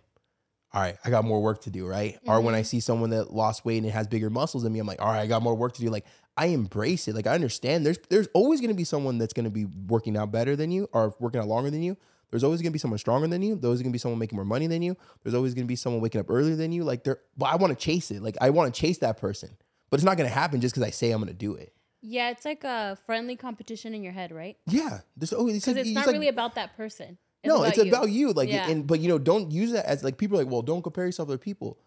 All 0.75 0.81
right, 0.81 0.97
I 1.05 1.11
got 1.11 1.25
more 1.27 1.43
work 1.43 1.61
to 1.63 1.71
do, 1.71 1.87
right? 1.87 2.19
Or 2.27 2.41
when 2.41 2.55
I 2.55 2.63
see 2.63 2.81
someone 2.81 3.11
that 3.11 3.31
lost 3.33 3.65
weight 3.65 3.83
and 3.83 3.93
has 3.93 4.07
bigger 4.07 4.31
muscles 4.31 4.63
than 4.63 4.73
me, 4.73 4.79
I'm 4.79 4.87
like, 4.87 5.03
all 5.03 5.09
right, 5.09 5.21
I 5.21 5.27
got 5.27 5.43
more 5.43 5.55
work 5.55 5.75
to 5.75 5.83
do. 5.83 5.91
Like 5.91 6.07
I 6.37 6.47
embrace 6.47 7.09
it. 7.09 7.15
Like 7.15 7.27
I 7.27 7.35
understand 7.35 7.85
there's 7.85 7.99
there's 8.09 8.29
always 8.33 8.61
gonna 8.63 8.73
be 8.73 8.85
someone 8.85 9.19
that's 9.19 9.35
gonna 9.35 9.51
be 9.51 9.67
working 9.67 10.17
out 10.17 10.33
better 10.33 10.57
than 10.57 10.71
you 10.71 10.89
or 10.93 11.15
working 11.21 11.41
out 11.43 11.47
longer 11.47 11.71
than 11.71 11.83
you. 11.83 11.99
There's 12.33 12.43
always 12.43 12.61
gonna 12.63 12.73
be 12.73 12.79
someone 12.81 12.99
stronger 12.99 13.29
than 13.29 13.43
you. 13.43 13.55
There's 13.55 13.67
always 13.67 13.83
gonna 13.83 13.93
be 13.93 13.99
someone 13.99 14.19
making 14.19 14.37
more 14.37 14.45
money 14.45 14.67
than 14.67 14.83
you. 14.83 14.97
There's 15.23 15.35
always 15.35 15.55
gonna 15.55 15.67
be 15.69 15.77
someone 15.77 16.01
waking 16.03 16.21
up 16.21 16.29
earlier 16.31 16.57
than 16.57 16.73
you. 16.73 16.83
Like 16.83 17.05
there, 17.05 17.19
but 17.37 17.47
I 17.47 17.57
want 17.57 17.79
to 17.79 17.85
chase 17.85 18.11
it. 18.11 18.23
Like 18.23 18.37
I 18.41 18.51
want 18.51 18.75
to 18.75 18.81
chase 18.81 18.99
that 18.99 19.19
person, 19.19 19.51
but 19.91 19.97
it's 20.01 20.05
not 20.05 20.17
gonna 20.17 20.29
happen 20.31 20.61
just 20.61 20.75
because 20.75 20.87
I 20.87 20.91
say 20.91 21.13
I'm 21.13 21.21
gonna 21.21 21.33
do 21.35 21.55
it. 21.55 21.73
Yeah, 22.01 22.31
it's 22.31 22.45
like 22.45 22.65
a 22.65 22.99
friendly 23.07 23.37
competition 23.37 23.95
in 23.95 24.03
your 24.03 24.13
head, 24.13 24.33
right? 24.33 24.57
Yeah, 24.67 25.01
there's 25.17 25.33
always 25.33 25.65
Because 25.65 25.77
it's 25.87 25.91
not 25.95 26.07
like- 26.07 26.15
really 26.15 26.27
about 26.29 26.57
that 26.57 26.77
person. 26.77 27.19
no, 27.45 27.63
it's 27.65 27.79
about 27.79 28.11
you. 28.11 28.33
Like, 28.33 28.49
Yeah. 28.49 28.69
and 28.69 28.87
but 28.87 28.99
you 29.01 29.09
know, 29.09 29.19
don't 29.19 29.51
use 29.53 29.71
that 29.73 29.85
as 29.87 30.03
like 30.03 30.17
people 30.17 30.39
are 30.39 30.43
like, 30.43 30.51
well, 30.53 30.63
don't 30.63 30.83
compare 30.83 31.05
yourself 31.05 31.29
to 31.29 31.35
other 31.35 31.39
people. 31.39 31.79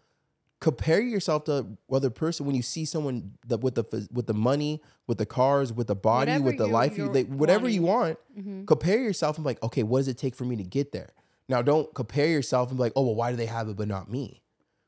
Compare 0.60 1.00
yourself 1.00 1.44
to 1.44 1.66
other 1.92 2.08
person 2.08 2.46
when 2.46 2.54
you 2.56 2.62
see 2.62 2.84
someone 2.86 3.32
that 3.46 3.58
with 3.60 3.74
the 3.74 4.08
with 4.10 4.26
the 4.26 4.34
money, 4.34 4.80
with 5.06 5.18
the 5.18 5.26
cars, 5.26 5.72
with 5.72 5.86
the 5.86 5.94
body, 5.94 6.30
Whatever 6.32 6.44
with 6.44 6.56
the 6.58 6.66
you- 6.66 6.72
life, 6.72 6.96
you 6.96 7.06
whatever 7.28 7.68
you 7.68 7.82
want. 7.82 8.18
Mm-hmm. 8.36 8.64
Compare 8.64 8.98
yourself 9.02 9.36
and 9.36 9.44
be 9.44 9.50
like, 9.50 9.62
okay, 9.62 9.82
what 9.82 9.98
does 9.98 10.08
it 10.08 10.16
take 10.16 10.34
for 10.34 10.44
me 10.44 10.56
to 10.56 10.62
get 10.64 10.92
there? 10.92 11.10
Now, 11.48 11.60
don't 11.62 11.94
compare 11.94 12.26
yourself 12.28 12.70
and 12.70 12.78
be 12.78 12.82
like, 12.82 12.92
oh, 12.96 13.02
well, 13.02 13.14
why 13.14 13.30
do 13.30 13.36
they 13.36 13.46
have 13.46 13.68
it 13.68 13.76
but 13.76 13.86
not 13.86 14.10
me? 14.10 14.42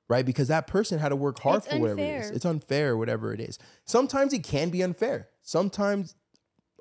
Right? 0.08 0.24
Because 0.24 0.48
that 0.48 0.66
person 0.66 0.98
had 0.98 1.10
to 1.10 1.16
work 1.16 1.38
hard 1.40 1.58
It's 1.58 1.66
for 1.68 1.78
whatever 1.78 2.00
it 2.00 2.20
is. 2.20 2.30
It's 2.30 2.44
unfair, 2.46 2.96
whatever 2.96 3.34
it 3.34 3.40
is. 3.40 3.58
Sometimes 3.84 4.32
it 4.32 4.42
can 4.42 4.70
be 4.70 4.82
unfair. 4.82 5.28
Sometimes 5.42 6.16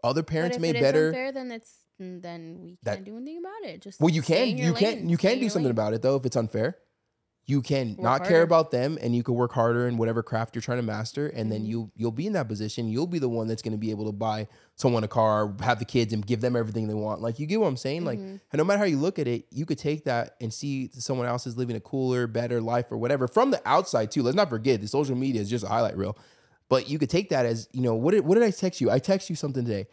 other 0.03 0.23
parents 0.23 0.55
if 0.55 0.61
may 0.61 0.69
it 0.69 0.77
is 0.77 0.81
better. 0.81 1.07
unfair, 1.09 1.31
then 1.33 1.51
it's 1.51 1.73
then 1.99 2.59
we 2.61 2.77
can't 2.85 3.03
do 3.03 3.17
anything 3.17 3.39
about 3.39 3.69
it. 3.69 3.81
Just 3.81 3.99
Well, 3.99 4.09
you 4.11 4.21
can 4.21 4.57
you 4.57 4.73
can 4.73 4.99
lane, 4.99 5.09
you 5.09 5.17
can 5.17 5.39
do 5.39 5.49
something 5.49 5.63
lane. 5.65 5.71
about 5.71 5.93
it 5.93 6.01
though 6.03 6.15
if 6.15 6.25
it's 6.25 6.35
unfair. 6.37 6.77
You 7.49 7.61
can 7.61 7.91
Work 7.95 7.99
not 7.99 8.25
care 8.25 8.41
about 8.43 8.71
them 8.71 8.97
and 9.01 9.15
you 9.15 9.23
can 9.23 9.33
work 9.33 9.53
harder 9.53 9.87
in 9.87 9.97
whatever 9.97 10.21
craft 10.21 10.53
you're 10.53 10.61
trying 10.61 10.79
to 10.79 10.83
master 10.83 11.27
and 11.27 11.39
Mm-hmm. 11.45 11.49
then 11.49 11.65
you 11.65 11.91
you'll 11.95 12.11
be 12.11 12.27
in 12.27 12.33
that 12.33 12.47
position. 12.49 12.89
You'll 12.89 13.07
be 13.07 13.19
the 13.19 13.29
one 13.29 13.47
that's 13.47 13.61
going 13.61 13.71
to 13.71 13.77
be 13.77 13.89
able 13.89 14.05
to 14.05 14.11
buy 14.11 14.47
someone 14.75 15.03
a 15.05 15.07
car, 15.07 15.55
have 15.61 15.79
the 15.79 15.85
kids 15.85 16.11
and 16.13 16.25
give 16.27 16.41
them 16.41 16.55
everything 16.57 16.87
they 16.87 16.93
want. 16.93 17.21
Like 17.21 17.39
you 17.39 17.45
get 17.47 17.59
what 17.61 17.67
I'm 17.67 17.77
saying? 17.77 18.03
Like 18.05 18.19
Mm-hmm. 18.19 18.35
and 18.51 18.57
no 18.57 18.65
matter 18.65 18.79
how 18.79 18.85
you 18.85 18.97
look 18.97 19.17
at 19.17 19.27
it, 19.27 19.47
you 19.49 19.65
could 19.65 19.77
take 19.79 20.03
that 20.05 20.35
and 20.41 20.53
see 20.53 20.89
someone 20.93 21.25
else 21.25 21.47
is 21.47 21.57
living 21.57 21.75
a 21.77 21.79
cooler, 21.79 22.27
better 22.27 22.59
life 22.61 22.91
or 22.91 22.97
whatever 22.97 23.27
from 23.27 23.51
the 23.51 23.61
outside 23.65 24.11
too. 24.11 24.23
Let's 24.23 24.35
not 24.37 24.49
forget 24.49 24.81
the 24.81 24.87
social 24.89 25.15
media 25.15 25.41
is 25.41 25.49
just 25.49 25.63
a 25.65 25.69
highlight 25.69 25.97
reel. 25.97 26.17
But 26.69 26.89
you 26.89 26.99
could 26.99 27.09
take 27.09 27.29
that 27.29 27.45
as, 27.45 27.69
you 27.71 27.81
know, 27.81 27.95
what 27.95 28.11
did 28.11 28.25
what 28.25 28.35
did 28.35 28.43
I 28.43 28.51
text 28.51 28.81
you? 28.81 28.91
I 28.91 28.99
text 28.99 29.29
you 29.29 29.35
something 29.37 29.63
today 29.65 29.87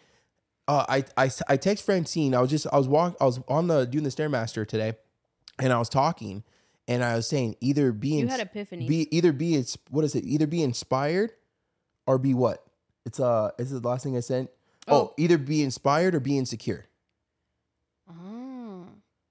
uh, 0.67 0.85
I, 0.89 1.05
I 1.17 1.31
I 1.49 1.57
text 1.57 1.85
Francine. 1.85 2.35
I 2.35 2.41
was 2.41 2.51
just 2.51 2.67
I 2.73 2.79
was 2.79 2.89
walk 2.89 3.17
I 3.21 3.27
was 3.27 3.39
on 3.49 3.69
the 3.69 3.85
doing 3.85 4.03
the 4.05 4.11
stairmaster 4.11 4.67
today, 4.67 4.95
and 5.61 5.73
I 5.73 5.79
was 5.79 5.89
talking, 5.91 6.43
and 6.89 7.03
I 7.05 7.17
was 7.17 7.27
saying 7.27 7.57
either 7.61 7.93
be 7.93 8.09
You 8.11 8.21
ins- 8.23 8.31
had 8.37 8.53
epiphanies. 8.53 8.89
be 8.89 9.15
either 9.17 9.33
be 9.33 9.55
it's 9.57 9.77
what 9.91 10.05
is 10.05 10.15
it 10.15 10.25
either 10.25 10.47
be 10.47 10.63
inspired, 10.63 11.33
or 12.07 12.19
be 12.19 12.35
what? 12.35 12.65
It's 13.07 13.21
uh 13.21 13.51
is 13.59 13.73
it 13.73 13.83
the 13.83 13.89
last 13.89 14.03
thing 14.05 14.17
I 14.17 14.21
sent? 14.21 14.51
Oh, 14.89 14.97
Oh. 14.97 15.15
either 15.17 15.39
be 15.39 15.63
inspired 15.63 16.15
or 16.15 16.21
be 16.21 16.37
insecure, 16.37 16.85
Ah. 18.09 18.85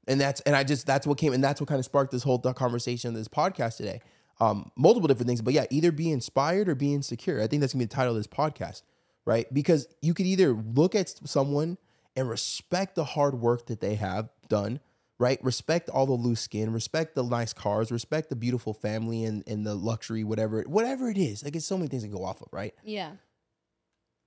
and 0.08 0.20
that's 0.20 0.42
and 0.42 0.56
I 0.56 0.64
just 0.64 0.86
that's 0.86 1.06
what 1.06 1.18
came 1.18 1.34
and 1.34 1.44
that's 1.44 1.62
what 1.62 1.68
kind 1.68 1.80
of 1.80 1.86
sparked 1.86 2.12
this 2.12 2.24
whole 2.24 2.40
conversation, 2.40 3.14
this 3.14 3.28
podcast 3.28 3.78
today. 3.78 4.02
Um, 4.42 4.72
multiple 4.76 5.08
different 5.08 5.28
things, 5.28 5.42
but 5.42 5.54
yeah, 5.54 5.66
either 5.70 5.92
be 5.92 6.12
inspired 6.12 6.68
or 6.68 6.76
be 6.76 6.94
insecure. 6.94 7.40
I 7.42 7.48
think 7.48 7.62
that's 7.62 7.74
gonna 7.74 7.82
be 7.84 7.86
the 7.86 7.96
title 7.96 8.14
of 8.14 8.18
this 8.18 8.28
podcast, 8.28 8.82
right? 9.26 9.52
Because 9.54 9.88
you 10.02 10.14
could 10.16 10.26
either 10.26 10.54
look 10.54 10.96
at 10.96 11.10
someone 11.28 11.78
and 12.16 12.28
respect 12.28 12.96
the 12.96 13.04
hard 13.06 13.40
work 13.40 13.68
that 13.68 13.80
they 13.80 13.96
have 13.96 14.30
done, 14.50 14.80
right? 15.24 15.42
Respect 15.42 15.88
all 15.88 16.06
the 16.06 16.12
loose 16.12 16.42
skin, 16.42 16.74
respect 16.74 17.16
the 17.16 17.24
nice 17.24 17.54
cars, 17.54 17.94
respect 17.94 18.28
the 18.28 18.36
beautiful 18.36 18.74
family 18.74 19.24
and, 19.24 19.42
and 19.48 19.66
the 19.66 19.74
luxury, 19.74 20.26
whatever, 20.26 20.64
whatever 20.68 21.10
it 21.10 21.18
is. 21.18 21.46
Like 21.46 21.56
it's 21.56 21.66
so 21.66 21.78
many 21.78 21.88
things 21.88 22.04
to 22.04 22.10
go 22.10 22.26
off 22.26 22.42
of, 22.42 22.50
right? 22.52 22.74
Yeah. 22.84 23.12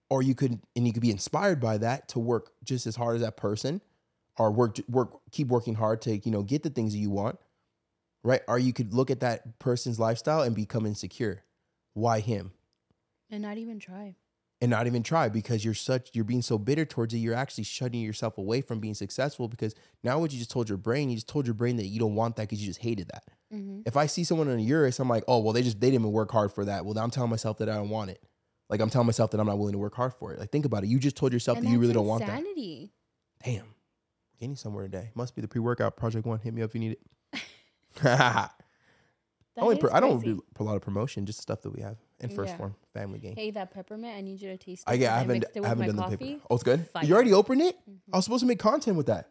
Or 0.09 0.22
you 0.22 0.35
could 0.35 0.59
and 0.74 0.87
you 0.87 0.94
could 0.94 1.02
be 1.02 1.11
inspired 1.11 1.61
by 1.61 1.76
that 1.78 2.09
to 2.11 2.18
work 2.18 2.52
just 2.64 2.87
as 2.87 2.96
hard 2.96 3.16
as 3.16 3.20
that 3.20 3.37
person, 3.37 3.82
or 4.38 4.50
work 4.50 4.78
work 4.88 5.18
keep 5.32 5.48
working 5.48 5.74
hard 5.74 6.00
to 6.02 6.16
you 6.16 6.30
know 6.30 6.42
get 6.42 6.62
the 6.62 6.70
things 6.70 6.94
that 6.94 6.98
you 6.98 7.11
want, 7.11 7.38
right? 8.24 8.40
Or 8.48 8.59
you 8.59 8.72
could 8.72 8.94
look 8.94 9.11
at 9.11 9.20
that 9.20 9.59
person's 9.59 10.00
lifestyle 10.00 10.42
and 10.42 10.56
become 10.56 10.87
insecure. 10.87 11.42
Why 11.92 12.20
him? 12.20 12.52
And 13.30 13.42
not 13.42 13.59
even 13.59 13.80
try. 13.80 14.14
And 14.61 14.71
not 14.71 14.87
even 14.87 15.03
try 15.03 15.29
because 15.29 15.64
you're 15.64 15.75
such 15.75 16.11
you're 16.14 16.25
being 16.25 16.42
so 16.42 16.59
bitter 16.59 16.85
towards 16.85 17.12
it 17.12 17.19
you're 17.19 17.35
actually 17.35 17.64
shutting 17.64 18.01
yourself 18.01 18.38
away 18.38 18.61
from 18.61 18.81
being 18.81 18.95
successful 18.95 19.49
because 19.49 19.75
now 20.03 20.19
what 20.19 20.33
you 20.33 20.38
just 20.38 20.51
told 20.51 20.69
your 20.69 20.79
brain 20.79 21.11
you 21.11 21.16
just 21.16 21.29
told 21.29 21.47
your 21.47 21.55
brain 21.55 21.77
that 21.77 21.87
you 21.87 21.99
don't 21.99 22.14
want 22.14 22.37
that 22.37 22.42
because 22.45 22.61
you 22.61 22.66
just 22.66 22.81
hated 22.81 23.09
that. 23.09 23.25
Mm-hmm. 23.53 23.83
if 23.87 23.97
i 23.97 24.07
see 24.07 24.25
someone 24.25 24.49
in 24.49 24.59
a 24.59 24.62
urus 24.62 24.99
i'm 24.99 25.09
like 25.09 25.25
oh 25.29 25.38
well 25.40 25.53
they 25.53 25.62
just 25.62 25.81
they 25.81 25.88
didn't 25.88 26.03
even 26.03 26.12
work 26.12 26.31
hard 26.33 26.53
for 26.53 26.64
that. 26.64 26.85
Well 26.85 26.95
now 26.95 27.03
i'm 27.03 27.11
telling 27.11 27.31
myself 27.31 27.59
that 27.59 27.69
i 27.69 27.75
don't 27.75 27.90
want 27.90 28.11
it. 28.11 28.21
Like 28.69 28.81
i'm 28.81 28.90
telling 28.90 29.07
myself 29.07 29.31
that 29.33 29.40
i'm 29.40 29.47
not 29.47 29.59
willing 29.59 29.73
to 29.75 29.79
work 29.79 29.95
hard 29.95 30.14
for 30.14 30.33
it. 30.33 30.40
Like 30.40 30.51
think 30.51 30.64
about 30.64 30.83
it. 30.85 30.88
You 30.88 30.99
just 30.99 31.16
told 31.16 31.33
yourself 31.33 31.61
that 31.61 31.69
you 31.69 31.79
really 31.79 31.92
don't 31.95 32.07
want 32.07 32.27
that. 32.27 32.38
insanity. 32.38 32.92
damn. 33.45 33.66
Getting 34.40 34.57
somewhere 34.57 34.85
today. 34.85 35.11
Must 35.14 35.35
be 35.35 35.40
the 35.40 35.49
pre-workout 35.49 35.97
project 35.97 36.27
one. 36.27 36.38
Hit 36.40 36.53
me 36.53 36.62
up 36.62 36.71
if 36.71 36.75
you 36.75 36.81
need 36.81 36.92
it. 37.33 37.40
I, 38.05 38.51
only 39.57 39.77
pro- 39.77 39.92
I 39.92 40.01
don't 40.01 40.23
do 40.23 40.42
a 40.59 40.62
lot 40.62 40.77
of 40.77 40.83
promotion 40.83 41.25
just 41.25 41.40
stuff 41.40 41.62
that 41.62 41.71
we 41.71 41.81
have 41.81 41.97
in 42.20 42.31
first 42.31 42.50
Yeah. 42.52 42.57
form 42.57 42.74
family 42.94 43.18
game 43.18 43.35
Hey, 43.37 43.50
that 43.52 43.70
peppermint, 43.72 44.16
I 44.16 44.20
need 44.22 44.40
you 44.40 44.48
to 44.50 44.57
taste 44.57 44.85
it. 44.87 44.90
I, 44.90 44.94
yeah, 44.94 45.14
I 45.14 45.18
haven't, 45.18 45.44
it 45.55 45.64
I 45.64 45.68
haven't 45.68 45.79
my 45.81 45.87
done 45.87 45.96
the 45.96 46.02
coffee. 46.02 46.16
paper. 46.16 46.40
Oh, 46.50 46.55
it's 46.55 46.64
good. 46.64 46.88
Fire. 46.90 47.05
You 47.05 47.14
already 47.14 47.33
opened 47.33 47.62
it? 47.62 47.76
Mhm. 47.88 47.96
I 48.12 48.16
was 48.16 48.24
supposed 48.24 48.40
to 48.40 48.46
make 48.46 48.59
content 48.59 48.96
with 48.96 49.07
that. 49.07 49.29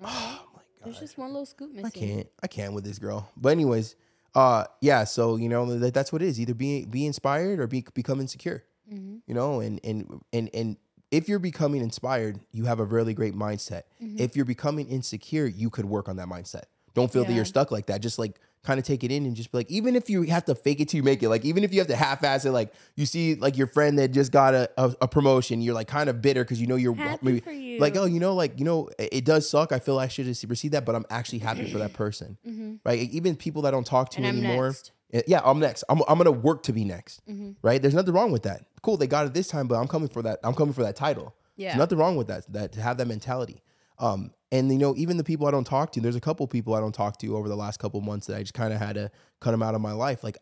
No, 0.00 0.08
Oh 0.08 0.46
my 0.54 0.60
god. 0.60 0.62
There's 0.84 0.98
just 0.98 1.18
one 1.18 1.28
little 1.30 1.46
scoop 1.46 1.70
missing. 1.70 1.86
I 1.86 1.90
can't. 1.90 2.26
I 2.42 2.46
can't 2.48 2.74
with 2.74 2.84
this 2.84 2.98
girl. 2.98 3.28
But 3.36 3.50
anyways, 3.50 3.94
uh, 4.34 4.64
yeah. 4.80 5.04
So 5.04 5.36
you 5.36 5.48
know 5.48 5.78
that, 5.78 5.94
that's 5.94 6.12
what 6.12 6.22
it 6.22 6.26
is. 6.26 6.40
Either 6.40 6.54
be 6.54 6.84
be 6.84 7.06
inspired 7.06 7.60
or 7.60 7.66
be 7.66 7.84
become 7.94 8.20
insecure. 8.20 8.64
Mm-hmm. 8.92 9.18
You 9.26 9.34
know, 9.34 9.60
and 9.60 9.80
and 9.84 10.20
and 10.32 10.50
and 10.52 10.76
if 11.12 11.28
you're 11.28 11.38
becoming 11.38 11.82
inspired, 11.82 12.40
you 12.50 12.64
have 12.64 12.80
a 12.80 12.84
really 12.84 13.14
great 13.14 13.34
mindset. 13.34 13.82
Mm-hmm. 14.02 14.16
If 14.18 14.34
you're 14.34 14.44
becoming 14.44 14.88
insecure, 14.88 15.46
you 15.46 15.70
could 15.70 15.84
work 15.84 16.08
on 16.08 16.16
that 16.16 16.26
mindset. 16.26 16.64
Don't 16.94 17.10
feel 17.12 17.24
that 17.24 17.32
you're 17.32 17.44
stuck 17.44 17.70
like 17.70 17.86
that. 17.86 18.00
Just 18.02 18.18
like 18.18 18.38
kind 18.64 18.78
of 18.78 18.86
take 18.86 19.02
it 19.02 19.10
in 19.10 19.26
and 19.26 19.34
just 19.34 19.50
be 19.50 19.58
like, 19.58 19.70
even 19.70 19.96
if 19.96 20.08
you 20.08 20.22
have 20.22 20.44
to 20.44 20.54
fake 20.54 20.80
it 20.80 20.88
till 20.88 20.98
you 20.98 21.02
make 21.02 21.22
it, 21.22 21.28
like 21.28 21.44
even 21.44 21.64
if 21.64 21.72
you 21.72 21.80
have 21.80 21.88
to 21.88 21.96
half-ass 21.96 22.44
it, 22.44 22.52
like 22.52 22.72
you 22.94 23.06
see 23.06 23.34
like 23.34 23.56
your 23.56 23.66
friend 23.66 23.98
that 23.98 24.08
just 24.12 24.30
got 24.30 24.54
a, 24.54 24.70
a, 24.76 24.94
a 25.02 25.08
promotion, 25.08 25.60
you're 25.60 25.74
like 25.74 25.88
kind 25.88 26.08
of 26.08 26.22
bitter 26.22 26.44
because 26.44 26.60
you 26.60 26.66
know 26.68 26.76
you're 26.76 26.94
Happy 26.94 27.18
maybe 27.22 27.40
for 27.40 27.50
you. 27.50 27.80
like 27.80 27.96
oh 27.96 28.04
you 28.04 28.20
know 28.20 28.34
like 28.34 28.58
you 28.58 28.64
know 28.64 28.88
it, 28.98 29.08
it 29.12 29.24
does 29.24 29.48
suck. 29.50 29.72
I 29.72 29.78
feel 29.80 29.98
I 29.98 30.06
should 30.08 30.26
have 30.26 30.36
received 30.48 30.74
that, 30.74 30.84
but 30.84 30.94
I'm 30.94 31.04
actually 31.10 31.40
happy 31.40 31.70
for 31.72 31.78
that 31.78 31.92
person, 31.92 32.38
Mm-hmm. 32.46 32.74
right? 32.84 32.98
Even 33.10 33.34
people 33.36 33.62
that 33.62 33.68
I 33.68 33.70
don't 33.72 33.86
talk 33.86 34.10
to 34.10 34.18
And 34.18 34.26
I'm 34.26 34.38
anymore. 34.38 34.66
next. 34.68 34.92
Uh, 35.12 35.20
Yeah, 35.26 35.40
I'm 35.44 35.58
next. 35.58 35.82
I'm, 35.88 36.00
I'm 36.08 36.16
gonna 36.18 36.30
work 36.30 36.62
to 36.64 36.72
be 36.72 36.84
next, 36.84 37.20
Mm-hmm. 37.28 37.52
right? 37.62 37.82
There's 37.82 37.94
nothing 37.94 38.14
wrong 38.14 38.30
with 38.30 38.44
that. 38.44 38.64
Cool, 38.82 38.96
they 38.96 39.06
got 39.08 39.26
it 39.26 39.34
this 39.34 39.48
time, 39.48 39.66
but 39.66 39.74
I'm 39.74 39.88
coming 39.88 40.08
for 40.08 40.22
that. 40.22 40.38
I'm 40.44 40.54
coming 40.54 40.72
for 40.72 40.82
that 40.84 40.94
title. 40.96 41.34
Yeah. 41.56 41.70
There's 41.70 41.78
nothing 41.78 41.98
wrong 41.98 42.14
with 42.16 42.28
that. 42.28 42.50
That 42.52 42.72
to 42.72 42.80
have 42.80 42.96
that 42.98 43.06
mentality. 43.08 43.60
Um, 43.98 44.30
and 44.52 44.70
you 44.70 44.78
know, 44.78 44.94
even 44.96 45.16
the 45.16 45.24
people 45.24 45.46
I 45.46 45.50
don't 45.50 45.64
talk 45.64 45.92
to, 45.92 46.00
there's 46.00 46.14
a 46.14 46.20
couple 46.20 46.46
people 46.46 46.74
I 46.74 46.80
don't 46.80 46.94
talk 46.94 47.18
to 47.18 47.36
over 47.36 47.48
the 47.48 47.56
last 47.56 47.80
couple 47.80 48.00
months 48.02 48.26
that 48.26 48.36
I 48.36 48.40
just 48.40 48.54
kind 48.54 48.72
of 48.72 48.78
had 48.78 48.94
to 48.96 49.10
cut 49.40 49.50
them 49.50 49.62
out 49.62 49.74
of 49.74 49.80
my 49.80 49.92
life. 49.92 50.22
Like, 50.22 50.38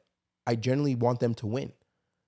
I 0.46 0.57
generally 0.57 0.96
want 0.96 1.20
them 1.20 1.33
to 1.37 1.46
win. 1.46 1.73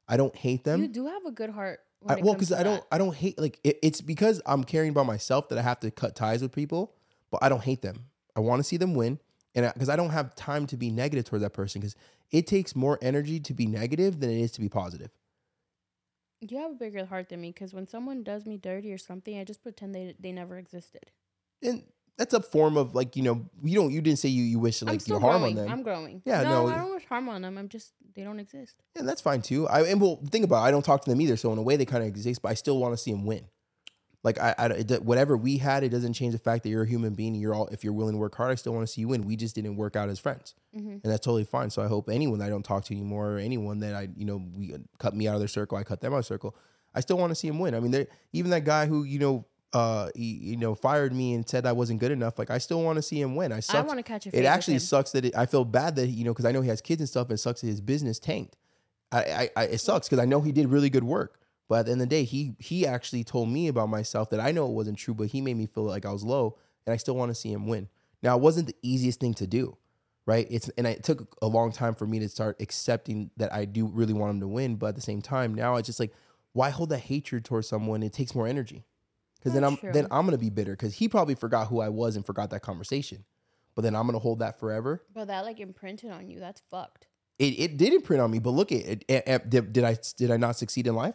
I 0.09 0.16
don't 0.16 0.35
hate 0.35 0.62
them. 0.62 0.81
You 0.81 0.88
do 0.88 1.07
have 1.07 1.27
a 1.27 1.33
good 1.33 1.51
heart. 1.51 1.81
I, 2.09 2.16
well, 2.16 2.35
because 2.35 2.53
I 2.53 2.62
don't. 2.62 2.83
I 2.90 2.99
don't 2.99 3.14
hate 3.14 3.38
like 3.38 3.61
it, 3.62 3.79
it's 3.83 4.01
because 4.01 4.40
I'm 4.47 4.64
caring 4.64 4.90
about 4.90 5.07
myself 5.07 5.49
that 5.51 5.59
I 5.59 5.62
have 5.62 5.81
to 5.81 5.90
cut 5.90 6.16
ties 6.16 6.42
with 6.42 6.53
people, 6.53 6.95
but 7.31 7.42
I 7.42 7.49
don't 7.49 7.62
hate 7.62 7.83
them. 7.83 8.07
I 8.35 8.40
want 8.40 8.61
to 8.61 8.64
see 8.64 8.77
them 8.77 8.95
win, 8.95 9.21
and 9.55 9.71
because 9.73 9.88
I, 9.88 9.95
don't 9.95 10.11
have 10.11 10.35
time 10.35 10.66
to 10.68 10.77
be 10.77 10.90
negative 10.90 11.27
towards 11.27 11.45
that 11.45 11.53
person, 11.53 11.81
because 11.81 11.95
it 12.33 12.49
takes 12.49 12.75
more 12.75 12.99
energy 13.03 13.38
to 13.40 13.55
be 13.55 13.66
negative 13.66 14.18
than 14.18 14.31
it 14.31 14.40
is 14.40 14.51
to 14.53 14.61
be 14.61 14.68
positive. 14.68 15.11
You 16.40 16.59
have 16.59 16.73
a 16.73 16.75
bigger 16.75 17.05
heart 17.05 17.29
than 17.29 17.40
me 17.40 17.51
because 17.53 17.73
when 17.73 17.87
someone 17.87 18.25
does 18.25 18.47
me 18.47 18.57
dirty 18.57 18.92
or 18.92 18.99
something, 18.99 19.38
I 19.38 19.45
just 19.45 19.62
pretend 19.62 19.95
they 19.95 20.14
they 20.18 20.33
never 20.33 20.59
existed. 20.59 21.12
And 21.62 21.85
that's 22.18 22.35
a 22.35 22.40
form 22.40 22.77
of 22.77 22.94
like 22.94 23.16
you 23.16 23.22
know 23.22 23.44
you 23.62 23.75
don't 23.75 23.90
you 23.90 24.01
didn't 24.01 24.18
say 24.18 24.29
you 24.29 24.44
you 24.44 24.59
wish 24.59 24.83
I'm 24.83 24.88
like 24.88 25.01
still 25.01 25.16
you 25.16 25.20
harm 25.20 25.40
growing. 25.40 25.59
on 25.59 25.64
them. 25.64 25.72
I'm 25.72 25.83
growing. 25.83 26.22
Yeah, 26.25 26.42
no, 26.42 26.66
no, 26.66 26.72
I 26.72 26.77
don't 26.77 26.94
wish 26.94 27.07
harm 27.07 27.29
on 27.29 27.42
them. 27.42 27.59
I'm 27.59 27.68
just 27.68 27.92
they 28.14 28.22
don't 28.22 28.38
exist. 28.38 28.77
and 28.96 29.09
that's 29.09 29.20
fine 29.20 29.42
too. 29.42 29.66
I 29.68 29.83
and 29.83 30.01
well 30.01 30.20
think 30.31 30.44
about 30.44 30.62
it, 30.62 30.68
I 30.68 30.70
don't 30.70 30.85
talk 30.85 31.03
to 31.05 31.11
them 31.11 31.20
either, 31.20 31.37
so 31.37 31.53
in 31.53 31.59
a 31.59 31.62
way 31.62 31.77
they 31.77 31.85
kind 31.85 32.03
of 32.03 32.09
exist, 32.09 32.42
but 32.42 32.51
I 32.51 32.55
still 32.55 32.79
want 32.79 32.92
to 32.92 32.98
see 32.98 33.11
them 33.11 33.25
win. 33.25 33.46
Like 34.25 34.38
I, 34.38 34.55
I 34.57 34.66
it, 34.66 34.87
do- 34.87 35.01
whatever 35.01 35.37
we 35.37 35.57
had, 35.57 35.83
it 35.83 35.88
doesn't 35.88 36.12
change 36.12 36.33
the 36.33 36.38
fact 36.38 36.62
that 36.62 36.68
you're 36.68 36.85
a 36.85 36.88
human 36.88 37.14
being. 37.14 37.35
You're 37.35 37.55
all 37.55 37.66
if 37.68 37.83
you're 37.83 37.92
willing 37.92 38.14
to 38.14 38.18
work 38.18 38.37
hard, 38.37 38.53
I 38.53 38.55
still 38.55 38.72
want 38.72 38.87
to 38.87 38.92
see 38.92 39.01
you 39.01 39.09
win. 39.09 39.25
We 39.25 39.35
just 39.35 39.55
didn't 39.55 39.77
work 39.77 39.96
out 39.96 40.09
as 40.09 40.20
friends, 40.20 40.55
mm-hmm. 40.77 40.90
and 40.90 41.03
that's 41.03 41.25
totally 41.25 41.44
fine. 41.44 41.70
So 41.70 41.83
I 41.83 41.88
hope 41.88 42.09
anyone 42.09 42.38
that 42.38 42.46
I 42.46 42.48
don't 42.48 42.62
talk 42.62 42.85
to 42.85 42.94
anymore, 42.94 43.33
or 43.33 43.38
anyone 43.38 43.81
that 43.81 43.94
I 43.94 44.09
you 44.16 44.25
know 44.25 44.40
we 44.55 44.75
cut 44.98 45.16
me 45.16 45.27
out 45.27 45.35
of 45.35 45.40
their 45.40 45.48
circle, 45.48 45.77
I 45.77 45.83
cut 45.83 46.01
them 46.01 46.12
out 46.12 46.18
of 46.18 46.27
circle. 46.27 46.55
I 46.94 47.01
still 47.01 47.16
want 47.18 47.31
to 47.31 47.35
see 47.35 47.48
him 47.48 47.59
win. 47.59 47.75
I 47.75 47.81
mean, 47.81 47.90
there 47.90 48.07
even 48.33 48.51
that 48.51 48.64
guy 48.64 48.87
who 48.87 49.03
you 49.05 49.18
know. 49.18 49.46
Uh, 49.72 50.11
he, 50.14 50.24
you 50.24 50.56
know, 50.56 50.74
fired 50.74 51.14
me 51.14 51.32
and 51.32 51.48
said 51.48 51.64
I 51.64 51.72
wasn't 51.72 52.00
good 52.00 52.12
enough. 52.12 52.38
Like, 52.38 52.50
I 52.50 52.58
still 52.58 52.82
want 52.82 52.96
to 52.96 53.02
see 53.02 53.20
him 53.20 53.35
win. 53.35 53.52
I 53.52 53.61
sucks. 53.61 53.88
wanna 53.88 54.02
catch 54.02 54.26
a 54.26 54.38
It 54.38 54.44
actually 54.44 54.78
sucks 54.78 55.12
that 55.12 55.24
it, 55.24 55.37
I 55.37 55.46
feel 55.46 55.64
bad 55.64 55.96
that 55.96 56.06
he, 56.06 56.12
you 56.12 56.24
know, 56.24 56.32
because 56.32 56.44
I 56.44 56.52
know 56.52 56.61
he 56.61 56.68
has 56.68 56.82
kids 56.82 57.00
and 57.00 57.08
stuff, 57.08 57.28
and 57.28 57.35
it 57.35 57.38
sucks 57.38 57.62
that 57.62 57.68
his 57.68 57.80
business 57.80 58.18
tanked. 58.18 58.56
I, 59.11 59.18
I, 59.18 59.50
I 59.56 59.64
it 59.64 59.78
sucks 59.78 60.08
because 60.08 60.22
I 60.22 60.26
know 60.26 60.40
he 60.40 60.52
did 60.52 60.68
really 60.68 60.90
good 60.90 61.04
work. 61.04 61.38
But 61.68 61.80
at 61.80 61.87
the 61.87 61.92
end 61.92 62.02
of 62.02 62.08
the 62.08 62.14
day, 62.14 62.24
he 62.24 62.54
he 62.58 62.87
actually 62.87 63.24
told 63.24 63.48
me 63.48 63.68
about 63.68 63.88
myself 63.88 64.28
that 64.30 64.40
I 64.40 64.52
know 64.52 64.66
it 64.66 64.72
wasn't 64.72 64.98
true, 64.98 65.14
but 65.14 65.28
he 65.28 65.40
made 65.40 65.56
me 65.56 65.66
feel 65.66 65.85
like 65.85 66.04
I 66.04 66.12
was 66.12 66.22
low, 66.22 66.58
and 66.87 66.92
I 66.92 66.96
still 66.98 67.16
want 67.16 67.30
to 67.30 67.35
see 67.35 67.50
him 67.50 67.66
win. 67.66 67.88
Now, 68.22 68.37
it 68.37 68.42
wasn't 68.42 68.66
the 68.66 68.76
easiest 68.82 69.20
thing 69.20 69.32
to 69.35 69.46
do, 69.46 69.78
right? 70.26 70.46
It's 70.50 70.68
and 70.70 70.87
it 70.87 71.02
took 71.02 71.35
a 71.40 71.46
long 71.46 71.72
time 71.72 71.94
for 71.94 72.06
me 72.06 72.18
to 72.18 72.28
start 72.28 72.61
accepting 72.61 73.30
that 73.38 73.52
I 73.52 73.64
do 73.64 73.87
really 73.87 74.12
want 74.12 74.35
him 74.35 74.40
to 74.40 74.48
win, 74.48 74.76
but 74.76 74.88
at 74.88 74.94
the 74.96 75.00
same 75.00 75.22
time, 75.22 75.54
now 75.54 75.76
it's 75.76 75.87
just 75.87 75.98
like, 75.98 76.12
why 76.52 76.68
hold 76.68 76.90
that 76.90 76.98
hatred 76.98 77.44
towards 77.44 77.68
someone? 77.68 78.02
It 78.02 78.12
takes 78.12 78.35
more 78.35 78.46
energy, 78.46 78.85
because 79.42 79.55
then 79.55 79.64
I'm 79.64 79.76
true. 79.76 79.92
then 79.92 80.07
I'm 80.11 80.24
gonna 80.26 80.38
be 80.38 80.50
bitter 80.50 80.72
because 80.72 80.94
he 80.94 81.09
probably 81.09 81.35
forgot 81.35 81.68
who 81.68 81.81
I 81.81 81.88
was 81.88 82.16
and 82.16 82.24
forgot 82.24 82.50
that 82.50 82.61
conversation, 82.62 83.24
but 83.74 83.83
then 83.83 83.94
I'm 83.96 84.07
gonna 84.07 84.18
hold 84.18 84.38
that 84.40 84.59
forever. 84.61 85.02
But 85.14 85.26
that 85.28 85.44
like 85.44 85.61
imprinted 85.61 86.11
on 86.11 86.28
you. 86.28 86.38
That's 86.40 86.62
fucked. 86.70 87.07
It, 87.38 87.59
it 87.59 87.76
did 87.76 87.92
imprint 87.92 88.22
on 88.22 88.31
me, 88.31 88.38
but 88.38 88.50
look 88.50 88.70
at 88.72 88.81
it. 88.87 89.05
it- 89.09 89.24
it- 89.26 89.50
Did, 89.50 89.72
did 89.72 89.85
I 89.85 89.96
did 90.16 90.31
I 90.31 90.37
not 90.37 90.57
succeed 90.57 90.87
in 90.87 90.94
life? 90.94 91.14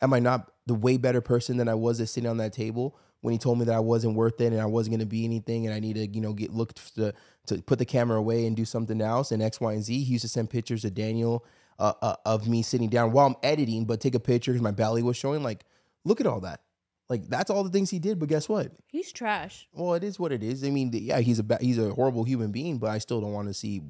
Am 0.00 0.12
I 0.12 0.18
not 0.20 0.50
the 0.66 0.74
way 0.74 0.96
better 0.96 1.20
person 1.20 1.56
than 1.56 1.68
I 1.68 1.74
was 1.74 2.00
at 2.00 2.08
sitting 2.08 2.28
on 2.28 2.36
that 2.38 2.52
table 2.52 2.96
when 3.22 3.32
he 3.32 3.38
told 3.38 3.58
me 3.58 3.64
that 3.64 3.74
I 3.74 3.80
wasn't 3.80 4.14
worth 4.14 4.40
it 4.40 4.52
and 4.52 4.60
I 4.60 4.66
wasn't 4.66 4.92
going 4.92 5.00
to 5.00 5.06
be 5.06 5.24
anything 5.24 5.66
and 5.66 5.74
I 5.74 5.80
need 5.80 5.94
to 5.96 6.06
you 6.06 6.20
know 6.20 6.32
get 6.34 6.52
looked 6.52 6.94
to 6.96 7.12
to 7.46 7.62
put 7.62 7.78
the 7.78 7.84
camera 7.84 8.18
away 8.18 8.46
and 8.46 8.54
do 8.56 8.64
something 8.64 9.00
else 9.00 9.32
and 9.32 9.42
X 9.42 9.60
Y 9.60 9.72
and 9.72 9.82
Z. 9.82 9.92
He 10.04 10.12
used 10.12 10.22
to 10.22 10.28
send 10.28 10.50
pictures 10.50 10.84
of 10.84 10.94
Daniel 10.94 11.44
uh, 11.78 11.92
uh, 12.02 12.16
of 12.24 12.48
me 12.48 12.62
sitting 12.62 12.88
down 12.88 13.12
while 13.12 13.26
I'm 13.26 13.36
editing, 13.42 13.84
but 13.84 14.00
take 14.00 14.14
a 14.14 14.20
picture 14.20 14.52
because 14.52 14.62
my 14.62 14.70
belly 14.70 15.02
was 15.02 15.16
showing. 15.16 15.42
Like, 15.42 15.64
look 16.04 16.20
at 16.20 16.26
all 16.26 16.40
that. 16.40 16.60
Like 17.08 17.28
that's 17.28 17.50
all 17.50 17.62
the 17.64 17.70
things 17.70 17.90
he 17.90 17.98
did. 17.98 18.18
But 18.18 18.28
guess 18.28 18.48
what? 18.48 18.72
He's 18.88 19.12
trash. 19.12 19.68
Well, 19.72 19.94
it 19.94 20.02
is 20.02 20.18
what 20.18 20.32
it 20.32 20.42
is. 20.42 20.64
I 20.64 20.70
mean, 20.70 20.90
yeah, 20.92 21.20
he's 21.20 21.38
a 21.38 21.44
ba- 21.44 21.58
he's 21.60 21.78
a 21.78 21.90
horrible 21.94 22.24
human 22.24 22.50
being, 22.50 22.78
but 22.78 22.90
I 22.90 22.98
still 22.98 23.20
don't 23.20 23.32
want 23.32 23.48
to 23.48 23.54
see 23.54 23.82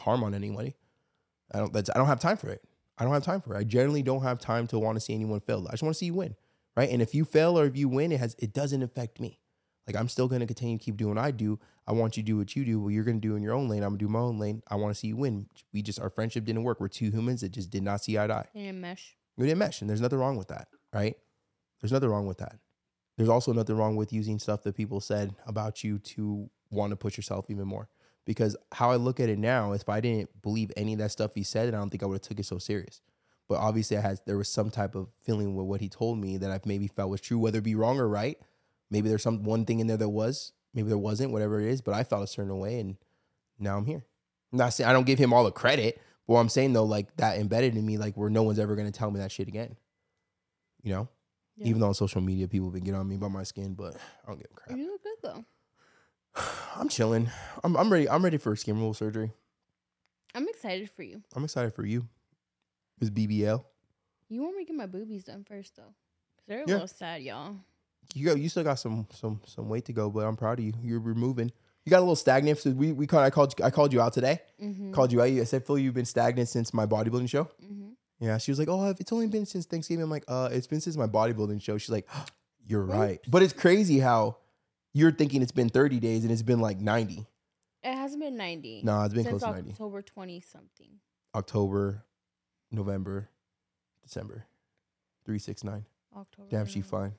harm 0.00 0.24
on 0.24 0.34
anybody. 0.34 0.74
I 1.54 1.58
don't. 1.58 1.72
That's 1.72 1.88
I 1.90 1.94
don't 1.98 2.06
have 2.08 2.20
time 2.20 2.36
for 2.36 2.48
it. 2.50 2.60
I 2.98 3.04
don't 3.04 3.12
have 3.12 3.22
time 3.24 3.40
for 3.40 3.54
it. 3.54 3.58
I 3.58 3.64
generally 3.64 4.02
don't 4.02 4.22
have 4.22 4.40
time 4.40 4.66
to 4.68 4.78
want 4.78 4.96
to 4.96 5.00
see 5.00 5.14
anyone 5.14 5.40
fail. 5.40 5.64
I 5.68 5.72
just 5.72 5.82
want 5.84 5.94
to 5.94 5.98
see 5.98 6.06
you 6.06 6.14
win, 6.14 6.34
right? 6.76 6.90
And 6.90 7.00
if 7.00 7.14
you 7.14 7.24
fail 7.24 7.56
or 7.58 7.64
if 7.64 7.76
you 7.76 7.88
win, 7.88 8.10
it 8.12 8.18
has 8.18 8.34
it 8.40 8.52
doesn't 8.52 8.82
affect 8.82 9.20
me. 9.20 9.38
Like 9.86 9.94
I'm 9.96 10.08
still 10.08 10.26
going 10.28 10.40
to 10.40 10.46
continue 10.46 10.76
to 10.78 10.84
keep 10.84 10.96
doing 10.96 11.14
what 11.14 11.24
I 11.24 11.30
do. 11.30 11.58
I 11.86 11.92
want 11.92 12.16
you 12.16 12.22
to 12.22 12.26
do 12.26 12.36
what 12.36 12.54
you 12.56 12.64
do. 12.64 12.80
What 12.80 12.88
you're 12.88 13.04
going 13.04 13.20
to 13.20 13.26
do 13.26 13.36
in 13.36 13.42
your 13.42 13.54
own 13.54 13.68
lane. 13.68 13.82
I'm 13.84 13.90
going 13.90 13.98
to 14.00 14.04
do 14.04 14.08
my 14.10 14.18
own 14.18 14.38
lane. 14.38 14.62
I 14.68 14.74
want 14.74 14.92
to 14.92 14.98
see 14.98 15.06
you 15.06 15.16
win. 15.16 15.46
We 15.72 15.80
just 15.80 16.00
our 16.00 16.10
friendship 16.10 16.44
didn't 16.44 16.64
work. 16.64 16.80
We're 16.80 16.88
two 16.88 17.10
humans 17.10 17.40
that 17.42 17.52
just 17.52 17.70
did 17.70 17.84
not 17.84 18.02
see 18.02 18.18
eye 18.18 18.26
to 18.26 18.34
eye 18.34 18.46
They 18.52 18.62
didn't 18.64 18.80
mesh. 18.80 19.16
we 19.36 19.46
didn't 19.46 19.58
mesh, 19.60 19.80
and 19.80 19.88
there's 19.88 20.00
nothing 20.02 20.18
wrong 20.18 20.36
with 20.36 20.48
that, 20.48 20.68
right? 20.92 21.16
There's 21.80 21.92
nothing 21.92 22.08
wrong 22.08 22.26
with 22.26 22.38
that. 22.38 22.58
There's 23.16 23.28
also 23.28 23.52
nothing 23.52 23.76
wrong 23.76 23.96
with 23.96 24.12
using 24.12 24.38
stuff 24.38 24.62
that 24.62 24.76
people 24.76 25.00
said 25.00 25.34
about 25.46 25.82
you 25.82 25.98
to 25.98 26.48
want 26.70 26.90
to 26.90 26.96
push 26.96 27.16
yourself 27.16 27.50
even 27.50 27.66
more. 27.66 27.88
Because 28.24 28.56
how 28.72 28.90
I 28.90 28.96
look 28.96 29.20
at 29.20 29.28
it 29.28 29.38
now, 29.38 29.72
if 29.72 29.88
I 29.88 30.00
didn't 30.00 30.42
believe 30.42 30.70
any 30.76 30.92
of 30.92 30.98
that 30.98 31.10
stuff 31.10 31.34
he 31.34 31.42
said, 31.42 31.68
I 31.68 31.78
don't 31.78 31.90
think 31.90 32.02
I 32.02 32.06
would 32.06 32.16
have 32.16 32.22
took 32.22 32.38
it 32.38 32.46
so 32.46 32.58
serious. 32.58 33.00
But 33.48 33.58
obviously, 33.58 33.96
I 33.96 34.02
had 34.02 34.20
there 34.26 34.36
was 34.36 34.48
some 34.48 34.70
type 34.70 34.94
of 34.94 35.08
feeling 35.22 35.56
with 35.56 35.66
what 35.66 35.80
he 35.80 35.88
told 35.88 36.18
me 36.18 36.36
that 36.36 36.50
I've 36.50 36.66
maybe 36.66 36.86
felt 36.86 37.10
was 37.10 37.22
true, 37.22 37.38
whether 37.38 37.58
it 37.58 37.64
be 37.64 37.74
wrong 37.74 37.98
or 37.98 38.06
right. 38.06 38.38
Maybe 38.90 39.08
there's 39.08 39.22
some 39.22 39.42
one 39.42 39.64
thing 39.64 39.80
in 39.80 39.86
there 39.86 39.96
that 39.96 40.10
was, 40.10 40.52
maybe 40.74 40.88
there 40.88 40.98
wasn't, 40.98 41.32
whatever 41.32 41.60
it 41.60 41.68
is. 41.68 41.80
But 41.80 41.94
I 41.94 42.04
felt 42.04 42.22
a 42.22 42.26
certain 42.26 42.58
way, 42.58 42.78
and 42.78 42.96
now 43.58 43.78
I'm 43.78 43.86
here. 43.86 44.04
I'm 44.52 44.58
not 44.58 44.74
saying 44.74 44.88
I 44.88 44.92
don't 44.92 45.06
give 45.06 45.18
him 45.18 45.32
all 45.32 45.44
the 45.44 45.50
credit, 45.50 46.00
but 46.26 46.34
what 46.34 46.40
I'm 46.40 46.48
saying 46.48 46.74
though, 46.74 46.84
like 46.84 47.16
that 47.16 47.38
embedded 47.38 47.76
in 47.76 47.84
me, 47.84 47.96
like 47.96 48.16
where 48.16 48.30
no 48.30 48.42
one's 48.42 48.58
ever 48.58 48.76
gonna 48.76 48.90
tell 48.90 49.10
me 49.10 49.20
that 49.20 49.32
shit 49.32 49.48
again. 49.48 49.76
You 50.82 50.92
know, 50.92 51.08
Yeah. 51.58 51.68
even 51.68 51.80
though 51.80 51.88
on 51.88 51.94
social 51.94 52.20
media 52.20 52.46
people 52.48 52.68
have 52.68 52.74
been 52.74 52.84
getting 52.84 53.00
on 53.00 53.08
me 53.08 53.16
about 53.16 53.30
my 53.32 53.42
skin, 53.42 53.74
but 53.74 53.96
I 54.24 54.28
don't 54.28 54.38
give 54.38 54.46
a 54.50 54.54
crap. 54.54 54.78
You 54.78 54.86
look 54.86 55.02
good 55.02 55.16
though. 55.22 55.44
I'm 56.76 56.88
chilling. 56.88 57.30
I'm 57.64 57.76
I'm 57.76 57.92
ready. 57.92 58.08
I'm 58.08 58.22
ready 58.22 58.36
for 58.38 58.52
a 58.52 58.56
skin 58.56 58.74
removal 58.74 58.94
surgery. 58.94 59.32
I'm 60.34 60.46
excited 60.48 60.90
for 60.90 61.02
you. 61.02 61.22
I'm 61.34 61.44
excited 61.44 61.74
for 61.74 61.84
you. 61.84 62.06
It's 63.00 63.10
BBL. 63.10 63.64
You 64.28 64.42
want 64.42 64.56
me 64.56 64.64
to 64.64 64.68
get 64.68 64.76
my 64.76 64.86
boobies 64.86 65.24
done 65.24 65.44
first 65.48 65.74
though, 65.76 65.82
'Cause 66.36 66.44
they're 66.46 66.58
a 66.62 66.66
Yeah. 66.68 66.74
little 66.74 66.88
sad, 66.88 67.22
y'all. 67.22 67.56
You 68.14 68.26
got 68.26 68.38
you 68.38 68.48
still 68.48 68.64
got 68.64 68.78
some 68.78 69.06
some 69.12 69.40
some 69.46 69.68
weight 69.68 69.84
to 69.86 69.92
go, 69.92 70.10
but 70.10 70.26
I'm 70.26 70.36
proud 70.36 70.58
of 70.58 70.64
you. 70.64 70.72
You're 70.82 71.00
removing. 71.00 71.50
You 71.84 71.90
got 71.90 71.98
a 71.98 72.00
little 72.00 72.16
stagnant. 72.16 72.58
So 72.58 72.70
we 72.70 72.92
we 72.92 73.06
called, 73.06 73.24
I 73.24 73.30
called 73.30 73.54
you, 73.58 73.64
I 73.64 73.70
called 73.70 73.92
you 73.92 74.00
out 74.00 74.12
today. 74.12 74.40
Mm-hmm. 74.62 74.92
Called 74.92 75.10
you 75.12 75.20
out. 75.22 75.28
I 75.28 75.44
said, 75.44 75.64
Phil, 75.66 75.78
you've 75.78 75.94
been 75.94 76.04
stagnant 76.04 76.48
since 76.48 76.74
my 76.74 76.84
bodybuilding 76.86 77.28
show. 77.30 77.44
mm-hmm. 77.64 77.90
Yeah, 78.20 78.38
she 78.38 78.50
was 78.50 78.58
like, 78.58 78.68
"Oh, 78.68 78.94
it's 78.98 79.12
only 79.12 79.28
been 79.28 79.46
since 79.46 79.66
Thanksgiving." 79.66 80.02
I'm 80.02 80.10
like, 80.10 80.24
"Uh, 80.28 80.48
it's 80.52 80.66
been 80.66 80.80
since 80.80 80.96
my 80.96 81.06
bodybuilding 81.06 81.62
show." 81.62 81.78
She's 81.78 81.90
like, 81.90 82.08
"You're 82.66 82.82
right," 82.84 83.20
but 83.28 83.42
it's 83.42 83.52
crazy 83.52 83.98
how 84.00 84.36
you're 84.92 85.12
thinking 85.12 85.42
it's 85.42 85.52
been 85.52 85.68
30 85.68 86.00
days 86.00 86.24
and 86.24 86.32
it's 86.32 86.42
been 86.42 86.60
like 86.60 86.80
90. 86.80 87.26
It 87.84 87.94
hasn't 87.94 88.20
been 88.20 88.36
90. 88.36 88.82
No, 88.84 89.02
it's 89.02 89.14
been 89.14 89.24
close 89.24 89.42
to 89.42 89.50
90. 89.52 89.70
October 89.70 90.02
20 90.02 90.40
something. 90.40 90.88
October, 91.34 92.04
November, 92.72 93.28
December, 94.02 94.46
three 95.24 95.38
six 95.38 95.62
nine. 95.62 95.84
October. 96.16 96.48
Damn, 96.50 96.66
she 96.66 96.80
fine. 96.80 97.12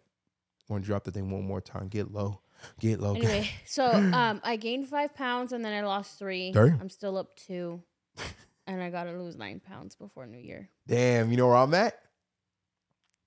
Want 0.68 0.84
to 0.84 0.88
drop 0.88 1.04
the 1.04 1.12
thing 1.12 1.32
one 1.32 1.46
more 1.46 1.62
time? 1.62 1.88
Get 1.88 2.12
low, 2.12 2.42
get 2.80 3.00
low. 3.00 3.16
Anyway, 3.16 3.50
so 3.66 3.86
um, 3.86 4.42
I 4.44 4.56
gained 4.56 4.88
five 4.88 5.16
pounds 5.16 5.54
and 5.54 5.64
then 5.64 5.74
I 5.74 5.86
lost 5.88 6.20
three. 6.20 6.52
Damn. 6.52 6.80
I'm 6.82 6.90
still 6.90 7.18
up 7.18 7.36
two, 7.36 7.82
and 8.70 8.82
I 8.84 8.90
gotta 8.90 9.12
lose 9.12 9.36
nine 9.36 9.60
pounds 9.60 9.96
before 9.96 10.28
New 10.28 10.38
Year. 10.38 10.70
Damn, 10.88 11.32
you 11.32 11.38
know 11.38 11.48
where 11.48 11.58
I'm 11.58 11.74
at? 11.74 12.00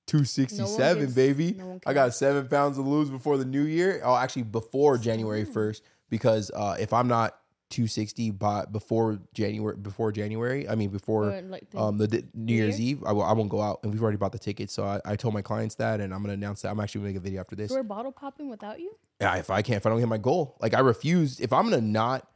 Two 0.07 0.25
sixty 0.25 0.65
seven, 0.67 1.05
gives- 1.05 1.15
baby. 1.15 1.53
no 1.53 1.81
I 1.87 1.95
got 1.95 2.15
seven 2.15 2.49
pounds 2.49 2.77
to 2.77 2.83
lose 2.83 3.11
before 3.11 3.37
the 3.39 3.45
new 3.45 3.63
year. 3.63 4.01
Oh, 4.05 4.17
actually, 4.17 4.43
before 4.45 4.99
January 4.99 5.45
first, 5.45 5.83
because 6.11 6.51
uh, 6.55 6.77
if 6.79 6.93
I'm 6.93 7.09
not 7.09 7.39
260 7.71 8.33
by 8.33 8.67
before 8.67 9.21
January, 9.33 9.77
before 9.77 10.13
January, 10.13 10.69
I 10.69 10.75
mean 10.75 10.91
before 10.91 11.31
Or, 11.31 11.43
like 11.43 11.71
the, 11.71 11.79
um 11.79 11.97
the, 11.97 12.23
New 12.35 12.55
Year's 12.55 12.79
Eve, 12.81 13.03
I, 13.05 13.13
will, 13.13 13.23
I 13.23 13.33
won't 13.33 13.49
go 13.49 13.63
out, 13.63 13.81
and 13.83 13.93
we've 13.93 14.03
already 14.03 14.19
bought 14.19 14.33
the 14.33 14.39
tickets. 14.39 14.75
So 14.75 14.85
I, 14.85 15.01
I 15.05 15.17
told 15.17 15.33
my 15.33 15.41
clients 15.43 15.77
that, 15.77 16.01
and 16.01 16.13
I'm 16.13 16.21
gonna 16.21 16.35
announce 16.35 16.63
that. 16.63 16.71
I'm 16.71 16.81
actually 16.81 17.01
gonna 17.01 17.11
make 17.13 17.17
a 17.17 17.21
video 17.21 17.41
after 17.41 17.57
this. 17.57 17.71
so 17.71 17.77
we're 17.77 17.83
bottle 17.83 18.13
popping 18.13 18.51
without 18.51 18.79
you. 18.81 18.95
Yeah, 19.21 19.37
if 19.37 19.51
I 19.51 19.63
can't, 19.63 19.79
if 19.79 19.87
I 19.87 19.91
don't 19.91 20.01
hit 20.01 20.09
my 20.09 20.19
goal, 20.19 20.59
like 20.61 20.75
I 20.75 20.81
refuse. 20.81 21.41
If 21.41 21.53
I'm 21.53 21.65
gonna 21.65 21.81
not 21.81 22.29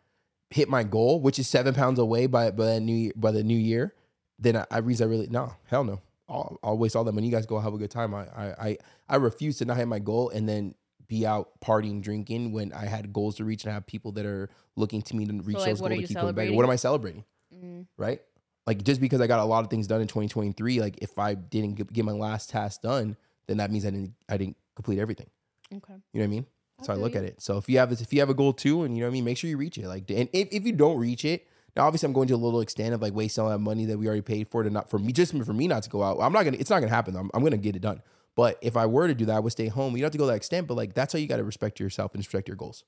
hit 0.50 0.68
my 0.68 0.82
goal, 0.82 1.20
which 1.20 1.38
is 1.38 1.48
seven 1.48 1.74
pounds 1.74 1.98
away 1.98 2.26
by 2.26 2.50
by 2.50 2.66
the 2.66 2.80
new 2.80 2.94
year, 2.94 3.12
by 3.16 3.30
the 3.30 3.42
new 3.42 3.56
year, 3.56 3.94
then 4.38 4.56
I, 4.56 4.66
I 4.70 4.78
reason 4.78 5.09
I 5.09 5.11
really 5.11 5.28
no, 5.28 5.54
hell 5.66 5.85
no. 5.85 6.00
I'll, 6.28 6.59
I'll 6.62 6.76
waste 6.76 6.96
all 6.96 7.04
that 7.04 7.12
money. 7.12 7.28
You 7.28 7.32
guys 7.32 7.46
go 7.46 7.59
have 7.61 7.72
a 7.72 7.78
good 7.78 7.90
time. 7.90 8.14
I, 8.14 8.26
I 8.37 8.54
I 8.59 8.76
I 9.09 9.16
refuse 9.16 9.59
to 9.59 9.64
not 9.64 9.76
hit 9.76 9.87
my 9.87 9.98
goal 9.98 10.30
and 10.30 10.48
then 10.48 10.74
be 11.09 11.26
out 11.26 11.50
partying, 11.61 12.02
drinking 12.02 12.52
when 12.52 12.72
I 12.72 12.87
had 12.87 13.12
goals 13.12 13.37
to 13.37 13.44
reach 13.44 13.64
and 13.64 13.70
I 13.70 13.74
have 13.74 13.87
people 13.87 14.12
that 14.12 14.26
are 14.26 14.50
looking 14.74 15.02
to 15.02 15.16
me 15.16 15.24
to 15.26 15.32
reach 15.35 15.56
like, 15.56 15.66
those 15.66 15.80
goals 15.80 16.00
to 16.00 16.06
keep 16.06 16.16
going 16.16 16.35
better. 16.35 16.52
What 16.52 16.64
am 16.64 16.70
I 16.70 16.76
celebrating? 16.76 17.24
Mm. 17.54 17.87
Right? 17.96 18.20
Like 18.66 18.82
just 18.82 19.00
because 19.00 19.20
I 19.20 19.28
got 19.28 19.38
a 19.38 19.44
lot 19.44 19.62
of 19.62 19.70
things 19.70 19.87
done 19.87 20.00
in 20.00 20.09
2023, 20.09 20.80
like 20.80 20.98
if 21.00 21.18
I 21.18 21.35
didn't 21.35 21.74
get, 21.74 21.92
get 21.92 22.04
my 22.04 22.12
last 22.12 22.50
task 22.50 22.82
done, 22.82 23.16
then 23.46 23.59
that 23.59 23.70
means 23.70 23.87
I 23.87 23.90
didn't 23.90 24.14
I 24.28 24.37
didn't 24.37 24.56
complete 24.74 24.98
everything. 24.98 25.30
Okay. 25.72 25.94
You 26.12 26.20
know 26.20 26.24
what 26.24 26.24
I 26.24 26.26
mean? 26.26 26.46
That's 26.78 26.88
how 26.88 26.94
I 26.94 26.96
look 26.96 27.16
at 27.16 27.24
it. 27.24 27.40
So 27.40 27.56
if 27.56 27.68
you 27.68 27.78
have 27.78 27.90
this, 27.90 28.00
if 28.00 28.12
you 28.12 28.20
have 28.20 28.30
a 28.30 28.34
goal 28.34 28.52
too, 28.52 28.82
and 28.82 28.96
you 28.96 29.00
know 29.00 29.06
what 29.06 29.12
I 29.12 29.14
mean, 29.14 29.24
make 29.24 29.38
sure 29.38 29.48
you 29.48 29.56
reach 29.56 29.78
it. 29.78 29.86
Like, 29.86 30.10
and 30.10 30.28
if, 30.32 30.48
if 30.52 30.66
you 30.66 30.72
don't 30.72 30.98
reach 30.98 31.24
it, 31.24 31.46
now 31.74 31.86
obviously 31.86 32.06
I'm 32.06 32.12
going 32.12 32.28
to 32.28 32.34
a 32.34 32.36
little 32.36 32.60
extent 32.60 32.94
of 32.94 33.02
like 33.02 33.14
wasting 33.14 33.44
all 33.44 33.50
that 33.50 33.58
money 33.58 33.86
that 33.86 33.98
we 33.98 34.06
already 34.06 34.22
paid 34.22 34.48
for 34.48 34.62
to 34.62 34.70
not 34.70 34.90
for 34.90 34.98
me 34.98 35.12
just 35.12 35.32
for 35.44 35.52
me 35.52 35.68
not 35.68 35.82
to 35.84 35.90
go 35.90 36.02
out. 36.02 36.18
I'm 36.20 36.32
not 36.32 36.44
gonna. 36.44 36.56
It's 36.58 36.70
not 36.70 36.80
gonna 36.80 36.90
happen. 36.90 37.16
I'm, 37.16 37.30
I'm 37.34 37.42
gonna 37.42 37.56
get 37.56 37.76
it 37.76 37.82
done. 37.82 38.02
But 38.34 38.58
if 38.60 38.76
I 38.76 38.86
were 38.86 39.08
to 39.08 39.14
do 39.14 39.24
that, 39.26 39.36
I 39.36 39.40
would 39.40 39.52
stay 39.52 39.68
home. 39.68 39.96
You 39.96 40.02
don't 40.02 40.06
have 40.06 40.12
to 40.12 40.18
go 40.18 40.24
to 40.24 40.30
that 40.30 40.36
extent, 40.36 40.66
but 40.66 40.74
like 40.74 40.94
that's 40.94 41.12
how 41.12 41.18
you 41.18 41.26
got 41.26 41.38
to 41.38 41.44
respect 41.44 41.80
yourself 41.80 42.12
and 42.14 42.20
respect 42.20 42.48
your 42.48 42.56
goals. 42.56 42.84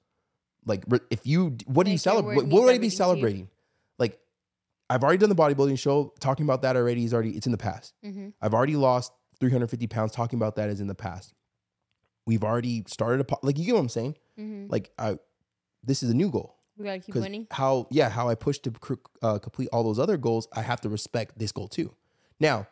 Like 0.67 0.85
if 1.11 1.27
you, 1.27 1.57
what 1.67 1.87
do 1.87 1.91
you 1.91 1.99
celebrate? 1.99 2.37
What 2.37 2.65
would 2.65 2.75
I 2.75 2.79
be 2.79 2.91
celebrating? 2.91 3.49
Like 3.99 4.19
I've 4.91 5.03
already 5.03 5.19
done 5.19 5.31
the 5.31 5.35
bodybuilding 5.35 5.79
show. 5.79 6.13
Talking 6.21 6.45
about 6.45 6.63
that 6.63 6.77
already 6.77 7.05
is 7.05 7.15
already 7.15 7.31
it's 7.31 7.47
in 7.47 7.53
the 7.53 7.59
past. 7.59 7.95
Mm-hmm. 8.05 8.29
I've 8.43 8.53
already 8.53 8.77
lost 8.77 9.13
350 9.41 9.87
pounds. 9.87 10.13
Talking 10.13 10.39
about 10.39 10.57
that 10.57 10.69
is 10.69 10.81
in 10.81 10.87
the 10.87 10.95
past. 10.95 11.33
We've 12.29 12.45
already 12.45 12.85
started 12.87 13.21
a 13.21 13.25
po- 13.25 13.41
like 13.43 13.57
you 13.59 13.65
get 13.65 13.73
what 13.75 13.81
I'm 13.81 13.89
saying. 13.89 14.17
Mm-hmm. 14.39 14.71
Like 14.71 14.91
I, 14.99 15.19
this 15.83 16.03
is 16.03 16.11
a 16.11 16.15
new 16.15 16.31
goal 16.31 16.57
We 16.77 16.85
gotta 16.85 16.99
keep 17.01 17.15
winning. 17.15 17.47
how 17.51 17.87
yeah 17.91 18.11
how 18.11 18.29
I 18.29 18.35
push 18.35 18.59
to 18.59 18.73
uh, 19.23 19.39
complete 19.39 19.71
all 19.73 19.83
those 19.83 19.99
other 19.99 20.19
goals, 20.19 20.47
I 20.55 20.61
have 20.61 20.83
to 20.83 20.91
respect 20.91 21.39
this 21.39 21.53
goal 21.53 21.69
too. 21.69 21.95
Now, 22.39 22.67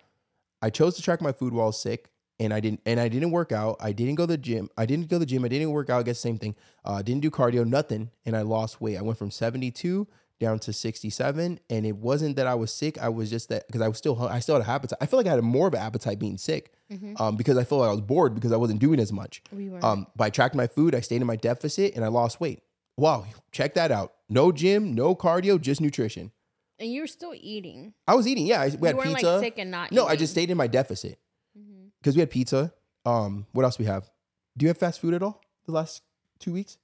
I 0.61 0.69
chose 0.69 0.95
to 0.97 1.03
track 1.03 1.23
my 1.23 1.33
food 1.33 1.55
while 1.55 1.65
I 1.65 1.67
was 1.69 1.81
sick, 1.81 2.11
and 2.39 2.53
I 2.53 2.61
didn't 2.61 2.81
and 2.85 3.01
I 3.01 3.09
didn't 3.09 3.31
work 3.31 3.51
out. 3.51 3.77
I 3.81 3.93
didn't 3.93 4.17
go 4.17 4.25
to 4.25 4.33
the 4.33 4.37
gym. 4.37 4.69
I 4.77 4.85
didn't 4.85 5.09
go 5.09 5.17
to 5.17 5.21
the 5.21 5.27
gym. 5.27 5.43
I 5.43 5.49
didn't 5.49 5.71
work 5.71 5.89
out. 5.89 6.01
I 6.01 6.03
guess 6.03 6.21
same 6.21 6.37
thing. 6.37 6.55
Uh, 6.85 7.01
didn't 7.01 7.23
do 7.23 7.31
cardio, 7.31 7.67
nothing, 7.67 8.11
and 8.27 8.37
I 8.37 8.43
lost 8.43 8.83
weight. 8.83 8.99
I 8.99 9.03
went 9.03 9.19
from 9.19 9.31
72 9.31 10.07
down 10.39 10.59
to 10.59 10.71
67, 10.75 11.61
and 11.71 11.87
it 11.87 11.97
wasn't 11.97 12.37
that 12.37 12.47
I 12.47 12.55
was 12.55 12.71
sick. 12.71 12.99
I 12.99 13.09
was 13.09 13.31
just 13.31 13.49
that 13.49 13.67
because 13.69 13.81
I 13.81 13.89
was 13.89 13.97
still 13.97 14.23
I 14.29 14.41
still 14.41 14.57
had 14.61 14.67
a 14.69 14.71
appetite. 14.71 14.99
I 15.01 15.07
feel 15.07 15.19
like 15.19 15.27
I 15.27 15.31
had 15.31 15.43
more 15.43 15.69
of 15.69 15.73
an 15.73 15.81
appetite 15.81 16.19
being 16.19 16.37
sick 16.37 16.75
um, 17.19 17.37
because 17.37 17.57
I 17.59 17.65
felt 17.65 17.81
like 17.81 17.89
I 17.89 17.93
was 17.93 18.01
bored 18.01 18.35
because 18.35 18.53
I 18.53 18.57
wasn't 18.57 18.81
doing 18.81 19.01
as 19.01 19.13
much. 19.13 19.43
We 19.53 19.69
were. 19.71 19.85
Um, 19.85 20.07
by 20.17 20.31
tracking 20.31 20.57
my 20.57 20.67
food, 20.67 20.95
I 20.95 21.01
stayed 21.01 21.21
in 21.21 21.27
my 21.27 21.37
deficit 21.37 21.95
and 21.97 22.05
I 22.05 22.09
lost 22.09 22.41
weight. 22.41 22.63
Wow, 22.97 23.27
check 23.53 23.75
that 23.75 23.91
out. 23.93 24.15
No 24.29 24.53
gym, 24.53 24.95
no 24.95 25.15
cardio, 25.15 25.61
just 25.61 25.81
nutrition. 25.81 26.33
and 26.79 26.91
you 26.93 27.01
were 27.01 27.07
still 27.07 27.33
eating. 27.35 27.95
I 28.07 28.15
was 28.15 28.27
eating. 28.29 28.47
Yeah, 28.47 28.61
I, 28.61 28.67
we 28.69 28.89
You 28.89 28.97
had 28.97 28.99
pizza. 29.15 29.33
like 29.37 29.41
sick 29.45 29.55
and 29.59 29.71
not. 29.71 29.93
no, 29.93 30.07
I 30.07 30.15
just 30.17 30.33
stayed 30.33 30.51
in 30.51 30.57
my 30.59 30.67
deficit 30.67 31.19
Mhm. 31.59 31.91
because 32.01 32.15
we 32.17 32.21
had 32.21 32.31
pizza. 32.31 32.73
Um, 33.05 33.47
what 33.53 33.65
else 33.65 33.79
we 33.79 33.85
have? 33.87 34.11
Do 34.57 34.65
you 34.65 34.69
have 34.69 34.77
fast 34.79 35.01
food 35.01 35.15
at 35.15 35.23
all 35.23 35.41
the 35.67 35.73
last 35.73 36.03
two 36.39 36.53
weeks? 36.53 36.77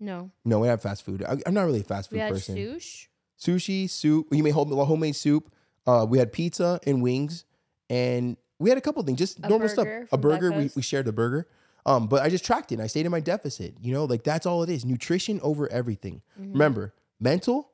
No, 0.00 0.30
No, 0.44 0.58
we 0.58 0.66
have 0.68 0.82
fast 0.82 1.04
food. 1.04 1.22
I, 1.22 1.36
I'm 1.46 1.54
not 1.54 1.62
really 1.66 1.80
a 1.80 1.84
fast 1.84 2.10
food 2.10 2.16
we 2.16 2.20
had 2.20 2.32
person. 2.32 2.56
sushi. 2.56 3.06
Sushi, 3.38 3.88
soup. 3.90 4.26
You 4.32 4.42
made 4.42 4.50
home, 4.54 4.70
homemade 4.72 5.14
soup. 5.16 5.52
Uh, 5.86 6.04
we 6.08 6.18
had 6.18 6.32
pizza 6.32 6.80
and 6.86 7.00
wings, 7.02 7.44
and 7.90 8.36
we 8.62 8.68
had 8.70 8.78
a 8.78 8.80
couple 8.80 9.02
things, 9.02 9.18
just 9.18 9.38
A 9.40 9.48
normal 9.48 9.68
stuff. 9.68 9.86
A 10.12 10.18
burger. 10.18 10.50
We, 10.52 10.70
we 10.76 10.82
shared 10.82 11.04
the 11.06 11.12
burger. 11.12 11.46
Um, 11.84 12.06
but 12.06 12.22
I 12.22 12.28
just 12.28 12.44
tracked 12.44 12.70
it. 12.72 12.76
and 12.76 12.82
I 12.82 12.86
stayed 12.86 13.04
in 13.06 13.12
my 13.12 13.20
deficit. 13.20 13.74
You 13.80 13.92
know, 13.92 14.04
like 14.04 14.22
that's 14.24 14.46
all 14.46 14.62
it 14.62 14.70
is. 14.70 14.84
Nutrition 14.84 15.40
over 15.42 15.70
everything. 15.70 16.22
Mhm. 16.40 16.52
Remember, 16.52 16.94
mental, 17.20 17.70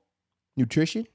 nutrition, 0.56 1.06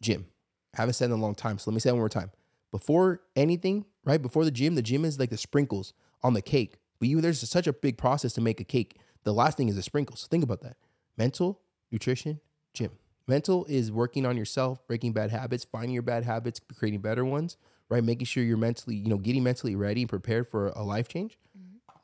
gym. 0.00 0.26
I 0.74 0.82
haven't 0.82 0.94
said 0.94 1.06
in 1.06 1.12
a 1.12 1.16
long 1.16 1.34
time, 1.34 1.58
so 1.58 1.70
let 1.70 1.74
me 1.74 1.80
say 1.80 1.90
it 1.90 1.92
one 1.92 2.00
more 2.00 2.08
time. 2.08 2.30
Before 2.70 3.20
anything, 3.36 3.84
right 4.04 4.20
before 4.20 4.44
the 4.44 4.50
gym, 4.50 4.74
the 4.74 4.82
gym 4.82 5.04
is 5.04 5.18
like 5.18 5.30
the 5.30 5.36
sprinkles 5.38 5.92
on 6.22 6.34
the 6.34 6.42
cake. 6.42 6.78
But 6.98 7.08
you, 7.08 7.20
there's 7.20 7.48
such 7.48 7.66
a 7.66 7.72
big 7.72 7.96
process 7.96 8.32
to 8.34 8.40
make 8.40 8.60
a 8.60 8.64
cake. 8.64 8.98
The 9.24 9.32
last 9.32 9.56
thing 9.56 9.68
is 9.68 9.76
the 9.76 9.82
sprinkles. 9.82 10.26
Think 10.30 10.44
about 10.44 10.60
that. 10.62 10.76
Mental, 11.16 11.60
nutrition, 11.90 12.40
gym. 12.74 12.92
Mental 13.26 13.64
is 13.66 13.92
working 13.92 14.24
on 14.26 14.36
yourself, 14.36 14.86
breaking 14.86 15.12
bad 15.12 15.30
habits, 15.30 15.64
finding 15.64 15.92
your 15.92 16.02
bad 16.02 16.24
habits, 16.24 16.60
creating 16.76 17.00
better 17.00 17.24
ones, 17.24 17.56
right? 17.88 18.04
Making 18.04 18.26
sure 18.26 18.42
you're 18.42 18.56
mentally, 18.56 18.96
you 18.96 19.08
know, 19.08 19.18
getting 19.18 19.42
mentally 19.42 19.76
ready 19.76 20.02
and 20.02 20.08
prepared 20.08 20.48
for 20.48 20.68
a 20.68 20.82
life 20.82 21.08
change. 21.08 21.38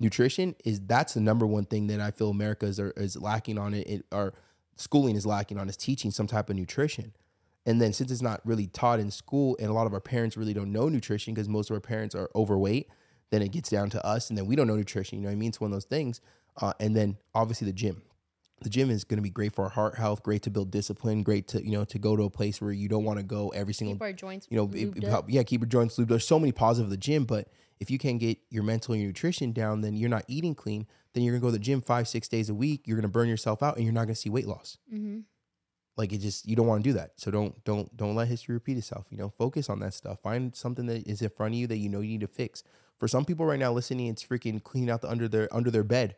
Nutrition 0.00 0.54
is 0.64 0.80
that's 0.80 1.14
the 1.14 1.20
number 1.20 1.46
one 1.46 1.64
thing 1.64 1.86
that 1.86 2.00
I 2.00 2.10
feel 2.10 2.30
America 2.30 2.66
is, 2.66 2.78
is 2.78 3.16
lacking 3.16 3.58
on 3.58 3.74
it, 3.74 3.86
it. 3.86 4.04
Our 4.12 4.34
schooling 4.76 5.16
is 5.16 5.24
lacking 5.24 5.58
on 5.58 5.68
is 5.68 5.76
teaching 5.76 6.10
some 6.10 6.26
type 6.26 6.50
of 6.50 6.56
nutrition. 6.56 7.14
And 7.66 7.80
then 7.80 7.92
since 7.92 8.10
it's 8.10 8.20
not 8.20 8.40
really 8.44 8.66
taught 8.66 9.00
in 9.00 9.10
school, 9.10 9.56
and 9.58 9.70
a 9.70 9.72
lot 9.72 9.86
of 9.86 9.94
our 9.94 10.00
parents 10.00 10.36
really 10.36 10.52
don't 10.52 10.72
know 10.72 10.88
nutrition 10.88 11.32
because 11.32 11.48
most 11.48 11.70
of 11.70 11.74
our 11.74 11.80
parents 11.80 12.14
are 12.14 12.28
overweight, 12.34 12.88
then 13.30 13.40
it 13.40 13.52
gets 13.52 13.70
down 13.70 13.88
to 13.90 14.06
us, 14.06 14.28
and 14.28 14.36
then 14.36 14.46
we 14.46 14.54
don't 14.54 14.66
know 14.66 14.76
nutrition. 14.76 15.18
You 15.18 15.22
know 15.22 15.28
what 15.28 15.32
I 15.32 15.36
mean? 15.36 15.48
It's 15.48 15.60
one 15.60 15.70
of 15.70 15.74
those 15.74 15.84
things. 15.84 16.20
Uh, 16.60 16.72
and 16.78 16.94
then 16.94 17.16
obviously 17.34 17.66
the 17.66 17.72
gym. 17.72 18.02
The 18.62 18.70
gym 18.70 18.90
is 18.90 19.04
going 19.04 19.18
to 19.18 19.22
be 19.22 19.30
great 19.30 19.52
for 19.54 19.64
our 19.64 19.70
heart 19.70 19.96
health, 19.96 20.22
great 20.22 20.42
to 20.42 20.50
build 20.50 20.70
discipline, 20.70 21.22
great 21.22 21.48
to 21.48 21.62
you 21.64 21.72
know 21.72 21.84
to 21.86 21.98
go 21.98 22.16
to 22.16 22.22
a 22.22 22.30
place 22.30 22.60
where 22.60 22.72
you 22.72 22.88
don't 22.88 23.04
want 23.04 23.18
to 23.18 23.22
go 23.22 23.48
every 23.50 23.74
single 23.74 23.94
Keep 23.96 24.02
our 24.02 24.12
joints. 24.12 24.46
you 24.50 24.56
know, 24.56 24.70
it- 24.72 24.96
it 24.96 25.02
help- 25.04 25.28
yeah, 25.30 25.42
keep 25.42 25.60
your 25.60 25.68
joints 25.68 25.96
lubed. 25.96 26.08
There's 26.08 26.26
so 26.26 26.38
many 26.38 26.52
positives 26.52 26.86
of 26.86 26.90
the 26.90 26.96
gym, 26.96 27.24
but 27.24 27.48
if 27.80 27.90
you 27.90 27.98
can't 27.98 28.18
get 28.18 28.38
your 28.50 28.62
mental 28.62 28.94
and 28.94 29.02
your 29.02 29.08
nutrition 29.08 29.52
down, 29.52 29.82
then 29.82 29.96
you're 29.96 30.08
not 30.08 30.24
eating 30.28 30.54
clean. 30.54 30.86
Then 31.12 31.24
you're 31.24 31.32
gonna 31.34 31.42
go 31.42 31.48
to 31.48 31.52
the 31.52 31.58
gym 31.58 31.80
five, 31.82 32.08
six 32.08 32.26
days 32.28 32.48
a 32.48 32.54
week. 32.54 32.86
You're 32.86 32.96
gonna 32.96 33.08
burn 33.08 33.28
yourself 33.28 33.62
out, 33.62 33.76
and 33.76 33.84
you're 33.84 33.92
not 33.92 34.04
gonna 34.04 34.14
see 34.14 34.30
weight 34.30 34.46
loss. 34.46 34.78
Mhm. 34.92 35.24
Like 35.96 36.12
it 36.12 36.18
just 36.18 36.48
you 36.48 36.56
don't 36.56 36.66
want 36.66 36.82
to 36.82 36.88
do 36.90 36.94
that. 36.94 37.12
So 37.20 37.30
don't 37.30 37.62
don't 37.64 37.94
don't 37.96 38.14
let 38.16 38.28
history 38.28 38.54
repeat 38.54 38.78
itself. 38.78 39.06
You 39.10 39.18
know, 39.18 39.28
focus 39.28 39.68
on 39.68 39.78
that 39.80 39.92
stuff. 39.94 40.20
Find 40.22 40.54
something 40.56 40.86
that 40.86 41.06
is 41.06 41.20
in 41.22 41.28
front 41.28 41.54
of 41.54 41.58
you 41.60 41.66
that 41.66 41.76
you 41.76 41.88
know 41.88 42.00
you 42.00 42.08
need 42.10 42.20
to 42.22 42.26
fix. 42.28 42.64
For 42.98 43.06
some 43.08 43.24
people 43.24 43.44
right 43.46 43.58
now 43.60 43.72
listening, 43.72 44.06
it's 44.06 44.24
freaking 44.24 44.62
cleaning 44.62 44.90
out 44.90 45.02
the 45.02 45.10
under 45.10 45.28
their 45.28 45.52
under 45.54 45.70
their 45.70 45.84
bed. 45.84 46.16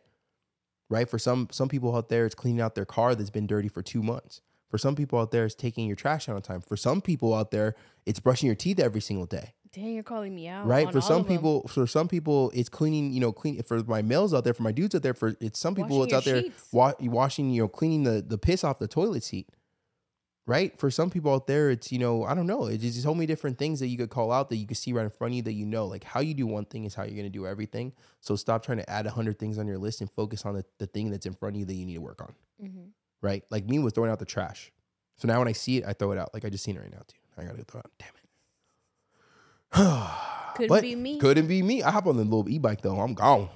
Right? 0.89 1.09
For 1.09 1.19
some 1.19 1.47
some 1.51 1.69
people 1.69 1.95
out 1.95 2.09
there, 2.09 2.25
it's 2.25 2.35
cleaning 2.35 2.61
out 2.61 2.75
their 2.75 2.85
car 2.85 3.15
that's 3.15 3.29
been 3.29 3.47
dirty 3.47 3.67
for 3.67 3.81
two 3.81 4.01
months. 4.01 4.41
For 4.69 4.77
some 4.77 4.95
people 4.95 5.19
out 5.19 5.31
there, 5.31 5.45
it's 5.45 5.55
taking 5.55 5.87
your 5.87 5.95
trash 5.95 6.27
out 6.27 6.35
on 6.35 6.41
time. 6.41 6.61
For 6.61 6.75
some 6.75 7.01
people 7.01 7.33
out 7.33 7.51
there, 7.51 7.75
it's 8.05 8.19
brushing 8.19 8.47
your 8.47 8.55
teeth 8.55 8.79
every 8.79 9.01
single 9.01 9.25
day 9.25 9.53
Dang, 9.73 9.93
you're 9.93 10.01
calling 10.01 10.33
me 10.33 10.47
out. 10.47 10.65
right 10.65 10.91
for 10.91 11.01
some 11.01 11.23
people 11.25 11.67
for 11.67 11.85
some 11.85 12.07
people 12.07 12.51
it's 12.55 12.69
cleaning 12.69 13.11
you 13.11 13.19
know 13.19 13.31
clean 13.31 13.61
for 13.61 13.83
my 13.83 14.01
males 14.01 14.33
out 14.33 14.43
there 14.43 14.53
for 14.53 14.63
my 14.63 14.71
dudes 14.71 14.95
out 14.95 15.03
there 15.03 15.13
for 15.13 15.35
it's 15.39 15.59
some 15.59 15.75
people 15.75 15.99
Washing 15.99 16.15
it's 16.15 16.27
out 16.27 16.31
your 16.31 16.41
there 16.41 16.51
wa- 16.71 16.93
washing 17.01 17.51
you 17.51 17.63
know 17.63 17.67
cleaning 17.67 18.03
the 18.03 18.23
the 18.25 18.37
piss 18.37 18.63
off 18.63 18.79
the 18.79 18.87
toilet 18.87 19.23
seat 19.23 19.49
right 20.47 20.79
for 20.79 20.89
some 20.89 21.09
people 21.09 21.31
out 21.33 21.45
there 21.45 21.69
it's 21.69 21.91
you 21.91 21.99
know 21.99 22.23
i 22.23 22.33
don't 22.33 22.47
know 22.47 22.65
it's 22.65 22.81
just 22.81 23.03
so 23.03 23.13
many 23.13 23.25
different 23.27 23.57
things 23.57 23.79
that 23.81 23.87
you 23.87 23.97
could 23.97 24.09
call 24.09 24.31
out 24.31 24.49
that 24.49 24.55
you 24.55 24.65
could 24.65 24.77
see 24.77 24.93
right 24.93 25.03
in 25.03 25.09
front 25.09 25.33
of 25.33 25.35
you 25.35 25.41
that 25.43 25.51
you 25.53 25.65
know 25.65 25.85
like 25.85 26.03
how 26.05 26.19
you 26.21 26.33
do 26.33 26.47
one 26.47 26.63
thing 26.65 26.85
is 26.85 26.95
how 26.95 27.03
you're 27.03 27.11
going 27.11 27.23
to 27.23 27.29
do 27.29 27.45
everything 27.45 27.91
so 28.21 28.35
stop 28.35 28.63
trying 28.65 28.77
to 28.77 28.89
add 28.89 29.05
a 29.05 29.11
hundred 29.11 29.37
things 29.37 29.57
on 29.59 29.67
your 29.67 29.77
list 29.77 29.99
and 30.01 30.09
focus 30.09 30.45
on 30.45 30.55
the, 30.55 30.63
the 30.79 30.87
thing 30.87 31.11
that's 31.11 31.25
in 31.25 31.33
front 31.33 31.55
of 31.55 31.59
you 31.59 31.65
that 31.65 31.73
you 31.73 31.85
need 31.85 31.95
to 31.95 32.01
work 32.01 32.21
on 32.21 32.33
Mhm. 32.63 32.87
right 33.21 33.43
like 33.51 33.67
me 33.67 33.77
was 33.77 33.91
throwing 33.93 34.09
out 34.09 34.19
the 34.19 34.25
trash 34.25 34.71
so 35.17 35.27
now 35.27 35.37
when 35.39 35.47
i 35.49 35.51
see 35.51 35.77
it 35.77 35.85
i 35.85 35.91
throw 35.93 36.11
it 36.13 36.17
out 36.17 36.33
like 36.33 36.45
i 36.45 36.49
just 36.49 36.63
seen 36.63 36.75
it 36.77 36.79
right 36.79 36.91
now 36.91 37.01
too 37.07 37.17
i 37.37 37.43
gotta 37.43 37.63
throw 37.65 37.81
it 37.81 37.85
out 37.85 37.91
damn 37.99 38.09
it 38.09 38.23
Could 40.55 40.69
But 40.69 40.81
be 40.81 40.95
me. 40.95 41.19
Couldn't 41.19 41.47
be 41.47 41.61
me. 41.61 41.83
I 41.83 41.91
hop 41.91 42.07
on 42.07 42.17
the 42.17 42.23
little 42.23 42.49
e-bike 42.49 42.81
though. 42.81 42.99
I'm 42.99 43.13
gone. 43.13 43.47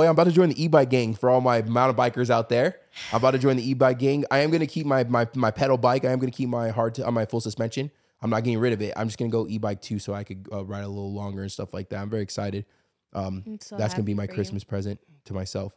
Oh 0.00 0.02
yeah, 0.02 0.08
I'm 0.08 0.14
about 0.14 0.24
to 0.24 0.32
join 0.32 0.48
the 0.48 0.62
e-bike 0.62 0.88
gang 0.88 1.12
for 1.12 1.28
all 1.28 1.42
my 1.42 1.60
mountain 1.60 1.94
bikers 1.94 2.30
out 2.30 2.48
there. 2.48 2.78
I'm 3.12 3.18
about 3.18 3.32
to 3.32 3.38
join 3.38 3.56
the 3.56 3.68
e-bike 3.68 3.98
gang. 3.98 4.24
I 4.30 4.38
am 4.38 4.50
gonna 4.50 4.66
keep 4.66 4.86
my 4.86 5.04
my 5.04 5.28
my 5.34 5.50
pedal 5.50 5.76
bike. 5.76 6.06
I 6.06 6.10
am 6.10 6.18
gonna 6.18 6.32
keep 6.32 6.48
my 6.48 6.70
hard 6.70 6.94
to, 6.94 7.06
on 7.06 7.12
my 7.12 7.26
full 7.26 7.42
suspension. 7.42 7.90
I'm 8.22 8.30
not 8.30 8.42
getting 8.42 8.58
rid 8.58 8.72
of 8.72 8.80
it. 8.80 8.94
I'm 8.96 9.08
just 9.08 9.18
gonna 9.18 9.30
go 9.30 9.46
e-bike 9.46 9.82
too, 9.82 9.98
so 9.98 10.14
I 10.14 10.24
could 10.24 10.48
uh, 10.50 10.64
ride 10.64 10.84
a 10.84 10.88
little 10.88 11.12
longer 11.12 11.42
and 11.42 11.52
stuff 11.52 11.74
like 11.74 11.90
that. 11.90 12.00
I'm 12.00 12.08
very 12.08 12.22
excited. 12.22 12.64
Um, 13.12 13.58
so 13.60 13.76
that's 13.76 13.92
gonna 13.92 14.04
be 14.04 14.14
my 14.14 14.24
for 14.24 14.32
you. 14.32 14.36
Christmas 14.36 14.64
present 14.64 15.00
to 15.26 15.34
myself. 15.34 15.74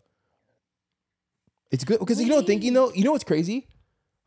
It's 1.70 1.84
good 1.84 2.00
because 2.00 2.22
you 2.22 2.30
know, 2.30 2.42
thinking 2.42 2.74
though, 2.74 2.94
you 2.94 3.04
know 3.04 3.12
what's 3.12 3.26
crazy? 3.26 3.68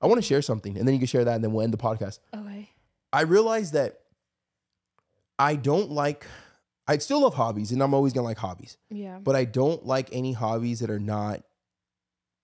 I 0.03 0.09
want 0.09 0.19
to 0.19 0.27
share 0.27 0.43
something, 0.43 0.77
and 0.77 0.87
then 0.87 0.95
you 0.95 1.01
can 1.01 1.07
share 1.07 1.25
that, 1.25 1.37
and 1.37 1.43
then 1.43 1.55
we'll 1.55 1.65
end 1.65 1.73
the 1.73 1.79
podcast. 1.79 2.19
Okay. 2.37 2.69
I 3.15 3.23
realized 3.23 3.73
that 3.73 4.01
I 5.39 5.57
don't 5.57 5.91
like. 5.91 6.27
I 6.89 6.99
still 6.99 7.23
love 7.23 7.35
hobbies, 7.35 7.73
and 7.73 7.83
I'm 7.83 7.95
always 7.95 8.13
gonna 8.13 8.25
like 8.27 8.39
hobbies, 8.39 8.77
Yeah. 8.91 9.19
but 9.19 9.35
I 9.37 9.45
don't 9.45 9.85
like 9.85 10.09
any 10.13 10.33
hobbies 10.33 10.81
that 10.81 10.91
are 10.91 11.01
not 11.01 11.43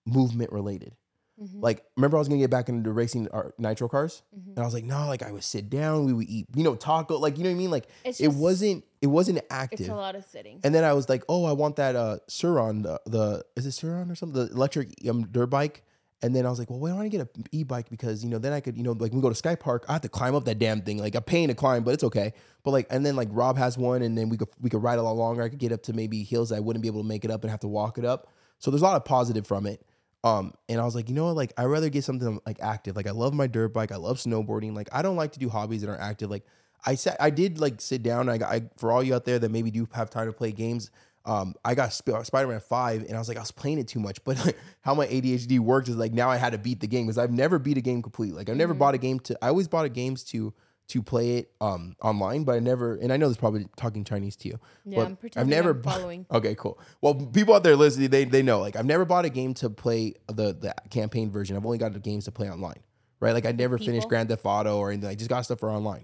movement 0.05 0.51
related. 0.51 0.95
Mhm. 1.41 1.61
Like, 1.63 1.83
remember 1.97 2.17
I 2.17 2.19
was 2.19 2.27
gonna 2.27 2.39
get 2.41 2.51
back 2.51 2.69
into 2.69 2.91
racing 2.91 3.27
our 3.29 3.53
nitro 3.57 3.87
cars, 3.89 4.21
Mhm. 4.37 4.49
and 4.49 4.59
I 4.59 4.63
was 4.65 4.73
like, 4.73 4.83
no, 4.83 5.07
like 5.07 5.23
I 5.23 5.31
would 5.31 5.43
sit 5.43 5.69
down, 5.69 6.05
we 6.05 6.13
would 6.13 6.29
eat, 6.29 6.45
you 6.55 6.63
know, 6.63 6.75
taco, 6.75 7.17
like 7.17 7.37
you 7.37 7.43
know 7.43 7.49
what 7.49 7.55
I 7.55 7.57
mean. 7.57 7.71
Like 7.71 7.87
It's 8.03 8.19
it 8.19 8.33
wasn't, 8.33 8.83
it 9.01 9.07
wasn't 9.07 9.39
active. 9.49 9.79
It's 9.81 9.89
a 9.89 9.95
lot 9.95 10.15
of 10.15 10.25
sitting. 10.25 10.59
And 10.63 10.75
then 10.75 10.83
I 10.83 10.93
was 10.93 11.09
like, 11.09 11.23
oh, 11.29 11.45
I 11.45 11.53
want 11.53 11.77
that 11.77 11.95
uh 11.95 12.19
Sur-Ron, 12.27 12.83
the, 12.83 13.01
the 13.05 13.45
is 13.55 13.65
it 13.65 13.71
Sur-Ron 13.71 14.11
or 14.11 14.15
something, 14.15 14.45
the 14.45 14.51
electric 14.53 14.93
um, 15.09 15.25
dirt 15.31 15.47
bike. 15.47 15.83
And 16.23 16.33
then 16.33 16.45
I 16.45 16.49
was 16.49 16.57
like, 16.57 16.69
well, 16.69 16.79
why 16.79 16.89
don't 16.89 17.01
I 17.01 17.09
get 17.09 17.19
an 17.19 17.27
e-bike 17.51 17.89
because 17.89 18.23
you 18.23 18.29
know 18.29 18.39
then 18.39 18.53
I 18.53 18.61
could 18.61 18.77
you 18.77 18.83
know 18.83 18.93
like 18.93 19.11
we 19.11 19.21
go 19.21 19.27
to 19.27 19.35
Sky 19.35 19.55
Park, 19.55 19.85
I 19.89 19.93
have 19.93 20.01
to 20.03 20.09
climb 20.09 20.35
up 20.35 20.45
that 20.45 20.57
damn 20.57 20.81
thing. 20.81 20.97
Like 20.97 21.15
a 21.15 21.21
pain 21.21 21.49
to 21.49 21.53
climb, 21.53 21.83
but 21.83 21.93
it's 21.93 22.03
okay. 22.05 22.33
But 22.63 22.71
like 22.71 22.87
and 22.89 23.05
then 23.05 23.17
like 23.17 23.27
Rob 23.31 23.57
has 23.57 23.77
one, 23.77 24.01
and 24.01 24.17
then 24.17 24.29
we 24.29 24.37
could 24.37 24.47
we 24.61 24.69
could 24.69 24.81
ride 24.81 24.99
a 24.99 25.03
lot 25.03 25.17
longer. 25.17 25.43
I 25.43 25.49
could 25.49 25.59
get 25.59 25.73
up 25.73 25.83
to 25.83 25.93
maybe 25.93 26.23
hills 26.23 26.53
I 26.53 26.61
wouldn't 26.61 26.81
be 26.81 26.87
able 26.87 27.01
to 27.01 27.07
make 27.07 27.25
it 27.25 27.29
up 27.29 27.43
and 27.43 27.51
have 27.51 27.59
to 27.59 27.67
walk 27.67 27.97
it 27.97 28.05
up. 28.05 28.29
So 28.57 28.71
there's 28.71 28.81
a 28.81 28.85
lot 28.85 28.95
of 28.95 29.03
positive 29.03 29.45
from 29.45 29.67
it. 29.67 29.85
Um, 30.23 30.53
and 30.69 30.79
I 30.79 30.85
was 30.85 30.95
like, 30.95 31.09
you 31.09 31.15
know 31.15 31.25
what? 31.25 31.35
Like 31.35 31.51
I'd 31.57 31.65
rather 31.65 31.89
get 31.89 32.05
something 32.05 32.39
like 32.45 32.57
active. 32.61 32.95
Like 32.95 33.07
I 33.07 33.11
love 33.11 33.33
my 33.33 33.47
dirt 33.47 33.73
bike. 33.73 33.91
I 33.91 33.97
love 33.97 34.17
snowboarding. 34.17 34.73
Like 34.73 34.87
I 34.93 35.01
don't 35.01 35.17
like 35.17 35.33
to 35.33 35.39
do 35.39 35.49
hobbies 35.49 35.81
that 35.81 35.89
aren't 35.89 36.01
active. 36.01 36.29
Like 36.29 36.45
I 36.85 36.95
said, 36.95 37.17
I 37.19 37.29
did 37.29 37.59
like 37.59 37.81
sit 37.81 38.01
down. 38.03 38.29
I 38.29 38.35
I, 38.35 38.61
for 38.77 38.91
all 38.93 39.03
you 39.03 39.13
out 39.13 39.25
there 39.25 39.39
that 39.39 39.51
maybe 39.51 39.71
do 39.71 39.87
have 39.93 40.09
time 40.09 40.27
to 40.27 40.33
play 40.33 40.53
games. 40.53 40.89
Um, 41.25 41.55
I 41.63 41.73
got 41.75 41.93
Sp- 41.95 42.23
Spider 42.23 42.47
Man 42.49 42.59
Five, 42.59 43.03
and 43.03 43.15
I 43.15 43.19
was 43.19 43.27
like, 43.27 43.37
I 43.37 43.39
was 43.39 43.51
playing 43.51 43.79
it 43.79 43.87
too 43.87 43.99
much. 43.99 44.23
But 44.23 44.55
how 44.81 44.93
my 44.93 45.07
ADHD 45.07 45.59
worked 45.59 45.87
is 45.87 45.95
like 45.95 46.11
now 46.13 46.29
I 46.29 46.37
had 46.37 46.51
to 46.51 46.57
beat 46.57 46.79
the 46.81 46.87
game 46.87 47.05
because 47.05 47.17
I've 47.17 47.31
never 47.31 47.59
beat 47.59 47.77
a 47.77 47.81
game 47.81 48.01
completely. 48.01 48.37
Like 48.37 48.49
I've 48.49 48.57
never 48.57 48.73
bought 48.73 48.93
a 48.95 48.97
game 48.97 49.19
to. 49.21 49.37
I 49.41 49.47
always 49.49 49.67
bought 49.67 49.85
a 49.85 49.89
games 49.89 50.23
to 50.25 50.53
to 50.89 51.01
play 51.01 51.37
it 51.37 51.51
um 51.61 51.95
online, 52.01 52.43
but 52.43 52.55
I 52.55 52.59
never. 52.59 52.95
And 52.95 53.13
I 53.13 53.17
know 53.17 53.27
this 53.27 53.35
is 53.37 53.39
probably 53.39 53.65
talking 53.77 54.03
Chinese 54.03 54.35
to 54.37 54.49
you. 54.49 54.59
Yeah, 54.83 54.99
I'm 55.03 55.11
I've 55.13 55.19
pretending 55.21 55.49
never 55.49 55.69
I'm 55.71 55.81
bought- 55.81 55.95
following. 55.99 56.25
Okay, 56.31 56.55
cool. 56.55 56.77
Well, 57.01 57.15
people 57.15 57.53
out 57.53 57.63
there 57.63 57.77
listening, 57.77 58.09
they 58.09 58.25
they 58.25 58.41
know. 58.43 58.59
Like 58.59 58.75
I've 58.75 58.85
never 58.85 59.05
bought 59.05 59.23
a 59.23 59.29
game 59.29 59.53
to 59.55 59.69
play 59.69 60.15
the 60.27 60.53
the 60.53 60.75
campaign 60.89 61.31
version. 61.31 61.55
I've 61.55 61.65
only 61.65 61.77
got 61.77 61.93
the 61.93 61.99
games 61.99 62.25
to 62.25 62.31
play 62.31 62.49
online. 62.49 62.79
Right? 63.21 63.31
Like 63.33 63.45
I 63.45 63.53
never 63.53 63.77
finished? 63.77 64.09
Grand 64.09 64.27
Theft 64.27 64.41
Auto 64.43 64.77
or 64.77 64.91
anything. 64.91 65.09
I 65.09 65.15
just 65.15 65.29
got 65.29 65.45
stuff 65.45 65.59
for 65.61 65.69
online. 65.69 66.03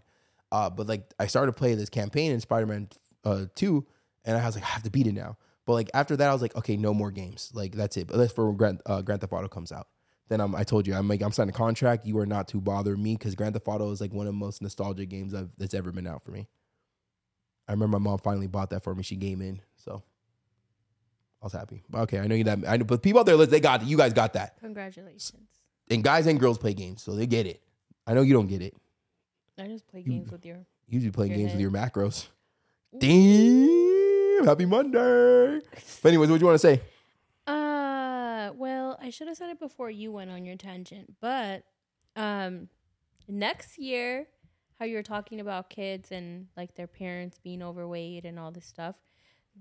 Uh, 0.54 0.70
but 0.70 0.88
like 0.88 1.12
I 1.20 1.28
started 1.28 1.52
playing 1.52 1.78
this 1.78 1.90
campaign 1.90 2.32
in 2.32 2.40
Spider 2.40 2.66
Man 2.66 2.88
uh, 3.26 3.46
Two, 3.56 3.86
and 4.26 4.38
I 4.38 4.46
was 4.46 4.56
like, 4.56 4.64
I 4.64 4.68
have 4.68 4.84
to 4.84 4.90
beat 4.92 5.08
it 5.08 5.14
now. 5.14 5.38
But 5.66 5.74
like 5.74 5.90
after 5.94 6.16
that, 6.18 6.30
I 6.30 6.34
was 6.34 6.42
like, 6.42 6.56
okay, 6.56 6.78
no 6.78 6.94
more 6.94 7.12
games. 7.12 7.52
Like 7.54 7.74
that's 7.76 7.96
it. 7.98 8.08
But 8.08 8.18
that's 8.18 8.34
for 8.34 8.48
when 8.48 8.58
Grand 8.58 8.82
uh, 8.86 9.02
Grand 9.02 9.22
Theft 9.22 9.34
Auto 9.34 9.48
comes 9.48 9.72
out. 9.72 9.88
Then 10.28 10.42
I'm, 10.42 10.56
I 10.56 10.64
told 10.64 10.88
you 10.88 10.94
I'm 10.94 11.08
like 11.08 11.22
I'm 11.22 11.32
signing 11.32 11.54
a 11.54 11.58
contract. 11.58 12.06
You 12.06 12.18
are 12.20 12.26
not 12.26 12.48
to 12.50 12.62
bother 12.62 12.96
me 12.98 13.16
because 13.16 13.36
Grand 13.36 13.54
Theft 13.54 13.68
Auto 13.68 13.92
is 13.92 14.02
like 14.02 14.14
one 14.14 14.28
of 14.28 14.34
the 14.34 14.38
most 14.38 14.62
nostalgic 14.62 15.10
games 15.10 15.34
I've, 15.34 15.50
that's 15.58 15.74
ever 15.74 15.92
been 15.92 16.08
out 16.08 16.24
for 16.24 16.32
me. 16.32 16.48
I 17.68 17.74
remember 17.74 18.00
my 18.00 18.10
mom 18.10 18.20
finally 18.20 18.48
bought 18.48 18.72
that 18.72 18.84
for 18.84 18.96
me. 18.96 19.04
She 19.04 19.16
game 19.16 19.42
in, 19.42 19.62
so 19.76 20.02
I 21.42 21.46
was 21.46 21.54
happy. 21.54 21.84
But 21.90 22.02
okay, 22.02 22.20
I 22.20 22.28
know 22.28 22.36
you 22.36 22.44
that. 22.46 22.60
I 22.68 22.78
know, 22.78 22.86
but 22.86 23.04
people 23.04 23.20
out 23.20 23.26
there, 23.28 23.38
they 23.38 23.60
got 23.60 23.86
you 23.86 23.98
guys 23.98 24.14
got 24.14 24.34
that, 24.34 24.60
Congratulations. 24.60 25.48
and 25.90 26.04
guys 26.04 26.26
and 26.26 26.40
girls 26.40 26.58
play 26.58 26.74
games, 26.74 27.04
so 27.04 27.16
they 27.16 27.28
get 27.28 27.46
it. 27.46 27.62
I 28.08 28.14
know 28.14 28.22
you 28.22 28.34
don't 28.34 28.48
get 28.48 28.64
it. 28.64 28.76
I 29.60 29.68
just 29.68 29.88
play 29.88 30.02
games 30.02 30.32
with 30.32 30.46
your. 30.46 30.58
You 30.88 30.96
usually 30.96 31.12
playing 31.12 31.34
Your 31.34 31.40
games 31.42 31.52
with 31.52 31.62
your 31.62 31.70
macros. 31.72 32.28
Damn! 32.98 34.09
Happy 34.46 34.66
Monday. 34.66 35.60
But 36.02 36.10
anyways, 36.10 36.30
what 36.30 36.38
do 36.38 36.42
you 36.42 36.46
want 36.48 36.60
to 36.62 36.68
say? 36.68 36.82
Uh, 37.48 38.52
well, 38.56 38.98
I 39.02 39.10
should 39.10 39.28
have 39.28 39.38
said 39.38 39.50
it 39.50 39.60
before 39.60 39.90
you 39.90 40.12
went 40.12 40.30
on 40.30 40.46
your 40.46 40.56
tangent, 40.56 41.16
but 41.20 41.64
um, 42.16 42.70
next 43.28 43.78
year, 43.78 44.28
how 44.80 44.86
you're 44.86 45.04
talking 45.04 45.40
about 45.40 45.70
kids 45.70 46.12
and 46.12 46.48
like 46.56 46.76
their 46.76 46.88
parents 46.88 47.38
being 47.44 47.62
overweight 47.62 48.24
and 48.26 48.40
all 48.40 48.52
this 48.52 48.66
stuff. 48.66 48.96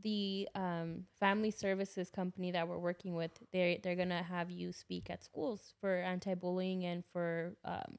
The 0.03 0.49
um, 0.55 1.05
family 1.19 1.51
services 1.51 2.09
company 2.11 2.53
that 2.53 2.69
we're 2.69 2.79
working 2.79 3.15
with, 3.15 3.33
they 3.53 3.81
they're 3.83 3.97
gonna 3.97 4.23
have 4.23 4.49
you 4.51 4.73
speak 4.73 5.11
at 5.11 5.25
schools 5.25 5.73
for 5.81 5.97
anti-bullying 5.97 6.85
and 6.85 7.03
for 7.13 7.57
um, 7.65 7.99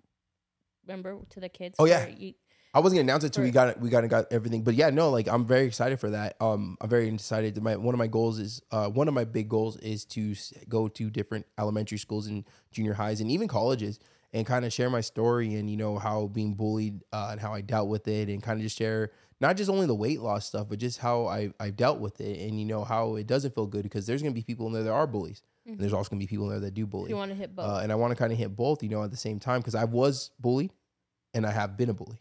remember 0.88 1.18
to 1.32 1.40
the 1.42 1.50
kids. 1.50 1.76
Oh, 1.78 1.86
yeah. 1.86 2.08
you- 2.08 2.36
I 2.74 2.80
wasn't 2.80 3.00
gonna 3.00 3.12
announce 3.12 3.24
it 3.24 3.34
till 3.34 3.44
we 3.44 3.52
got 3.52 3.70
it. 3.70 3.80
We 3.80 3.90
got 3.90 4.08
got 4.10 4.32
everything, 4.32 4.64
but 4.64 4.76
yeah, 4.76 4.90
no, 4.90 5.10
like 5.10 5.28
I'm 5.28 5.46
very 5.46 5.66
excited 5.66 6.00
for 6.00 6.12
that. 6.12 6.36
Um, 6.40 6.78
I'm 6.82 6.90
very 6.90 7.08
excited. 7.08 7.62
My 7.62 7.76
one 7.76 7.96
of 7.96 8.00
my 8.00 8.08
goals 8.08 8.40
is 8.40 8.62
uh 8.72 8.88
one 8.90 9.08
of 9.08 9.14
my 9.14 9.26
big 9.26 9.50
goals 9.50 9.78
is 9.78 10.06
to 10.06 10.36
go 10.68 10.88
to 10.90 11.10
different 11.10 11.46
elementary 11.58 11.98
schools 11.98 12.28
and 12.28 12.46
junior 12.72 12.94
highs 12.94 13.22
and 13.22 13.32
even 13.32 13.48
colleges 13.48 14.00
and 14.34 14.46
kind 14.46 14.66
of 14.66 14.72
share 14.72 14.90
my 14.90 15.02
story 15.02 15.56
and 15.56 15.70
you 15.70 15.78
know 15.78 15.98
how 15.98 16.28
being 16.28 16.54
bullied 16.54 17.02
uh, 17.12 17.30
and 17.32 17.42
how 17.42 17.54
I 17.54 17.62
dealt 17.62 17.90
with 17.90 18.08
it 18.08 18.30
and 18.30 18.44
kind 18.44 18.60
of 18.60 18.64
just 18.64 18.78
share 18.78 19.12
not 19.42 19.58
just 19.58 19.70
only 19.72 19.88
the 19.88 19.96
weight 19.96 20.20
loss 20.22 20.46
stuff 20.46 20.68
but 20.70 20.78
just 20.78 21.00
how 21.00 21.26
I 21.26 21.52
I've 21.60 21.76
dealt 21.76 22.00
with 22.00 22.22
it 22.22 22.40
and 22.48 22.60
you 22.60 22.66
know 22.68 22.84
how 22.84 23.16
it 23.16 23.26
doesn't 23.26 23.56
feel 23.56 23.66
good 23.66 23.82
because 23.84 24.06
there's 24.06 24.22
gonna 24.22 24.36
be 24.36 24.44
people 24.44 24.68
in 24.68 24.74
there 24.74 24.84
that 24.84 24.92
are 24.92 25.08
bullies 25.08 25.42
and 25.66 25.80
there's 25.80 25.94
also 25.94 26.10
gonna 26.12 26.20
be 26.20 26.28
people 26.28 26.46
in 26.46 26.52
there 26.52 26.60
that 26.60 26.76
do 26.76 26.86
bully. 26.86 27.10
you 27.10 27.16
want 27.16 27.32
to 27.32 27.36
hit 27.36 27.56
both. 27.56 27.66
Uh, 27.66 27.80
and 27.82 27.92
I 27.92 27.96
want 27.96 28.12
to 28.12 28.16
kind 28.16 28.32
of 28.32 28.38
hit 28.38 28.56
both, 28.56 28.84
you 28.84 28.90
know, 28.90 29.04
at 29.04 29.12
the 29.12 29.18
same 29.18 29.40
time 29.40 29.62
because 29.62 29.76
I 29.76 29.86
was 29.86 30.32
bullied 30.40 30.72
and 31.34 31.46
I 31.46 31.52
have 31.52 31.78
been 31.78 31.90
a 31.90 31.94
bully, 31.94 32.20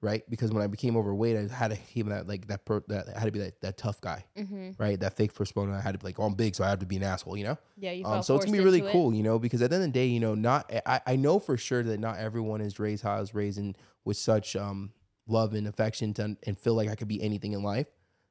right? 0.00 0.22
Because 0.28 0.52
when 0.52 0.62
I 0.62 0.66
became 0.66 0.96
overweight, 0.96 1.36
I 1.36 1.52
had 1.52 1.70
to 1.70 1.78
be 1.94 2.02
that 2.02 2.28
like 2.28 2.46
that 2.48 2.64
per, 2.64 2.82
that 2.88 3.06
I 3.14 3.18
had 3.18 3.26
to 3.26 3.32
be 3.32 3.40
that, 3.40 3.60
that 3.62 3.76
tough 3.76 4.00
guy, 4.00 4.24
mm-hmm. 4.36 4.70
right? 4.78 4.98
That 4.98 5.16
fake 5.16 5.34
persona. 5.34 5.76
I 5.76 5.80
had 5.80 5.92
to 5.92 5.98
be 5.98 6.06
like, 6.06 6.20
oh, 6.20 6.24
I'm 6.24 6.34
big, 6.34 6.54
so 6.54 6.64
I 6.64 6.70
have 6.70 6.78
to 6.80 6.86
be 6.86 6.96
an 6.96 7.02
asshole, 7.02 7.36
you 7.36 7.44
know. 7.44 7.58
Yeah, 7.76 7.92
you 7.92 8.04
Um, 8.04 8.22
so 8.22 8.36
it's 8.36 8.44
gonna 8.44 8.56
be 8.56 8.62
really 8.62 8.78
into 8.78 8.90
it. 8.90 8.92
cool, 8.92 9.14
you 9.14 9.22
know, 9.22 9.38
because 9.38 9.62
at 9.62 9.70
the 9.70 9.76
end 9.76 9.84
of 9.84 9.92
the 9.92 9.98
day, 9.98 10.06
you 10.06 10.20
know, 10.20 10.34
not 10.34 10.70
I, 10.86 11.00
I 11.06 11.16
know 11.16 11.38
for 11.38 11.56
sure 11.56 11.82
that 11.82 11.98
not 11.98 12.18
everyone 12.18 12.60
is 12.60 12.78
raised 12.78 13.02
how 13.02 13.16
I 13.16 13.20
was 13.20 13.34
raised 13.34 13.58
and 13.58 13.76
with 14.04 14.16
such 14.16 14.56
um 14.56 14.92
love 15.26 15.54
and 15.54 15.66
affection 15.66 16.14
to, 16.14 16.36
and 16.46 16.58
feel 16.58 16.74
like 16.74 16.88
I 16.88 16.94
could 16.94 17.08
be 17.08 17.22
anything 17.22 17.52
in 17.52 17.62
life. 17.62 17.86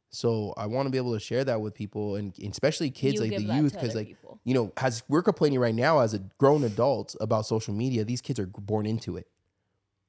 So 0.10 0.54
I 0.58 0.68
want 0.68 0.86
to 0.86 0.90
be 0.90 0.98
able 0.98 1.14
to 1.14 1.20
share 1.20 1.44
that 1.44 1.60
with 1.60 1.74
people 1.74 2.16
and, 2.16 2.34
and 2.40 2.52
especially 2.52 2.90
kids 2.90 3.16
You 3.16 3.22
like 3.22 3.38
the 3.38 3.44
youth 3.44 3.74
because 3.74 3.94
like 3.94 4.08
people. 4.08 4.40
you 4.46 4.54
know, 4.54 4.72
as 4.78 5.04
we're 5.10 5.22
complaining 5.22 5.60
right 5.60 5.76
now 5.76 6.00
as 6.00 6.14
a 6.14 6.20
grown 6.38 6.64
adults 6.64 7.16
about 7.20 7.46
social 7.46 7.74
media, 7.74 8.06
these 8.06 8.22
kids 8.22 8.40
are 8.40 8.48
born 8.48 8.86
into 8.86 9.18
it. 9.18 9.28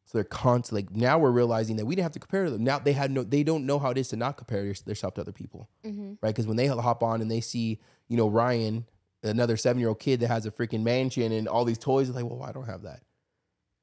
So 0.08 0.16
they're 0.16 0.24
constantly 0.24 0.84
like 0.84 0.96
now 0.96 1.18
we're 1.18 1.30
realizing 1.30 1.76
that 1.76 1.84
we 1.84 1.94
didn't 1.94 2.04
have 2.04 2.12
to 2.12 2.18
compare 2.18 2.46
to 2.46 2.50
them. 2.50 2.64
Now 2.64 2.78
they 2.78 2.94
had 2.94 3.10
no, 3.10 3.22
they 3.22 3.42
don't 3.42 3.66
know 3.66 3.78
how 3.78 3.90
it 3.90 3.98
is 3.98 4.08
to 4.08 4.16
not 4.16 4.38
compare 4.38 4.64
their- 4.64 4.72
themselves 4.72 5.14
to 5.16 5.20
other 5.20 5.32
people, 5.32 5.68
Mm-hmm. 5.84 6.12
right? 6.22 6.30
Because 6.34 6.46
when 6.46 6.56
they 6.56 6.66
hop 6.66 7.02
on 7.02 7.20
and 7.20 7.30
they 7.30 7.42
see, 7.42 7.78
you 8.08 8.16
know, 8.16 8.26
Ryan, 8.26 8.86
another 9.22 9.58
seven 9.58 9.80
year 9.80 9.90
old 9.90 9.98
kid 9.98 10.20
that 10.20 10.28
has 10.28 10.46
a 10.46 10.50
freaking 10.50 10.82
mansion 10.82 11.30
and 11.30 11.46
all 11.46 11.66
these 11.66 11.76
toys, 11.76 12.10
they're 12.10 12.22
like, 12.22 12.30
well, 12.32 12.42
I 12.42 12.52
don't 12.52 12.64
have 12.64 12.82
that, 12.84 13.02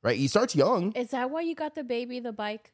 right? 0.02 0.18
He 0.18 0.28
starts 0.28 0.56
young. 0.56 0.94
Is 0.94 1.12
that 1.12 1.30
why 1.30 1.42
you 1.42 1.54
got 1.54 1.76
the 1.76 1.84
baby 1.84 2.20
the 2.20 2.32
bike? 2.34 2.74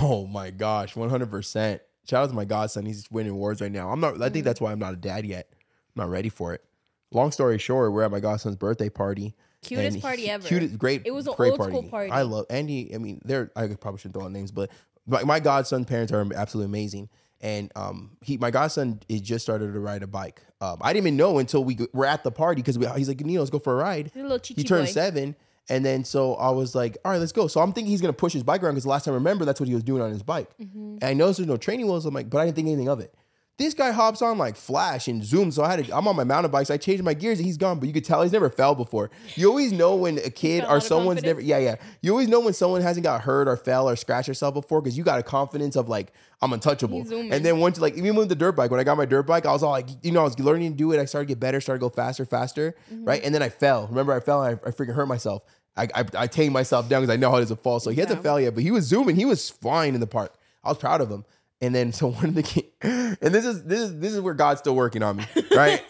Oh 0.00 0.26
my 0.26 0.50
gosh, 0.50 0.96
one 0.96 1.10
hundred 1.10 1.30
percent. 1.30 1.82
Shout 2.08 2.22
out 2.24 2.28
to 2.30 2.34
my 2.34 2.44
godson. 2.46 2.86
He's 2.86 3.10
winning 3.10 3.32
awards 3.32 3.60
right 3.60 3.70
now. 3.70 3.90
I'm 3.90 4.00
not. 4.00 4.22
I 4.22 4.30
think 4.30 4.44
that's 4.46 4.60
why 4.60 4.72
I'm 4.72 4.78
not 4.78 4.94
a 4.94 4.96
dad 4.96 5.26
yet. 5.26 5.48
I'm 5.52 6.02
not 6.04 6.08
ready 6.08 6.28
for 6.30 6.54
it. 6.54 6.64
Long 7.12 7.30
story 7.30 7.58
short, 7.58 7.92
we're 7.92 8.02
at 8.04 8.10
my 8.10 8.20
godson's 8.20 8.56
birthday 8.56 8.88
party. 8.88 9.34
Cutest 9.68 10.00
party 10.00 10.22
he- 10.22 10.30
ever. 10.30 10.46
Cutest, 10.46 10.78
great. 10.78 11.02
It 11.04 11.12
was 11.12 11.26
a 11.26 11.32
great 11.32 11.52
old 11.52 11.62
school 11.64 11.82
party. 11.82 12.10
I 12.10 12.22
love 12.22 12.46
Andy. 12.50 12.94
I 12.94 12.98
mean, 12.98 13.20
they're. 13.24 13.50
I 13.56 13.66
probably 13.68 13.98
shouldn't 13.98 14.14
throw 14.14 14.24
out 14.24 14.32
names, 14.32 14.50
but 14.50 14.70
my, 15.06 15.22
my 15.24 15.40
godson 15.40 15.84
parents 15.84 16.12
are 16.12 16.20
absolutely 16.34 16.70
amazing. 16.70 17.08
And 17.40 17.70
um, 17.76 18.16
he, 18.22 18.38
my 18.38 18.50
godson, 18.50 19.00
is 19.08 19.20
just 19.20 19.44
started 19.44 19.72
to 19.72 19.78
ride 19.78 20.02
a 20.02 20.06
bike. 20.06 20.40
Um, 20.60 20.78
I 20.80 20.92
didn't 20.92 21.06
even 21.06 21.16
know 21.18 21.38
until 21.38 21.62
we 21.62 21.74
g- 21.74 21.86
were 21.92 22.06
at 22.06 22.24
the 22.24 22.30
party 22.32 22.62
because 22.62 22.76
he's 22.96 23.08
like, 23.08 23.20
Neil, 23.20 23.42
let's 23.42 23.50
go 23.50 23.58
for 23.58 23.74
a 23.74 23.76
ride 23.76 24.10
He's 24.14 24.20
a 24.20 24.22
little 24.22 24.38
chichi 24.38 24.62
he 24.62 24.64
turned 24.66 24.86
boy. 24.86 24.92
seven. 24.92 25.36
And 25.68 25.84
then 25.84 26.04
so 26.04 26.34
I 26.36 26.50
was 26.50 26.74
like, 26.74 26.96
all 27.04 27.10
right, 27.12 27.18
let's 27.18 27.32
go. 27.32 27.46
So 27.48 27.60
I'm 27.60 27.72
thinking 27.72 27.90
he's 27.90 28.00
gonna 28.00 28.12
push 28.12 28.32
his 28.32 28.42
bike 28.42 28.62
around 28.62 28.72
because 28.74 28.84
the 28.84 28.90
last 28.90 29.04
time 29.04 29.12
I 29.12 29.16
remember 29.16 29.44
that's 29.44 29.60
what 29.60 29.68
he 29.68 29.74
was 29.74 29.82
doing 29.82 30.00
on 30.00 30.10
his 30.10 30.22
bike. 30.22 30.48
Mm-hmm. 30.58 30.98
And 31.02 31.04
I 31.04 31.12
noticed 31.12 31.38
there's 31.38 31.48
no 31.48 31.56
training 31.56 31.86
wheels. 31.86 32.06
I'm 32.06 32.14
like, 32.14 32.30
but 32.30 32.38
I 32.38 32.44
didn't 32.46 32.56
think 32.56 32.68
anything 32.68 32.88
of 32.88 33.00
it. 33.00 33.12
This 33.58 33.72
guy 33.72 33.90
hops 33.90 34.20
on 34.20 34.36
like 34.36 34.54
flash 34.54 35.08
and 35.08 35.24
zoom. 35.24 35.50
So 35.50 35.64
I 35.64 35.70
had 35.70 35.86
to, 35.86 35.96
I'm 35.96 36.06
on 36.06 36.14
my 36.14 36.24
mountain 36.24 36.50
bike. 36.52 36.66
So 36.66 36.74
I 36.74 36.76
changed 36.76 37.02
my 37.02 37.14
gears 37.14 37.38
and 37.38 37.46
he's 37.46 37.56
gone. 37.56 37.78
But 37.78 37.86
you 37.88 37.94
could 37.94 38.04
tell 38.04 38.20
he's 38.22 38.32
never 38.32 38.50
fell 38.50 38.74
before. 38.74 39.10
You 39.34 39.48
always 39.48 39.72
know 39.72 39.94
when 39.96 40.18
a 40.18 40.28
kid 40.28 40.64
a 40.64 40.68
or 40.70 40.78
someone's 40.80 41.22
never, 41.22 41.40
yeah, 41.40 41.56
yeah. 41.56 41.76
You 42.02 42.10
always 42.10 42.28
know 42.28 42.40
when 42.40 42.52
someone 42.52 42.82
hasn't 42.82 43.04
got 43.04 43.22
hurt 43.22 43.48
or 43.48 43.56
fell 43.56 43.88
or 43.88 43.96
scratched 43.96 44.28
herself 44.28 44.52
before 44.52 44.82
because 44.82 44.98
you 44.98 45.04
got 45.04 45.18
a 45.18 45.22
confidence 45.22 45.74
of 45.74 45.88
like, 45.88 46.12
I'm 46.42 46.52
untouchable. 46.52 47.00
And 47.10 47.42
then 47.44 47.58
once 47.58 47.80
like 47.80 47.96
even 47.96 48.14
with 48.14 48.28
the 48.28 48.34
dirt 48.34 48.52
bike, 48.52 48.70
when 48.70 48.78
I 48.78 48.84
got 48.84 48.98
my 48.98 49.06
dirt 49.06 49.22
bike, 49.22 49.46
I 49.46 49.52
was 49.52 49.62
all 49.62 49.70
like, 49.70 49.88
you 50.02 50.12
know, 50.12 50.20
I 50.20 50.24
was 50.24 50.38
learning 50.38 50.72
to 50.72 50.76
do 50.76 50.92
it. 50.92 51.00
I 51.00 51.06
started 51.06 51.28
to 51.28 51.34
get 51.34 51.40
better, 51.40 51.58
started 51.62 51.78
to 51.80 51.84
go 51.86 51.88
faster, 51.88 52.26
faster, 52.26 52.74
Mm-hmm. 52.92 53.04
right? 53.06 53.22
And 53.24 53.34
then 53.34 53.42
I 53.42 53.48
fell. 53.48 53.86
Remember, 53.86 54.12
I 54.12 54.20
fell 54.20 54.42
and 54.42 54.60
I, 54.62 54.68
I 54.68 54.70
freaking 54.72 54.94
hurt 54.94 55.06
myself. 55.06 55.42
I 55.78 55.88
I, 55.94 56.04
I 56.18 56.26
tamed 56.26 56.52
myself 56.52 56.90
down 56.90 57.00
because 57.00 57.12
I 57.14 57.16
know 57.16 57.30
how 57.30 57.38
it 57.38 57.42
is 57.44 57.48
to 57.48 57.56
fall. 57.56 57.80
So 57.80 57.88
he 57.88 58.00
hasn't 58.00 58.18
Yeah. 58.18 58.22
fell 58.22 58.38
yet, 58.38 58.52
but 58.54 58.62
he 58.64 58.70
was 58.70 58.84
zooming. 58.84 59.16
He 59.16 59.24
was 59.24 59.48
flying 59.48 59.94
in 59.94 60.00
the 60.00 60.06
park. 60.06 60.34
I 60.62 60.68
was 60.68 60.78
proud 60.78 61.00
of 61.00 61.08
him. 61.10 61.24
And 61.60 61.74
then 61.74 61.92
so 61.92 62.08
one 62.08 62.26
of 62.26 62.34
the 62.34 62.42
kids, 62.42 62.68
and 62.82 63.34
this 63.34 63.44
is 63.44 63.64
this 63.64 63.80
is 63.80 63.98
this 63.98 64.12
is 64.12 64.20
where 64.20 64.34
God's 64.34 64.60
still 64.60 64.76
working 64.76 65.02
on 65.02 65.16
me, 65.16 65.26
right? 65.54 65.82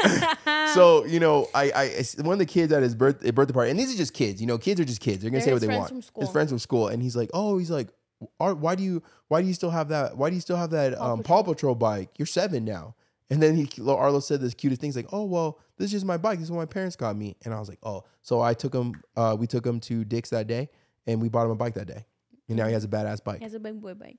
so 0.75 1.05
you 1.05 1.21
know, 1.21 1.49
I 1.55 1.71
I 1.75 2.05
one 2.23 2.35
of 2.35 2.39
the 2.39 2.47
kids 2.47 2.73
at 2.73 2.83
his 2.83 2.95
birthday 2.95 3.31
birthday 3.31 3.53
party, 3.55 3.71
and 3.71 3.79
these 3.79 3.93
are 3.95 3.97
just 3.97 4.15
kids. 4.15 4.41
You 4.41 4.47
know, 4.47 4.59
kids 4.59 4.81
are 4.81 4.85
just 4.85 5.01
kids. 5.01 5.23
They're 5.23 5.31
gonna 5.31 5.41
They're 5.41 5.47
say 5.47 5.53
what 5.53 5.63
they 5.63 5.77
want. 5.77 6.11
His 6.19 6.31
friends 6.31 6.51
from 6.51 6.59
school, 6.59 6.89
and 6.89 7.03
he's 7.03 7.17
like, 7.17 7.31
oh, 7.35 7.59
he's 7.59 7.71
like, 7.71 7.89
"Are- 8.39 8.55
why 8.55 8.75
do 8.75 8.83
you 8.83 9.03
why 9.29 9.43
do 9.43 9.49
you 9.49 9.55
still 9.55 9.71
have 9.71 9.89
that? 9.89 10.17
Why 10.17 10.31
do 10.31 10.37
you 10.37 10.41
still 10.41 10.57
have 10.57 10.71
that 10.71 10.99
um, 11.01 11.23
Paw 11.23 11.43
Patrol 11.43 11.75
bike? 11.75 12.11
You're 12.19 12.27
seven 12.27 12.65
now. 12.65 12.95
And 13.29 13.43
then 13.43 13.57
he 13.57 13.69
Arlo 13.85 14.21
said 14.21 14.41
this 14.41 14.55
cutest 14.55 14.81
thing. 14.81 14.89
He's 14.89 14.97
like, 14.97 15.13
oh 15.13 15.25
well, 15.25 15.59
this 15.79 15.87
is 15.87 15.93
just 15.93 16.07
my 16.07 16.17
bike. 16.17 16.39
This 16.39 16.47
is 16.47 16.53
what 16.53 16.59
my 16.59 16.67
parents 16.67 16.95
got 16.95 17.17
me. 17.17 17.37
And 17.45 17.53
I 17.53 17.59
was 17.59 17.69
like, 17.69 17.81
oh. 17.83 18.05
So 18.23 18.41
I 18.41 18.55
took 18.55 18.73
him. 18.73 19.03
Uh, 19.17 19.37
we 19.39 19.47
took 19.47 19.67
him 19.67 19.81
to 19.81 20.05
Dick's 20.05 20.31
that 20.31 20.47
day, 20.47 20.69
and 21.07 21.21
we 21.21 21.29
bought 21.29 21.45
him 21.47 21.51
a 21.51 21.57
bike 21.57 21.75
that 21.75 21.89
day. 21.89 22.07
And 22.49 22.57
now 22.57 22.67
he 22.69 22.73
has 22.75 22.85
a 22.85 22.89
badass 22.89 23.25
bike. 23.25 23.39
He 23.39 23.45
has 23.45 23.55
a 23.55 23.59
big 23.61 23.81
boy 23.81 23.95
bike. 23.95 24.19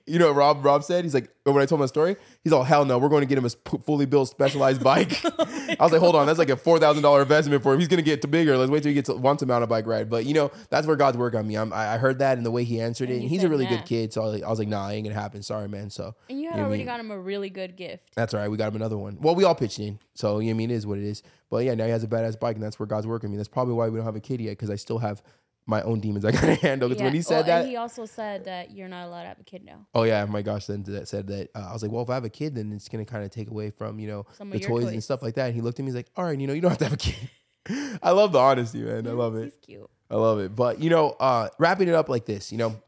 you 0.06 0.18
know 0.18 0.26
what 0.26 0.34
Rob 0.36 0.64
Rob 0.64 0.82
said? 0.82 1.04
He's 1.04 1.14
like, 1.14 1.30
when 1.44 1.58
I 1.58 1.66
told 1.66 1.78
him 1.80 1.82
the 1.82 1.88
story, 1.88 2.16
he's 2.42 2.52
all, 2.52 2.64
hell 2.64 2.84
no, 2.84 2.98
we're 2.98 3.08
going 3.08 3.20
to 3.20 3.26
get 3.26 3.38
him 3.38 3.44
a 3.44 3.50
sp- 3.54 3.86
fully 3.86 4.04
built 4.04 4.28
specialized 4.28 4.82
bike. 4.82 5.20
Oh 5.40 5.74
I 5.78 5.82
was 5.84 5.92
like, 5.92 6.00
hold 6.00 6.16
on, 6.16 6.26
that's 6.26 6.38
like 6.38 6.48
a 6.48 6.56
four 6.56 6.78
thousand 6.78 7.02
dollar 7.02 7.20
investment 7.22 7.62
for 7.62 7.72
him. 7.74 7.78
He's 7.78 7.88
gonna 7.88 8.00
get 8.02 8.22
to 8.22 8.28
bigger. 8.28 8.56
Let's 8.56 8.70
wait 8.70 8.82
till 8.82 8.88
he 8.88 8.94
gets 8.94 9.10
wants 9.10 9.42
a 9.42 9.46
mountain 9.46 9.68
bike 9.68 9.86
ride. 9.86 10.08
But 10.08 10.24
you 10.24 10.32
know, 10.32 10.50
that's 10.70 10.86
where 10.86 10.96
God's 10.96 11.18
work 11.18 11.34
on 11.34 11.46
me. 11.46 11.56
I'm, 11.56 11.72
I 11.72 11.94
I 11.94 11.98
heard 11.98 12.18
that 12.20 12.38
and 12.38 12.46
the 12.46 12.50
way 12.50 12.64
he 12.64 12.80
answered 12.80 13.10
it, 13.10 13.14
And 13.14 13.22
and 13.22 13.30
he's 13.30 13.44
a 13.44 13.48
really 13.50 13.66
good 13.66 13.84
kid. 13.84 14.12
So 14.14 14.22
I 14.22 14.24
was, 14.24 14.34
like, 14.34 14.42
I 14.44 14.48
was 14.48 14.58
like, 14.58 14.68
nah, 14.68 14.88
ain't 14.88 15.06
gonna 15.06 15.20
happen. 15.20 15.42
Sorry, 15.42 15.68
man. 15.68 15.90
So 15.90 16.14
And 16.30 16.40
you 16.40 16.48
had 16.48 16.54
You 16.54 16.56
know 16.56 16.62
I 16.62 16.66
already 16.68 16.78
mean? 16.78 16.86
got 16.86 17.00
him 17.00 17.10
a 17.10 17.18
really 17.18 17.50
good 17.50 17.76
gift. 17.76 18.14
that's 18.14 18.32
all 18.32 18.40
right. 18.40 18.50
We 18.50 18.56
got 18.56 18.68
him 18.68 18.76
another 18.76 18.96
one. 18.96 19.18
Well, 19.20 19.34
we 19.34 19.44
all 19.44 19.54
pitched 19.54 19.78
in. 19.78 19.98
So, 20.14 20.38
you 20.38 20.46
know 20.46 20.48
what 20.48 20.54
I 20.54 20.58
mean? 20.58 20.70
It 20.70 20.74
is 20.74 20.86
what 20.86 20.98
it 20.98 21.04
is. 21.04 21.22
But 21.50 21.64
yeah, 21.64 21.74
now 21.74 21.84
he 21.84 21.90
has 21.90 22.02
a 22.02 22.08
badass 22.08 22.40
bike, 22.40 22.56
and 22.56 22.62
that's 22.62 22.78
where 22.78 22.86
God's 22.86 23.06
working 23.06 23.30
me. 23.30 23.36
That's 23.36 23.48
probably 23.48 23.74
why 23.74 23.88
we 23.88 23.98
don't 23.98 24.06
have 24.06 24.16
a 24.16 24.20
kid 24.20 24.40
yet, 24.40 24.52
because 24.52 24.70
I 24.70 24.76
still 24.76 24.98
have 24.98 25.22
my 25.68 25.82
own 25.82 26.00
demons 26.00 26.24
I 26.24 26.32
gotta 26.32 26.54
handle. 26.66 26.88
Because 26.88 27.02
when 27.04 27.12
he 27.14 27.20
said 27.22 27.46
well, 27.46 27.58
and 27.58 27.66
that, 27.66 27.68
he 27.68 27.76
also 27.76 28.06
said 28.06 28.46
that 28.46 28.70
you're 28.72 28.88
not 28.88 29.06
allowed 29.06 29.22
to 29.22 29.28
have 29.28 29.38
a 29.38 29.44
kid 29.44 29.64
now. 29.64 29.86
oh 29.94 30.02
yeah, 30.04 30.24
my 30.24 30.42
gosh, 30.42 30.64
then 30.66 30.82
that 30.84 31.06
said 31.06 31.26
that 31.28 31.50
uh, 31.54 31.66
I 31.68 31.72
was 31.72 31.82
like, 31.82 31.92
well, 31.92 32.02
if 32.02 32.10
I 32.10 32.14
have 32.14 32.24
a 32.24 32.30
kid, 32.30 32.54
then 32.54 32.72
it's 32.72 32.88
gonna 32.88 33.04
kind 33.04 33.22
of 33.24 33.30
take 33.30 33.50
away 33.50 33.70
from 33.70 34.00
you 34.00 34.08
know 34.08 34.26
Some 34.36 34.50
the 34.50 34.58
your 34.58 34.68
toys, 34.68 34.86
and 34.86 35.04
stuff 35.04 35.22
like 35.22 35.34
that. 35.34 35.46
And 35.46 35.54
he 35.54 35.60
looked 35.60 35.78
at 35.78 35.84
me, 35.84 35.90
he's 35.90 35.94
like, 35.96 36.08
all 36.16 36.24
right, 36.24 36.38
you 36.38 36.46
know, 36.46 36.54
you 36.54 36.60
don't 36.62 36.70
have 36.70 36.78
to 36.78 36.84
have 36.86 36.94
a 36.94 36.96
kid. 36.96 37.30
I 38.02 38.12
love 38.12 38.32
the 38.32 38.38
honesty, 38.38 38.80
man. 38.82 39.06
I 39.06 39.10
love 39.10 39.36
it. 39.36 39.44
He's 39.44 39.58
cute. 39.76 39.90
I 40.10 40.16
love 40.16 40.38
it. 40.40 40.56
But 40.56 40.80
you 40.80 40.88
know, 40.88 41.10
uh, 41.20 41.50
wrapping 41.58 41.86
it 41.88 41.94
up 41.94 42.08
like 42.08 42.24
this, 42.24 42.50
you 42.50 42.56
know, 42.58 42.80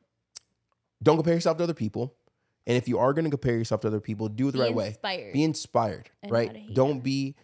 don't 1.02 1.16
compare 1.16 1.34
yourself 1.34 1.58
to 1.58 1.64
other 1.64 1.74
people. 1.74 2.14
And 2.66 2.76
if 2.76 2.88
you 2.88 2.98
are 2.98 3.12
going 3.12 3.24
to 3.24 3.30
compare 3.30 3.56
yourself 3.56 3.80
to 3.82 3.88
other 3.88 4.00
people, 4.00 4.28
do 4.28 4.48
it 4.48 4.52
the 4.52 4.58
Be 4.58 4.62
right 4.64 4.74
way. 4.74 4.86
inspired. 4.88 5.32
Be 5.32 5.44
inspired, 5.44 6.10
And 6.22 6.30
right? 6.32 6.74
Don't 6.74 7.02
be 7.02 7.34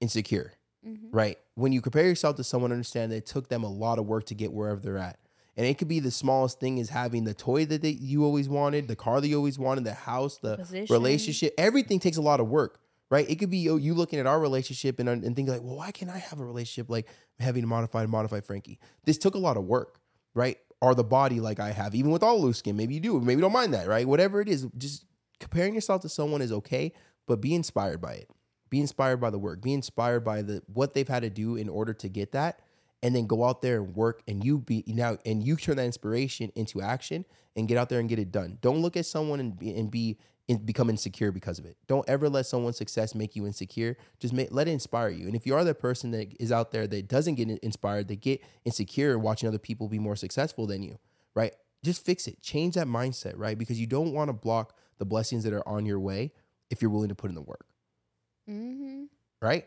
insecure, 0.00 0.52
Mhm. 0.86 1.08
right? 1.12 1.38
When 1.54 1.72
you 1.72 1.80
compare 1.80 2.06
yourself 2.06 2.36
to 2.36 2.44
someone, 2.44 2.70
understand 2.72 3.12
that 3.12 3.16
it 3.16 3.26
took 3.26 3.48
them 3.48 3.64
a 3.64 3.70
lot 3.70 3.98
of 3.98 4.06
work 4.06 4.24
to 4.26 4.34
get 4.34 4.52
wherever 4.52 4.80
they're 4.80 4.98
at. 4.98 5.18
And 5.56 5.64
it 5.66 5.78
could 5.78 5.88
be 5.88 6.00
the 6.00 6.10
smallest 6.10 6.60
thing 6.60 6.76
is 6.78 6.90
having 6.90 7.24
the 7.24 7.32
toy 7.34 7.64
that 7.66 7.80
they, 7.82 7.90
you 7.90 8.24
always 8.24 8.48
wanted, 8.48 8.88
the 8.88 8.96
car 8.96 9.20
that 9.20 9.26
you 9.28 9.36
always 9.36 9.58
wanted, 9.58 9.84
the 9.84 9.94
house, 9.94 10.36
the 10.38 10.56
Position. 10.56 10.92
relationship. 10.92 11.54
Everything 11.56 11.98
takes 11.98 12.18
a 12.18 12.22
lot 12.22 12.40
of 12.40 12.48
work, 12.48 12.78
right? 13.10 13.28
It 13.28 13.36
could 13.36 13.48
be 13.48 13.56
you, 13.58 13.78
you 13.78 13.94
looking 13.94 14.18
at 14.18 14.26
our 14.26 14.38
relationship 14.38 14.98
and, 15.00 15.08
and 15.08 15.22
thinking 15.24 15.46
like, 15.48 15.62
well, 15.62 15.76
why 15.76 15.92
can't 15.92 16.10
I 16.10 16.18
have 16.18 16.40
a 16.40 16.44
relationship 16.44 16.90
like 16.90 17.08
Heavy 17.40 17.62
To 17.62 17.66
Modified, 17.66 18.08
modified 18.10 18.44
Frankie? 18.44 18.78
This 19.04 19.16
took 19.16 19.34
a 19.34 19.38
lot 19.38 19.56
of 19.56 19.64
work, 19.64 19.98
right? 20.34 20.58
Or 20.82 20.94
the 20.94 21.04
body 21.04 21.40
like 21.40 21.58
I 21.58 21.72
have, 21.72 21.94
even 21.94 22.10
with 22.10 22.22
all 22.22 22.38
loose 22.40 22.58
skin. 22.58 22.76
Maybe 22.76 22.92
you 22.94 23.00
do, 23.00 23.18
maybe 23.18 23.36
you 23.38 23.40
don't 23.40 23.52
mind 23.52 23.72
that, 23.72 23.88
right? 23.88 24.06
Whatever 24.06 24.42
it 24.42 24.48
is, 24.50 24.66
just 24.76 25.06
comparing 25.40 25.74
yourself 25.74 26.02
to 26.02 26.10
someone 26.10 26.42
is 26.42 26.52
okay, 26.52 26.92
but 27.26 27.40
be 27.40 27.54
inspired 27.54 28.02
by 28.02 28.12
it. 28.12 28.30
Be 28.70 28.80
inspired 28.80 29.18
by 29.18 29.30
the 29.30 29.38
work. 29.38 29.62
Be 29.62 29.72
inspired 29.72 30.20
by 30.20 30.42
the 30.42 30.62
what 30.72 30.94
they've 30.94 31.08
had 31.08 31.22
to 31.22 31.30
do 31.30 31.56
in 31.56 31.68
order 31.68 31.94
to 31.94 32.08
get 32.08 32.32
that, 32.32 32.60
and 33.02 33.14
then 33.14 33.26
go 33.26 33.44
out 33.44 33.62
there 33.62 33.76
and 33.76 33.94
work. 33.94 34.22
And 34.26 34.44
you 34.44 34.58
be 34.58 34.84
now, 34.86 35.18
and 35.24 35.42
you 35.42 35.56
turn 35.56 35.76
that 35.76 35.84
inspiration 35.84 36.52
into 36.54 36.80
action 36.80 37.24
and 37.54 37.68
get 37.68 37.78
out 37.78 37.88
there 37.88 38.00
and 38.00 38.08
get 38.08 38.18
it 38.18 38.32
done. 38.32 38.58
Don't 38.60 38.82
look 38.82 38.96
at 38.96 39.06
someone 39.06 39.40
and 39.40 39.58
be, 39.58 39.74
and 39.74 39.90
be 39.90 40.18
and 40.48 40.64
become 40.64 40.88
insecure 40.88 41.32
because 41.32 41.58
of 41.58 41.66
it. 41.66 41.76
Don't 41.88 42.08
ever 42.08 42.28
let 42.28 42.46
someone's 42.46 42.76
success 42.76 43.14
make 43.14 43.34
you 43.34 43.46
insecure. 43.46 43.96
Just 44.20 44.32
make, 44.32 44.48
let 44.52 44.68
it 44.68 44.70
inspire 44.70 45.08
you. 45.08 45.26
And 45.26 45.34
if 45.34 45.44
you 45.44 45.54
are 45.54 45.64
that 45.64 45.80
person 45.80 46.12
that 46.12 46.34
is 46.38 46.52
out 46.52 46.70
there 46.70 46.86
that 46.86 47.08
doesn't 47.08 47.34
get 47.34 47.48
inspired, 47.48 48.06
that 48.08 48.20
get 48.20 48.40
insecure 48.64 49.18
watching 49.18 49.48
other 49.48 49.58
people 49.58 49.88
be 49.88 49.98
more 49.98 50.14
successful 50.14 50.66
than 50.66 50.84
you, 50.84 50.98
right? 51.34 51.52
Just 51.82 52.04
fix 52.04 52.28
it. 52.28 52.42
Change 52.42 52.74
that 52.76 52.86
mindset, 52.86 53.34
right? 53.36 53.58
Because 53.58 53.80
you 53.80 53.88
don't 53.88 54.12
want 54.12 54.28
to 54.28 54.32
block 54.32 54.76
the 54.98 55.04
blessings 55.04 55.42
that 55.44 55.52
are 55.52 55.66
on 55.68 55.84
your 55.84 55.98
way 55.98 56.32
if 56.70 56.80
you're 56.80 56.90
willing 56.90 57.08
to 57.08 57.14
put 57.14 57.28
in 57.28 57.34
the 57.34 57.42
work, 57.42 57.66
Mm-hmm. 58.48 59.04
right? 59.42 59.66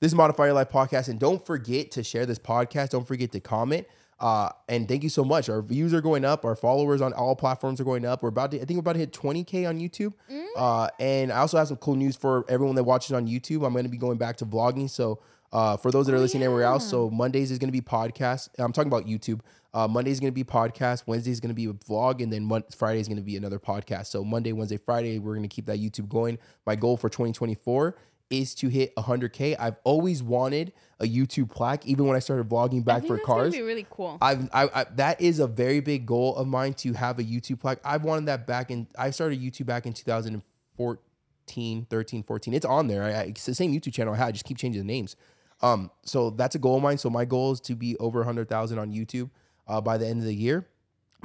This 0.00 0.12
is 0.12 0.14
Modify 0.14 0.46
Your 0.46 0.54
Life 0.54 0.70
podcast. 0.70 1.08
And 1.08 1.18
don't 1.18 1.44
forget 1.44 1.90
to 1.92 2.02
share 2.02 2.26
this 2.26 2.38
podcast. 2.38 2.90
Don't 2.90 3.06
forget 3.06 3.32
to 3.32 3.40
comment. 3.40 3.86
Uh, 4.18 4.48
and 4.68 4.88
thank 4.88 5.02
you 5.02 5.10
so 5.10 5.24
much. 5.24 5.48
Our 5.50 5.60
views 5.60 5.92
are 5.92 6.00
going 6.00 6.24
up. 6.24 6.44
Our 6.44 6.56
followers 6.56 7.02
on 7.02 7.12
all 7.12 7.36
platforms 7.36 7.80
are 7.80 7.84
going 7.84 8.06
up. 8.06 8.22
We're 8.22 8.30
about 8.30 8.50
to, 8.52 8.56
I 8.56 8.64
think 8.64 8.76
we're 8.76 8.80
about 8.80 8.94
to 8.94 8.98
hit 9.00 9.12
20K 9.12 9.68
on 9.68 9.78
YouTube. 9.78 10.14
Uh, 10.56 10.88
and 10.98 11.30
I 11.30 11.38
also 11.38 11.58
have 11.58 11.68
some 11.68 11.76
cool 11.76 11.96
news 11.96 12.16
for 12.16 12.44
everyone 12.48 12.76
that 12.76 12.84
watches 12.84 13.12
on 13.12 13.26
YouTube. 13.26 13.66
I'm 13.66 13.72
going 13.72 13.84
to 13.84 13.90
be 13.90 13.98
going 13.98 14.16
back 14.16 14.38
to 14.38 14.46
vlogging. 14.46 14.88
So 14.88 15.20
uh, 15.52 15.76
for 15.76 15.90
those 15.90 16.06
that 16.06 16.14
are 16.14 16.18
listening 16.18 16.42
everywhere 16.42 16.64
else, 16.64 16.88
so 16.88 17.10
Mondays 17.10 17.50
is 17.50 17.58
going 17.58 17.68
to 17.68 17.72
be 17.72 17.80
podcast. 17.80 18.48
I'm 18.58 18.72
talking 18.72 18.90
about 18.90 19.06
YouTube. 19.06 19.40
Uh, 19.72 19.86
Monday 19.86 20.10
is 20.10 20.20
going 20.20 20.32
to 20.32 20.34
be 20.34 20.44
podcast. 20.44 21.04
Wednesday 21.06 21.30
is 21.30 21.40
going 21.40 21.50
to 21.50 21.54
be 21.54 21.66
a 21.66 21.72
vlog, 21.72 22.22
and 22.22 22.32
then 22.32 22.44
Mon- 22.44 22.64
Friday 22.74 23.00
is 23.00 23.08
going 23.08 23.18
to 23.18 23.22
be 23.22 23.36
another 23.36 23.58
podcast. 23.58 24.06
So 24.06 24.24
Monday, 24.24 24.52
Wednesday, 24.52 24.78
Friday, 24.78 25.18
we're 25.18 25.34
going 25.34 25.48
to 25.48 25.54
keep 25.54 25.66
that 25.66 25.78
YouTube 25.78 26.08
going. 26.08 26.38
My 26.64 26.76
goal 26.76 26.96
for 26.96 27.08
2024 27.08 27.94
is 28.30 28.54
to 28.56 28.68
hit 28.68 28.94
100k. 28.96 29.56
I've 29.58 29.76
always 29.84 30.22
wanted 30.22 30.72
a 30.98 31.04
YouTube 31.04 31.50
plaque, 31.50 31.86
even 31.86 32.06
when 32.06 32.16
I 32.16 32.20
started 32.20 32.48
vlogging 32.48 32.84
back 32.84 33.06
for 33.06 33.16
that's 33.16 33.26
cars. 33.26 33.54
be 33.54 33.62
really 33.62 33.86
cool. 33.88 34.18
I've 34.20 34.48
I, 34.52 34.68
I 34.74 34.84
that 34.96 35.20
is 35.20 35.38
a 35.38 35.46
very 35.46 35.80
big 35.80 36.06
goal 36.06 36.34
of 36.36 36.46
mine 36.46 36.74
to 36.74 36.92
have 36.94 37.18
a 37.18 37.22
YouTube 37.22 37.60
plaque. 37.60 37.78
I've 37.84 38.02
wanted 38.04 38.26
that 38.26 38.46
back 38.46 38.70
in 38.70 38.86
I 38.98 39.10
started 39.10 39.40
YouTube 39.40 39.66
back 39.66 39.86
in 39.86 39.92
2014, 39.92 41.86
13, 41.88 42.22
14. 42.22 42.54
It's 42.54 42.64
on 42.64 42.88
there. 42.88 43.02
I, 43.04 43.10
I, 43.10 43.22
it's 43.22 43.46
the 43.46 43.54
same 43.54 43.72
YouTube 43.72 43.92
channel 43.92 44.14
I 44.14 44.16
had. 44.16 44.28
I 44.28 44.32
just 44.32 44.44
keep 44.44 44.56
changing 44.58 44.80
the 44.80 44.86
names. 44.86 45.16
Um, 45.62 45.90
so 46.04 46.30
that's 46.30 46.54
a 46.54 46.58
goal 46.58 46.76
of 46.76 46.82
mine. 46.82 46.98
So 46.98 47.10
my 47.10 47.24
goal 47.24 47.52
is 47.52 47.60
to 47.62 47.74
be 47.74 47.96
over 47.98 48.18
100,000 48.20 48.78
on 48.78 48.92
YouTube 48.92 49.30
uh, 49.66 49.80
by 49.80 49.98
the 49.98 50.06
end 50.06 50.20
of 50.20 50.26
the 50.26 50.34
year 50.34 50.66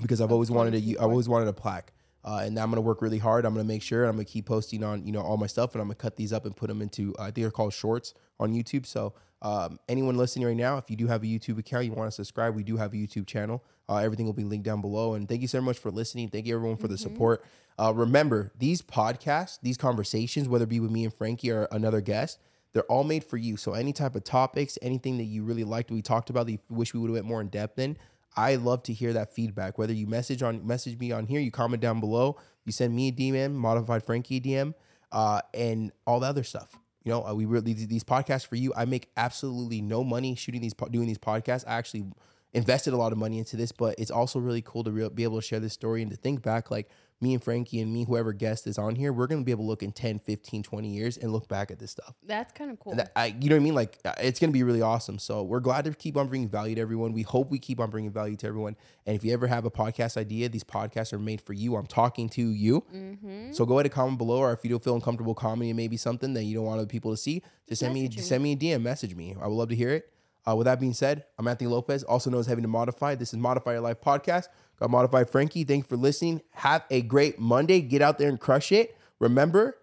because 0.01 0.21
I've 0.21 0.31
always 0.31 0.49
wanted 0.49 0.75
a 0.75 0.97
I've 0.97 1.09
always 1.09 1.29
wanted 1.29 1.47
a 1.47 1.53
plaque. 1.53 1.93
Uh, 2.23 2.43
and 2.43 2.57
I'm 2.59 2.69
gonna 2.69 2.81
work 2.81 3.01
really 3.01 3.17
hard. 3.17 3.45
I'm 3.45 3.53
gonna 3.53 3.63
make 3.63 3.81
sure 3.81 4.05
I'm 4.05 4.11
gonna 4.11 4.25
keep 4.25 4.45
posting 4.45 4.83
on 4.83 5.05
you 5.05 5.11
know 5.11 5.21
all 5.21 5.37
my 5.37 5.47
stuff, 5.47 5.73
and 5.73 5.81
I'm 5.81 5.87
gonna 5.87 5.95
cut 5.95 6.15
these 6.15 6.31
up 6.31 6.45
and 6.45 6.55
put 6.55 6.67
them 6.67 6.81
into 6.81 7.15
I 7.19 7.25
think 7.25 7.37
they're 7.37 7.51
called 7.51 7.73
shorts 7.73 8.13
on 8.39 8.53
YouTube. 8.53 8.85
So 8.85 9.13
um, 9.41 9.79
anyone 9.89 10.17
listening 10.17 10.45
right 10.45 10.55
now, 10.55 10.77
if 10.77 10.89
you 10.89 10.95
do 10.95 11.07
have 11.07 11.23
a 11.23 11.25
YouTube 11.25 11.57
account, 11.57 11.85
you 11.85 11.91
want 11.91 12.09
to 12.09 12.15
subscribe, 12.15 12.55
we 12.55 12.63
do 12.63 12.77
have 12.77 12.93
a 12.93 12.95
YouTube 12.95 13.25
channel. 13.25 13.63
Uh, 13.89 13.97
everything 13.97 14.25
will 14.25 14.33
be 14.33 14.43
linked 14.43 14.65
down 14.65 14.81
below. 14.81 15.15
And 15.15 15.27
thank 15.27 15.41
you 15.41 15.47
so 15.47 15.59
much 15.61 15.79
for 15.79 15.89
listening. 15.89 16.29
Thank 16.29 16.45
you 16.45 16.55
everyone 16.55 16.77
for 16.77 16.87
the 16.87 16.97
support. 16.97 17.43
Uh, 17.79 17.91
remember 17.93 18.51
these 18.57 18.81
podcasts, 18.81 19.57
these 19.61 19.77
conversations, 19.77 20.47
whether 20.47 20.63
it 20.63 20.69
be 20.69 20.79
with 20.79 20.91
me 20.91 21.03
and 21.03 21.13
Frankie 21.13 21.51
or 21.51 21.67
another 21.71 22.01
guest, 22.01 22.39
they're 22.73 22.83
all 22.83 23.03
made 23.03 23.23
for 23.23 23.37
you. 23.37 23.57
So 23.57 23.73
any 23.73 23.93
type 23.93 24.15
of 24.15 24.23
topics, 24.23 24.77
anything 24.81 25.17
that 25.17 25.25
you 25.25 25.43
really 25.43 25.63
liked, 25.63 25.91
we 25.91 26.01
talked 26.01 26.29
about 26.29 26.45
that 26.45 26.53
you 26.53 26.59
wish 26.69 26.93
we 26.93 26.99
would 26.99 27.09
have 27.09 27.15
went 27.15 27.25
more 27.25 27.41
in 27.41 27.47
depth 27.47 27.79
in. 27.79 27.97
I 28.35 28.55
love 28.55 28.83
to 28.83 28.93
hear 28.93 29.13
that 29.13 29.33
feedback. 29.33 29.77
Whether 29.77 29.93
you 29.93 30.07
message 30.07 30.41
on 30.41 30.65
message 30.65 30.97
me 30.97 31.11
on 31.11 31.25
here, 31.25 31.41
you 31.41 31.51
comment 31.51 31.81
down 31.81 31.99
below, 31.99 32.37
you 32.65 32.71
send 32.71 32.95
me 32.95 33.09
a 33.09 33.11
DM, 33.11 33.53
modified 33.53 34.03
Frankie 34.03 34.39
DM, 34.39 34.73
uh, 35.11 35.41
and 35.53 35.91
all 36.07 36.19
the 36.19 36.27
other 36.27 36.43
stuff. 36.43 36.77
You 37.03 37.11
know, 37.11 37.25
uh, 37.25 37.33
we 37.33 37.45
really 37.45 37.73
these 37.73 38.03
podcasts 38.03 38.45
for 38.45 38.55
you. 38.55 38.73
I 38.75 38.85
make 38.85 39.09
absolutely 39.17 39.81
no 39.81 40.03
money 40.03 40.35
shooting 40.35 40.61
these 40.61 40.73
doing 40.91 41.07
these 41.07 41.17
podcasts. 41.17 41.65
I 41.67 41.73
actually 41.73 42.05
invested 42.53 42.93
a 42.93 42.97
lot 42.97 43.11
of 43.11 43.17
money 43.17 43.39
into 43.39 43.57
this, 43.57 43.71
but 43.71 43.95
it's 43.97 44.11
also 44.11 44.39
really 44.39 44.61
cool 44.61 44.83
to 44.83 44.91
re- 44.91 45.09
be 45.09 45.23
able 45.23 45.41
to 45.41 45.45
share 45.45 45.59
this 45.59 45.73
story 45.73 46.01
and 46.01 46.11
to 46.11 46.17
think 46.17 46.41
back 46.41 46.71
like 46.71 46.89
me 47.21 47.33
and 47.33 47.43
Frankie 47.43 47.79
and 47.79 47.93
me, 47.93 48.05
whoever 48.05 48.33
guest 48.33 48.67
is 48.67 48.77
on 48.77 48.95
here, 48.95 49.13
we're 49.13 49.27
going 49.27 49.41
to 49.41 49.45
be 49.45 49.51
able 49.51 49.63
to 49.63 49.67
look 49.67 49.83
in 49.83 49.91
10, 49.91 50.19
15, 50.19 50.63
20 50.63 50.87
years 50.87 51.17
and 51.17 51.31
look 51.31 51.47
back 51.47 51.71
at 51.71 51.79
this 51.79 51.91
stuff. 51.91 52.15
That's 52.23 52.51
kind 52.51 52.71
of 52.71 52.79
cool. 52.79 52.95
That, 52.95 53.11
I, 53.15 53.35
you 53.39 53.49
know 53.49 53.55
what 53.55 53.61
I 53.61 53.63
mean? 53.63 53.75
Like 53.75 53.99
uh, 54.05 54.13
it's 54.19 54.39
gonna 54.39 54.51
be 54.51 54.63
really 54.63 54.81
awesome. 54.81 55.19
So 55.19 55.43
we're 55.43 55.59
glad 55.59 55.85
to 55.85 55.93
keep 55.93 56.17
on 56.17 56.27
bringing 56.27 56.49
value 56.49 56.75
to 56.75 56.81
everyone. 56.81 57.13
We 57.13 57.21
hope 57.23 57.51
we 57.51 57.59
keep 57.59 57.79
on 57.79 57.89
bringing 57.89 58.11
value 58.11 58.35
to 58.37 58.47
everyone. 58.47 58.75
And 59.05 59.15
if 59.15 59.23
you 59.23 59.33
ever 59.33 59.47
have 59.47 59.65
a 59.65 59.71
podcast 59.71 60.17
idea, 60.17 60.49
these 60.49 60.63
podcasts 60.63 61.13
are 61.13 61.19
made 61.19 61.41
for 61.41 61.53
you. 61.53 61.75
I'm 61.75 61.87
talking 61.87 62.29
to 62.29 62.41
you. 62.41 62.83
Mm-hmm. 62.93 63.53
So 63.53 63.65
go 63.65 63.75
ahead 63.75 63.85
and 63.85 63.93
comment 63.93 64.17
below, 64.17 64.39
or 64.39 64.53
if 64.53 64.63
you 64.63 64.69
don't 64.69 64.83
feel 64.83 64.95
uncomfortable 64.95 65.35
commenting, 65.35 65.75
maybe 65.75 65.97
something 65.97 66.33
that 66.33 66.43
you 66.43 66.55
don't 66.55 66.65
want 66.65 66.79
other 66.79 66.87
people 66.87 67.11
to 67.11 67.17
see, 67.17 67.43
just 67.67 67.81
send 67.81 67.93
me 67.93 68.07
just 68.07 68.25
me. 68.25 68.29
send 68.29 68.43
me 68.43 68.51
a 68.53 68.55
DM, 68.55 68.81
message 68.81 69.15
me. 69.15 69.35
I 69.41 69.47
would 69.47 69.55
love 69.55 69.69
to 69.69 69.75
hear 69.75 69.89
it. 69.91 70.11
Uh, 70.47 70.55
with 70.55 70.65
that 70.65 70.79
being 70.79 70.93
said, 70.93 71.25
I'm 71.37 71.47
Anthony 71.47 71.69
Lopez, 71.69 72.03
also 72.03 72.29
known 72.29 72.39
as 72.39 72.47
Heavy 72.47 72.63
To 72.63 72.67
Modified. 72.67 73.19
This 73.19 73.33
is 73.33 73.39
Modify 73.39 73.73
Your 73.73 73.81
Life 73.81 74.01
podcast. 74.01 74.47
Got 74.79 74.89
Modify 74.89 75.23
Frankie. 75.23 75.63
Thank 75.63 75.85
you 75.85 75.87
for 75.87 75.97
listening. 75.97 76.41
Have 76.51 76.83
a 76.89 77.01
great 77.03 77.37
Monday. 77.37 77.81
Get 77.81 78.01
out 78.01 78.17
there 78.17 78.29
and 78.29 78.39
crush 78.39 78.71
it. 78.71 78.97
Remember, 79.19 79.77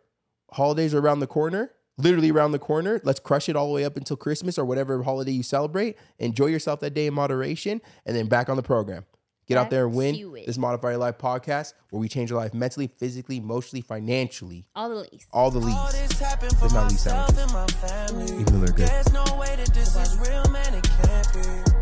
holidays 0.50 0.94
are 0.94 0.98
around 0.98 1.20
the 1.20 1.28
corner, 1.28 1.70
literally 1.96 2.32
around 2.32 2.50
the 2.52 2.58
corner. 2.58 3.00
Let's 3.04 3.20
crush 3.20 3.48
it 3.48 3.54
all 3.54 3.68
the 3.68 3.74
way 3.74 3.84
up 3.84 3.96
until 3.96 4.16
Christmas 4.16 4.58
or 4.58 4.64
whatever 4.64 5.00
holiday 5.04 5.30
you 5.30 5.44
celebrate. 5.44 5.96
Enjoy 6.18 6.46
yourself 6.46 6.80
that 6.80 6.94
day 6.94 7.06
in 7.06 7.14
moderation, 7.14 7.80
and 8.04 8.16
then 8.16 8.26
back 8.26 8.48
on 8.48 8.56
the 8.56 8.62
program. 8.62 9.04
Get 9.48 9.56
out 9.56 9.70
there 9.70 9.86
and 9.86 9.94
win 9.94 10.14
this 10.46 10.58
Modify 10.58 10.90
Your 10.90 10.98
Life 10.98 11.16
podcast 11.16 11.72
where 11.88 11.98
we 12.00 12.06
change 12.08 12.28
your 12.28 12.38
life 12.38 12.52
mentally, 12.52 12.86
physically, 12.98 13.38
emotionally, 13.38 13.80
financially, 13.80 14.66
All 14.76 14.90
the 14.90 14.96
least. 15.10 15.26
all 15.32 15.50
the 15.50 15.60
All 15.60 15.66
leads. 15.86 16.08
this 16.08 16.20
happened 16.20 16.52
for 16.52 16.68
There's 16.68 16.74
not 16.74 16.90
least 16.90 17.06
myself 17.06 17.38
and 17.38 17.52
my 17.52 17.66
family. 17.66 18.24
Even 18.40 18.44
though 18.44 18.66
they're 18.66 18.74
good. 18.74 18.88
There's 18.88 19.12
no 19.12 19.24
way 19.38 19.56
that 19.56 19.72
this 19.72 19.96
is 19.96 20.18
real, 20.18 20.44
man. 20.52 20.74
It 20.74 20.84
can't 21.02 21.77